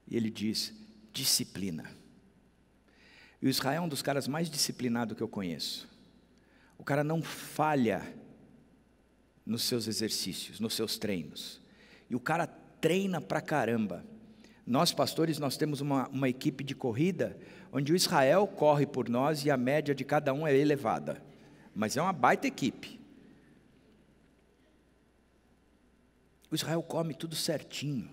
E 0.04 0.16
ele 0.16 0.28
diz: 0.30 0.74
disciplina. 1.12 1.88
E 3.40 3.46
o 3.46 3.48
Israel 3.48 3.82
é 3.82 3.84
um 3.84 3.88
dos 3.88 4.02
caras 4.02 4.26
mais 4.26 4.50
disciplinados 4.50 5.16
que 5.16 5.22
eu 5.22 5.28
conheço. 5.28 5.88
O 6.76 6.82
cara 6.82 7.04
não 7.04 7.22
falha 7.22 8.12
nos 9.46 9.62
seus 9.62 9.86
exercícios, 9.86 10.58
nos 10.58 10.74
seus 10.74 10.98
treinos. 10.98 11.62
E 12.10 12.16
o 12.16 12.20
cara 12.20 12.48
treina 12.48 13.20
pra 13.20 13.40
caramba. 13.40 14.04
Nós, 14.66 14.92
pastores, 14.92 15.38
nós 15.38 15.56
temos 15.56 15.80
uma, 15.80 16.08
uma 16.08 16.28
equipe 16.28 16.64
de 16.64 16.74
corrida 16.74 17.38
onde 17.72 17.92
o 17.92 17.96
Israel 17.96 18.44
corre 18.48 18.86
por 18.86 19.08
nós 19.08 19.44
e 19.44 19.52
a 19.52 19.56
média 19.56 19.94
de 19.94 20.04
cada 20.04 20.34
um 20.34 20.44
é 20.44 20.52
elevada. 20.52 21.22
Mas 21.72 21.96
é 21.96 22.02
uma 22.02 22.12
baita 22.12 22.48
equipe. 22.48 22.97
O 26.50 26.54
Israel 26.54 26.82
come 26.82 27.14
tudo 27.14 27.34
certinho. 27.34 28.08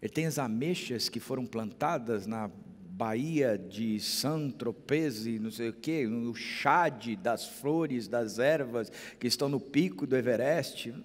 Ele 0.00 0.12
tem 0.12 0.26
as 0.26 0.38
ameixas 0.38 1.08
que 1.08 1.18
foram 1.18 1.46
plantadas 1.46 2.26
na 2.26 2.48
Baía 2.48 3.58
de 3.58 4.00
Saint-Tropez 4.00 5.26
e 5.26 5.38
não 5.38 5.50
sei 5.50 5.68
o 5.68 5.72
quê, 5.72 6.06
no 6.06 6.34
chade 6.34 7.14
das 7.14 7.46
flores, 7.46 8.08
das 8.08 8.38
ervas 8.38 8.90
que 9.18 9.26
estão 9.26 9.48
no 9.48 9.60
pico 9.60 10.06
do 10.06 10.16
Everest. 10.16 10.92
Um 10.92 11.04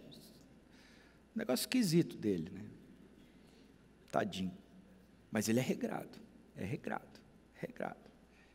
negócio 1.36 1.64
esquisito 1.64 2.16
dele, 2.16 2.50
né? 2.50 2.64
Tadinho. 4.10 4.56
Mas 5.32 5.50
ele 5.50 5.60
é 5.60 5.64
regrado, 5.64 6.18
é 6.56 6.64
regrado, 6.64 7.20
regrado, 7.56 8.10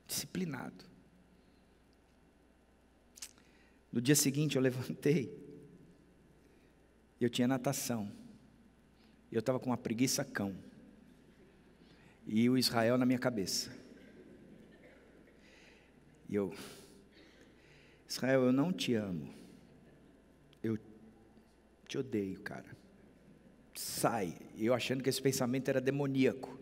disciplinado. 0.07 0.84
No 3.90 4.00
dia 4.00 4.14
seguinte 4.14 4.57
eu 4.57 4.62
levantei 4.62 5.45
eu 7.25 7.31
tinha 7.31 7.49
natação. 7.49 8.11
Eu 9.31 9.41
estava 9.41 9.59
com 9.59 9.71
uma 9.71 9.77
preguiça 9.77 10.25
cão. 10.25 10.55
E 12.27 12.49
o 12.51 12.59
Israel 12.59 12.99
na 12.99 13.07
minha 13.07 13.19
cabeça. 13.19 13.71
E 16.29 16.35
eu, 16.35 16.53
Israel, 18.09 18.43
eu 18.43 18.53
não 18.53 18.73
te 18.73 18.95
amo. 18.95 19.33
Eu 20.62 20.79
te 21.87 21.99
odeio, 21.99 22.41
cara. 22.41 22.77
Sai. 23.75 24.35
Eu 24.59 24.75
achando 24.75 25.03
que 25.03 25.09
esse 25.09 25.23
pensamento 25.23 25.69
era 25.69 25.81
demoníaco. 25.81 26.59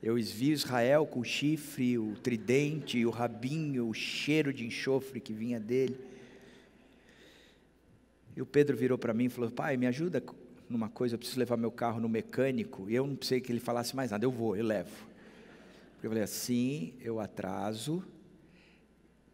Eu 0.00 0.14
vi 0.14 0.52
Israel 0.52 1.06
com 1.06 1.20
o 1.20 1.24
chifre, 1.24 1.98
o 1.98 2.14
tridente, 2.16 3.04
o 3.04 3.10
rabinho, 3.10 3.88
o 3.88 3.94
cheiro 3.94 4.52
de 4.52 4.64
enxofre 4.64 5.20
que 5.20 5.32
vinha 5.32 5.58
dele. 5.58 5.98
E 8.38 8.40
o 8.40 8.46
Pedro 8.46 8.76
virou 8.76 8.96
para 8.96 9.12
mim 9.12 9.24
e 9.24 9.28
falou: 9.28 9.50
Pai, 9.50 9.76
me 9.76 9.84
ajuda 9.84 10.22
numa 10.70 10.88
coisa, 10.88 11.16
eu 11.16 11.18
preciso 11.18 11.40
levar 11.40 11.56
meu 11.56 11.72
carro 11.72 11.98
no 11.98 12.08
mecânico. 12.08 12.88
E 12.88 12.94
eu 12.94 13.04
não 13.04 13.16
precisei 13.16 13.40
que 13.40 13.50
ele 13.50 13.58
falasse 13.58 13.96
mais 13.96 14.12
nada, 14.12 14.24
eu 14.24 14.30
vou, 14.30 14.56
eu 14.56 14.64
levo. 14.64 15.08
Eu 16.00 16.08
falei 16.08 16.22
assim: 16.22 16.94
eu 17.00 17.18
atraso, 17.18 18.00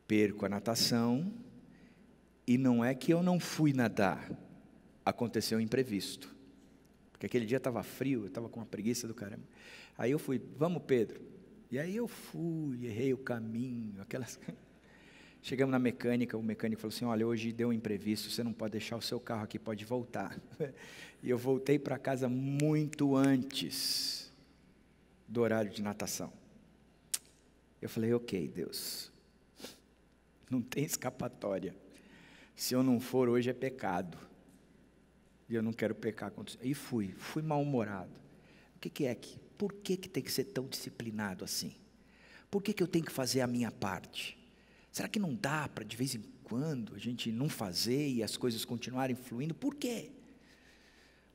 perco 0.09 0.47
a 0.47 0.49
natação, 0.49 1.31
e 2.47 2.57
não 2.57 2.83
é 2.83 2.95
que 2.95 3.13
eu 3.13 3.23
não 3.23 3.39
fui 3.39 3.75
nadar, 3.75 4.31
aconteceu 5.05 5.59
um 5.59 5.61
imprevisto. 5.61 6.35
Porque 7.13 7.27
aquele 7.27 7.45
dia 7.45 7.59
estava 7.59 7.83
frio, 7.83 8.23
eu 8.23 8.29
estava 8.29 8.49
com 8.49 8.59
uma 8.59 8.67
preguiça 8.67 9.07
do 9.07 9.13
caramba. 9.13 9.45
Aí 9.99 10.13
eu 10.13 10.19
fui, 10.19 10.41
vamos 10.57 10.83
Pedro. 10.87 11.21
E 11.71 11.79
aí 11.79 11.95
eu 11.95 12.09
fui, 12.09 12.87
errei 12.87 13.13
o 13.13 13.19
caminho, 13.19 14.01
aquelas. 14.01 14.41
Chegamos 15.45 15.73
na 15.73 15.79
mecânica, 15.79 16.39
o 16.39 16.43
mecânico 16.43 16.81
falou 16.81 16.95
assim: 16.95 17.05
Olha, 17.05 17.27
hoje 17.27 17.53
deu 17.53 17.69
um 17.69 17.73
imprevisto, 17.73 18.31
você 18.31 18.43
não 18.43 18.51
pode 18.51 18.73
deixar 18.73 18.97
o 18.97 19.03
seu 19.03 19.21
carro 19.21 19.45
aqui, 19.45 19.59
pode 19.59 19.85
voltar. 19.85 20.37
E 21.23 21.31
eu 21.31 21.39
voltei 21.39 21.79
para 21.79 21.97
casa 21.97 22.29
muito 22.29 23.17
antes 23.17 24.31
do 25.27 25.41
horário 25.41 25.71
de 25.71 25.83
natação. 25.83 26.31
Eu 27.81 27.89
falei: 27.89 28.13
Ok, 28.13 28.49
Deus, 28.49 29.11
não 30.51 30.61
tem 30.61 30.85
escapatória. 30.85 31.75
Se 32.55 32.75
eu 32.75 32.83
não 32.83 33.01
for, 33.01 33.29
hoje 33.29 33.49
é 33.49 33.55
pecado. 33.55 34.19
E 35.49 35.55
eu 35.55 35.63
não 35.63 35.73
quero 35.73 35.95
pecar 35.95 36.31
contra 36.31 36.59
E 36.63 36.75
fui, 36.75 37.15
fui 37.17 37.43
mal-humorado. 37.43 38.13
O 38.77 38.81
que, 38.81 38.91
que 38.91 39.05
é 39.07 39.15
que? 39.15 39.39
Por 39.59 39.73
que, 39.73 39.97
que 39.97 40.09
tem 40.09 40.23
que 40.23 40.33
ser 40.33 40.45
tão 40.45 40.67
disciplinado 40.67 41.45
assim? 41.45 41.75
Por 42.51 42.63
que, 42.63 42.73
que 42.73 42.83
eu 42.83 42.89
tenho 42.89 43.05
que 43.05 43.13
fazer 43.13 43.41
a 43.41 43.47
minha 43.47 43.71
parte? 43.71 44.43
Será 44.95 45.09
que 45.09 45.19
não 45.19 45.35
dá 45.35 45.69
para 45.69 45.85
de 45.85 45.97
vez 45.97 46.15
em 46.15 46.23
quando 46.45 46.95
a 46.95 46.99
gente 47.01 47.33
não 47.33 47.49
fazer 47.49 48.11
e 48.11 48.23
as 48.23 48.37
coisas 48.37 48.65
continuarem 48.65 49.17
fluindo? 49.17 49.53
Por 49.53 49.75
quê? 49.75 50.13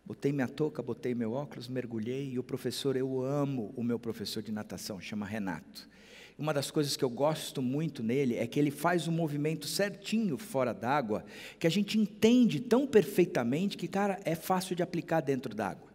Botei 0.05 0.31
minha 0.31 0.47
touca, 0.47 0.81
botei 0.81 1.13
meu 1.13 1.33
óculos, 1.33 1.67
mergulhei 1.67 2.29
e 2.29 2.39
o 2.39 2.43
professor, 2.43 2.95
eu 2.95 3.21
amo 3.21 3.73
o 3.75 3.83
meu 3.83 3.99
professor 3.99 4.41
de 4.41 4.49
natação, 4.49 5.01
chama 5.01 5.25
Renato. 5.25 5.89
Uma 6.37 6.53
das 6.53 6.71
coisas 6.71 6.95
que 6.95 7.03
eu 7.03 7.09
gosto 7.09 7.61
muito 7.61 8.01
nele 8.01 8.37
é 8.37 8.47
que 8.47 8.57
ele 8.57 8.71
faz 8.71 9.09
um 9.09 9.11
movimento 9.11 9.67
certinho 9.67 10.37
fora 10.37 10.73
d'água, 10.73 11.25
que 11.59 11.67
a 11.67 11.69
gente 11.69 11.99
entende 11.99 12.61
tão 12.61 12.87
perfeitamente 12.87 13.75
que, 13.75 13.89
cara, 13.89 14.21
é 14.23 14.35
fácil 14.35 14.73
de 14.73 14.81
aplicar 14.81 15.19
dentro 15.19 15.53
d'água. 15.53 15.89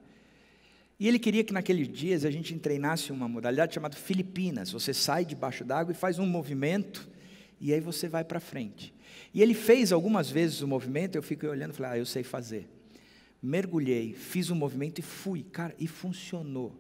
E 1.01 1.09
ele 1.09 1.19
queria 1.19 1.43
que 1.43 1.55
naqueles 1.55 1.89
dias 1.89 2.27
a 2.27 2.31
gente 2.31 2.55
treinasse 2.59 3.11
uma 3.11 3.27
modalidade 3.27 3.73
chamada 3.73 3.97
Filipinas. 3.97 4.71
Você 4.71 4.93
sai 4.93 5.25
debaixo 5.25 5.65
d'água 5.65 5.93
e 5.93 5.97
faz 5.97 6.19
um 6.19 6.27
movimento 6.27 7.14
e 7.61 7.73
aí 7.73 7.81
você 7.81 8.09
vai 8.09 8.25
para 8.25 8.41
frente. 8.41 8.95
E 9.33 9.43
ele 9.43 9.55
fez 9.55 9.93
algumas 9.93 10.31
vezes 10.31 10.61
o 10.61 10.69
movimento, 10.69 11.17
eu 11.17 11.23
fiquei 11.23 11.49
olhando 11.49 11.73
e 11.73 11.77
falei, 11.77 11.93
ah, 11.93 11.99
eu 11.99 12.07
sei 12.07 12.23
fazer. 12.23 12.69
Mergulhei, 13.43 14.15
fiz 14.15 14.51
o 14.51 14.55
movimento 14.55 14.99
e 14.99 15.03
fui, 15.03 15.43
cara, 15.43 15.75
e 15.79 15.87
funcionou. 15.87 16.75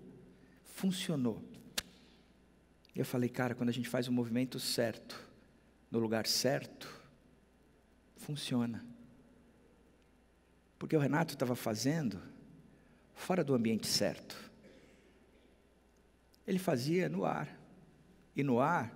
Funcionou. 0.64 1.42
Eu 2.94 3.04
falei, 3.04 3.28
cara, 3.28 3.54
quando 3.54 3.68
a 3.68 3.72
gente 3.72 3.88
faz 3.88 4.08
o 4.08 4.12
movimento 4.12 4.58
certo, 4.60 5.20
no 5.90 5.98
lugar 5.98 6.26
certo, 6.26 6.88
funciona. 8.16 8.84
Porque 10.78 10.96
o 10.96 11.00
Renato 11.00 11.34
estava 11.34 11.56
fazendo 11.56 12.20
fora 13.14 13.42
do 13.42 13.54
ambiente 13.54 13.86
certo. 13.86 14.50
Ele 16.46 16.58
fazia 16.58 17.08
no 17.08 17.24
ar. 17.24 17.48
E 18.36 18.42
no 18.42 18.60
ar, 18.60 18.94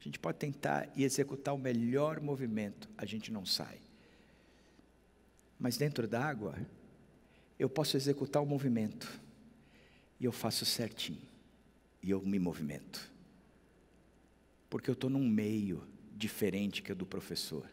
a 0.00 0.02
gente 0.02 0.18
pode 0.18 0.38
tentar 0.38 0.88
e 0.96 1.04
executar 1.04 1.54
o 1.54 1.58
melhor 1.58 2.20
movimento, 2.20 2.88
a 2.96 3.04
gente 3.04 3.30
não 3.30 3.44
sai. 3.44 3.78
Mas 5.58 5.76
dentro 5.76 6.08
d'água, 6.08 6.56
eu 7.58 7.68
posso 7.68 7.98
executar 7.98 8.42
o 8.42 8.46
movimento, 8.46 9.20
e 10.18 10.24
eu 10.24 10.32
faço 10.32 10.64
certinho, 10.64 11.20
e 12.02 12.10
eu 12.10 12.22
me 12.22 12.38
movimento. 12.38 13.12
Porque 14.70 14.88
eu 14.88 14.94
estou 14.94 15.10
num 15.10 15.28
meio 15.28 15.86
diferente 16.16 16.80
que 16.80 16.92
o 16.92 16.96
do 16.96 17.04
professor. 17.04 17.68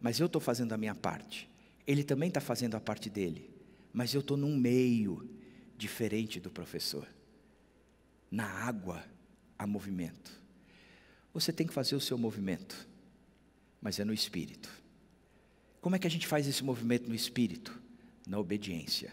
Mas 0.00 0.18
eu 0.18 0.26
estou 0.26 0.40
fazendo 0.40 0.72
a 0.72 0.78
minha 0.78 0.94
parte, 0.94 1.50
ele 1.86 2.02
também 2.02 2.28
está 2.28 2.40
fazendo 2.40 2.76
a 2.76 2.80
parte 2.80 3.10
dele, 3.10 3.50
mas 3.92 4.14
eu 4.14 4.20
estou 4.20 4.38
num 4.38 4.56
meio 4.56 5.28
diferente 5.76 6.40
do 6.40 6.50
professor. 6.50 7.06
Na 8.30 8.44
água 8.44 9.04
há 9.58 9.66
movimento. 9.66 10.38
Você 11.32 11.52
tem 11.52 11.66
que 11.66 11.72
fazer 11.72 11.94
o 11.94 12.00
seu 12.00 12.18
movimento, 12.18 12.88
mas 13.80 13.98
é 14.00 14.04
no 14.04 14.12
espírito. 14.12 14.70
Como 15.80 15.94
é 15.94 15.98
que 15.98 16.06
a 16.06 16.10
gente 16.10 16.26
faz 16.26 16.46
esse 16.46 16.64
movimento 16.64 17.08
no 17.08 17.14
espírito? 17.14 17.80
Na 18.26 18.38
obediência. 18.38 19.12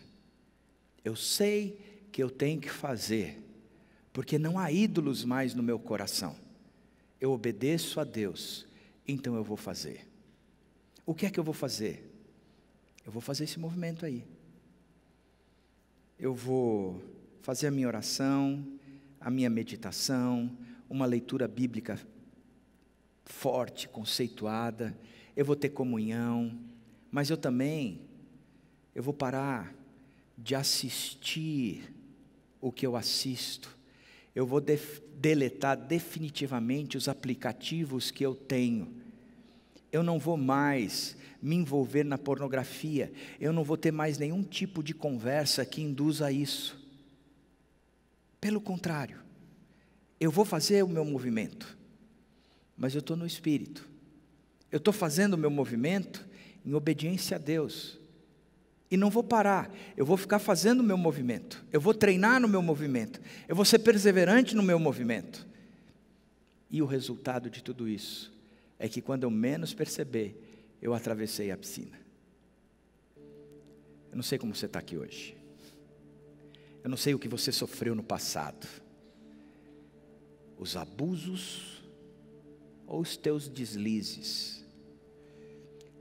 Eu 1.04 1.16
sei 1.16 1.80
que 2.12 2.22
eu 2.24 2.30
tenho 2.30 2.60
que 2.60 2.70
fazer, 2.70 3.40
porque 4.12 4.40
não 4.40 4.58
há 4.58 4.72
ídolos 4.72 5.24
mais 5.24 5.54
no 5.54 5.62
meu 5.62 5.78
coração. 5.78 6.36
Eu 7.20 7.32
obedeço 7.32 8.00
a 8.00 8.04
Deus, 8.04 8.68
então 9.08 9.36
eu 9.36 9.44
vou 9.44 9.58
fazer. 9.58 10.08
O 11.06 11.14
que 11.14 11.26
é 11.26 11.30
que 11.30 11.40
eu 11.40 11.44
vou 11.44 11.54
fazer? 11.54 12.12
Eu 13.06 13.12
vou 13.12 13.22
fazer 13.22 13.44
esse 13.44 13.60
movimento 13.60 14.06
aí. 14.06 14.26
Eu 16.18 16.34
vou 16.34 17.04
fazer 17.42 17.68
a 17.68 17.72
minha 17.72 17.88
oração, 17.88 18.66
a 19.20 19.30
minha 19.30 19.50
meditação, 19.50 20.50
uma 20.90 21.06
leitura 21.06 21.48
bíblica 21.48 22.00
forte, 23.26 23.88
conceituada, 23.88 24.98
eu 25.36 25.44
vou 25.44 25.56
ter 25.56 25.70
comunhão, 25.70 26.58
mas 27.12 27.30
eu 27.30 27.38
também 27.38 28.02
eu 28.94 29.04
vou 29.04 29.14
parar 29.14 29.76
de 30.38 30.56
assistir 30.56 31.94
o 32.62 32.72
que 32.72 32.88
eu 32.88 32.96
assisto. 32.96 33.78
Eu 34.34 34.46
vou 34.46 34.62
def 34.62 35.02
deletar 35.18 35.78
definitivamente 35.78 36.98
os 36.98 37.08
aplicativos 37.08 38.12
que 38.12 38.26
eu 38.26 38.34
tenho. 38.34 38.94
Eu 39.92 40.04
não 40.04 40.20
vou 40.20 40.38
mais 40.38 41.16
me 41.42 41.56
envolver 41.56 42.04
na 42.04 42.18
pornografia. 42.18 43.12
Eu 43.40 43.54
não 43.54 43.64
vou 43.64 43.78
ter 43.78 43.92
mais 43.92 44.18
nenhum 44.18 44.44
tipo 44.44 44.82
de 44.82 44.94
conversa 44.94 45.66
que 45.66 45.82
induza 45.82 46.32
isso. 46.32 46.78
Pelo 48.42 48.60
contrário, 48.60 49.20
eu 50.20 50.32
vou 50.32 50.46
fazer 50.46 50.84
o 50.84 50.88
meu 50.88 51.04
movimento, 51.04 51.78
mas 52.78 52.94
eu 52.94 53.00
estou 53.00 53.16
no 53.16 53.26
espírito. 53.26 53.88
Eu 54.72 54.78
estou 54.78 54.94
fazendo 54.94 55.36
o 55.36 55.38
meu 55.38 55.50
movimento 55.50 56.26
em 56.66 56.74
obediência 56.74 57.36
a 57.36 57.40
Deus. 57.40 58.00
E 58.90 58.98
não 58.98 59.10
vou 59.10 59.24
parar, 59.24 59.74
eu 59.98 60.06
vou 60.06 60.16
ficar 60.16 60.40
fazendo 60.40 60.80
o 60.80 60.84
meu 60.84 60.98
movimento, 60.98 61.66
eu 61.72 61.82
vou 61.82 61.94
treinar 61.94 62.40
no 62.40 62.48
meu 62.48 62.62
movimento, 62.62 63.20
eu 63.48 63.56
vou 63.56 63.66
ser 63.66 63.80
perseverante 63.80 64.56
no 64.56 64.62
meu 64.62 64.78
movimento. 64.78 65.46
E 66.70 66.82
o 66.82 66.86
resultado 66.86 67.50
de 67.50 67.64
tudo 67.64 67.90
isso 67.90 68.32
é 68.78 68.88
que 68.88 69.02
quando 69.02 69.24
eu 69.24 69.32
menos 69.32 69.74
perceber, 69.74 70.40
eu 70.82 70.94
atravessei 70.94 71.52
a 71.52 71.58
piscina. 71.58 72.00
Eu 74.12 74.18
não 74.18 74.24
sei 74.24 74.38
como 74.38 74.54
você 74.54 74.66
está 74.66 74.80
aqui 74.80 74.96
hoje. 74.96 75.36
Eu 76.84 76.90
não 76.90 76.98
sei 76.98 77.16
o 77.16 77.20
que 77.20 77.28
você 77.28 77.52
sofreu 77.52 77.96
no 77.96 78.04
passado, 78.04 78.68
os 80.58 80.76
abusos 80.76 81.84
ou 82.88 83.02
os 83.02 83.18
teus 83.18 83.48
deslizes. 83.48 84.66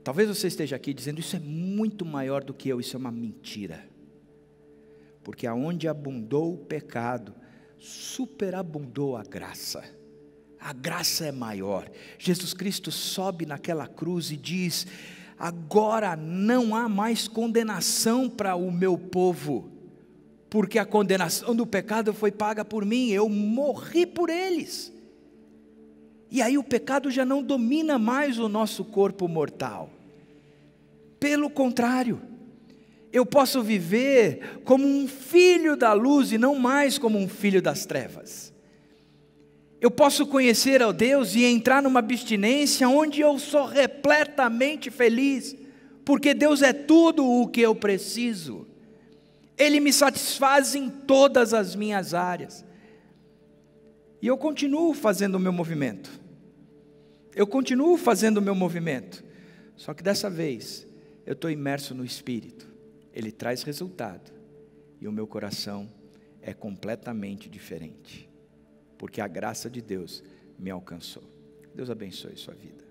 Talvez 0.03 0.29
você 0.29 0.47
esteja 0.47 0.75
aqui 0.75 0.93
dizendo: 0.93 1.19
Isso 1.19 1.35
é 1.35 1.39
muito 1.39 2.05
maior 2.05 2.43
do 2.43 2.53
que 2.53 2.69
eu, 2.69 2.79
isso 2.79 2.95
é 2.95 2.99
uma 2.99 3.11
mentira. 3.11 3.87
Porque 5.23 5.47
aonde 5.47 5.87
abundou 5.87 6.53
o 6.53 6.57
pecado, 6.57 7.33
superabundou 7.79 9.17
a 9.17 9.23
graça. 9.23 9.83
A 10.59 10.71
graça 10.71 11.25
é 11.25 11.31
maior. 11.31 11.89
Jesus 12.17 12.53
Cristo 12.53 12.91
sobe 12.91 13.45
naquela 13.45 13.87
cruz 13.87 14.31
e 14.31 14.37
diz: 14.37 14.85
Agora 15.37 16.15
não 16.15 16.75
há 16.75 16.87
mais 16.87 17.27
condenação 17.27 18.29
para 18.29 18.55
o 18.55 18.71
meu 18.71 18.97
povo 18.97 19.74
porque 20.49 20.79
a 20.79 20.85
condenação 20.85 21.55
do 21.55 21.65
pecado 21.65 22.13
foi 22.13 22.31
paga 22.31 22.63
por 22.63 22.85
mim, 22.85 23.09
eu 23.09 23.27
morri 23.27 24.05
por 24.05 24.29
eles. 24.29 24.93
E 26.31 26.41
aí 26.41 26.57
o 26.57 26.63
pecado 26.63 27.09
já 27.11 27.25
não 27.25 27.41
domina 27.41 27.97
mais 27.97 28.39
o 28.39 28.49
nosso 28.49 28.83
corpo 28.83 29.27
mortal. 29.27 29.89
Pelo 31.19 31.49
contrário, 31.49 32.21
eu 33.11 33.25
posso 33.25 33.63
viver 33.63 34.59
como 34.65 34.85
um 34.85 35.07
filho 35.07 35.77
da 35.77 35.93
luz 35.93 36.31
e 36.31 36.37
não 36.37 36.55
mais 36.55 36.97
como 36.97 37.17
um 37.17 37.29
filho 37.29 37.61
das 37.61 37.85
trevas. 37.85 38.53
Eu 39.79 39.91
posso 39.91 40.25
conhecer 40.25 40.81
ao 40.81 40.91
Deus 40.91 41.35
e 41.35 41.43
entrar 41.45 41.81
numa 41.81 41.99
abstinência 41.99 42.89
onde 42.89 43.21
eu 43.21 43.37
sou 43.39 43.65
repletamente 43.65 44.89
feliz, 44.89 45.55
porque 46.03 46.33
Deus 46.33 46.61
é 46.61 46.73
tudo 46.73 47.25
o 47.25 47.47
que 47.47 47.61
eu 47.61 47.75
preciso. 47.75 48.67
Ele 49.57 49.79
me 49.79 49.93
satisfaz 49.93 50.75
em 50.75 50.89
todas 50.89 51.53
as 51.53 51.75
minhas 51.75 52.13
áreas. 52.13 52.65
E 54.21 54.27
eu 54.27 54.37
continuo 54.37 54.93
fazendo 54.93 55.35
o 55.35 55.39
meu 55.39 55.53
movimento. 55.53 56.09
Eu 57.35 57.45
continuo 57.45 57.97
fazendo 57.97 58.37
o 58.37 58.41
meu 58.41 58.55
movimento. 58.55 59.23
Só 59.75 59.93
que 59.93 60.01
dessa 60.01 60.29
vez, 60.29 60.87
eu 61.25 61.33
estou 61.33 61.49
imerso 61.49 61.93
no 61.93 62.05
Espírito. 62.05 62.67
Ele 63.13 63.31
traz 63.31 63.63
resultado. 63.63 64.31
E 64.99 65.07
o 65.07 65.11
meu 65.11 65.27
coração 65.27 65.89
é 66.41 66.53
completamente 66.53 67.49
diferente. 67.49 68.29
Porque 68.97 69.19
a 69.19 69.27
graça 69.27 69.69
de 69.69 69.81
Deus 69.81 70.23
me 70.57 70.69
alcançou. 70.69 71.23
Deus 71.73 71.89
abençoe 71.89 72.37
sua 72.37 72.53
vida. 72.53 72.84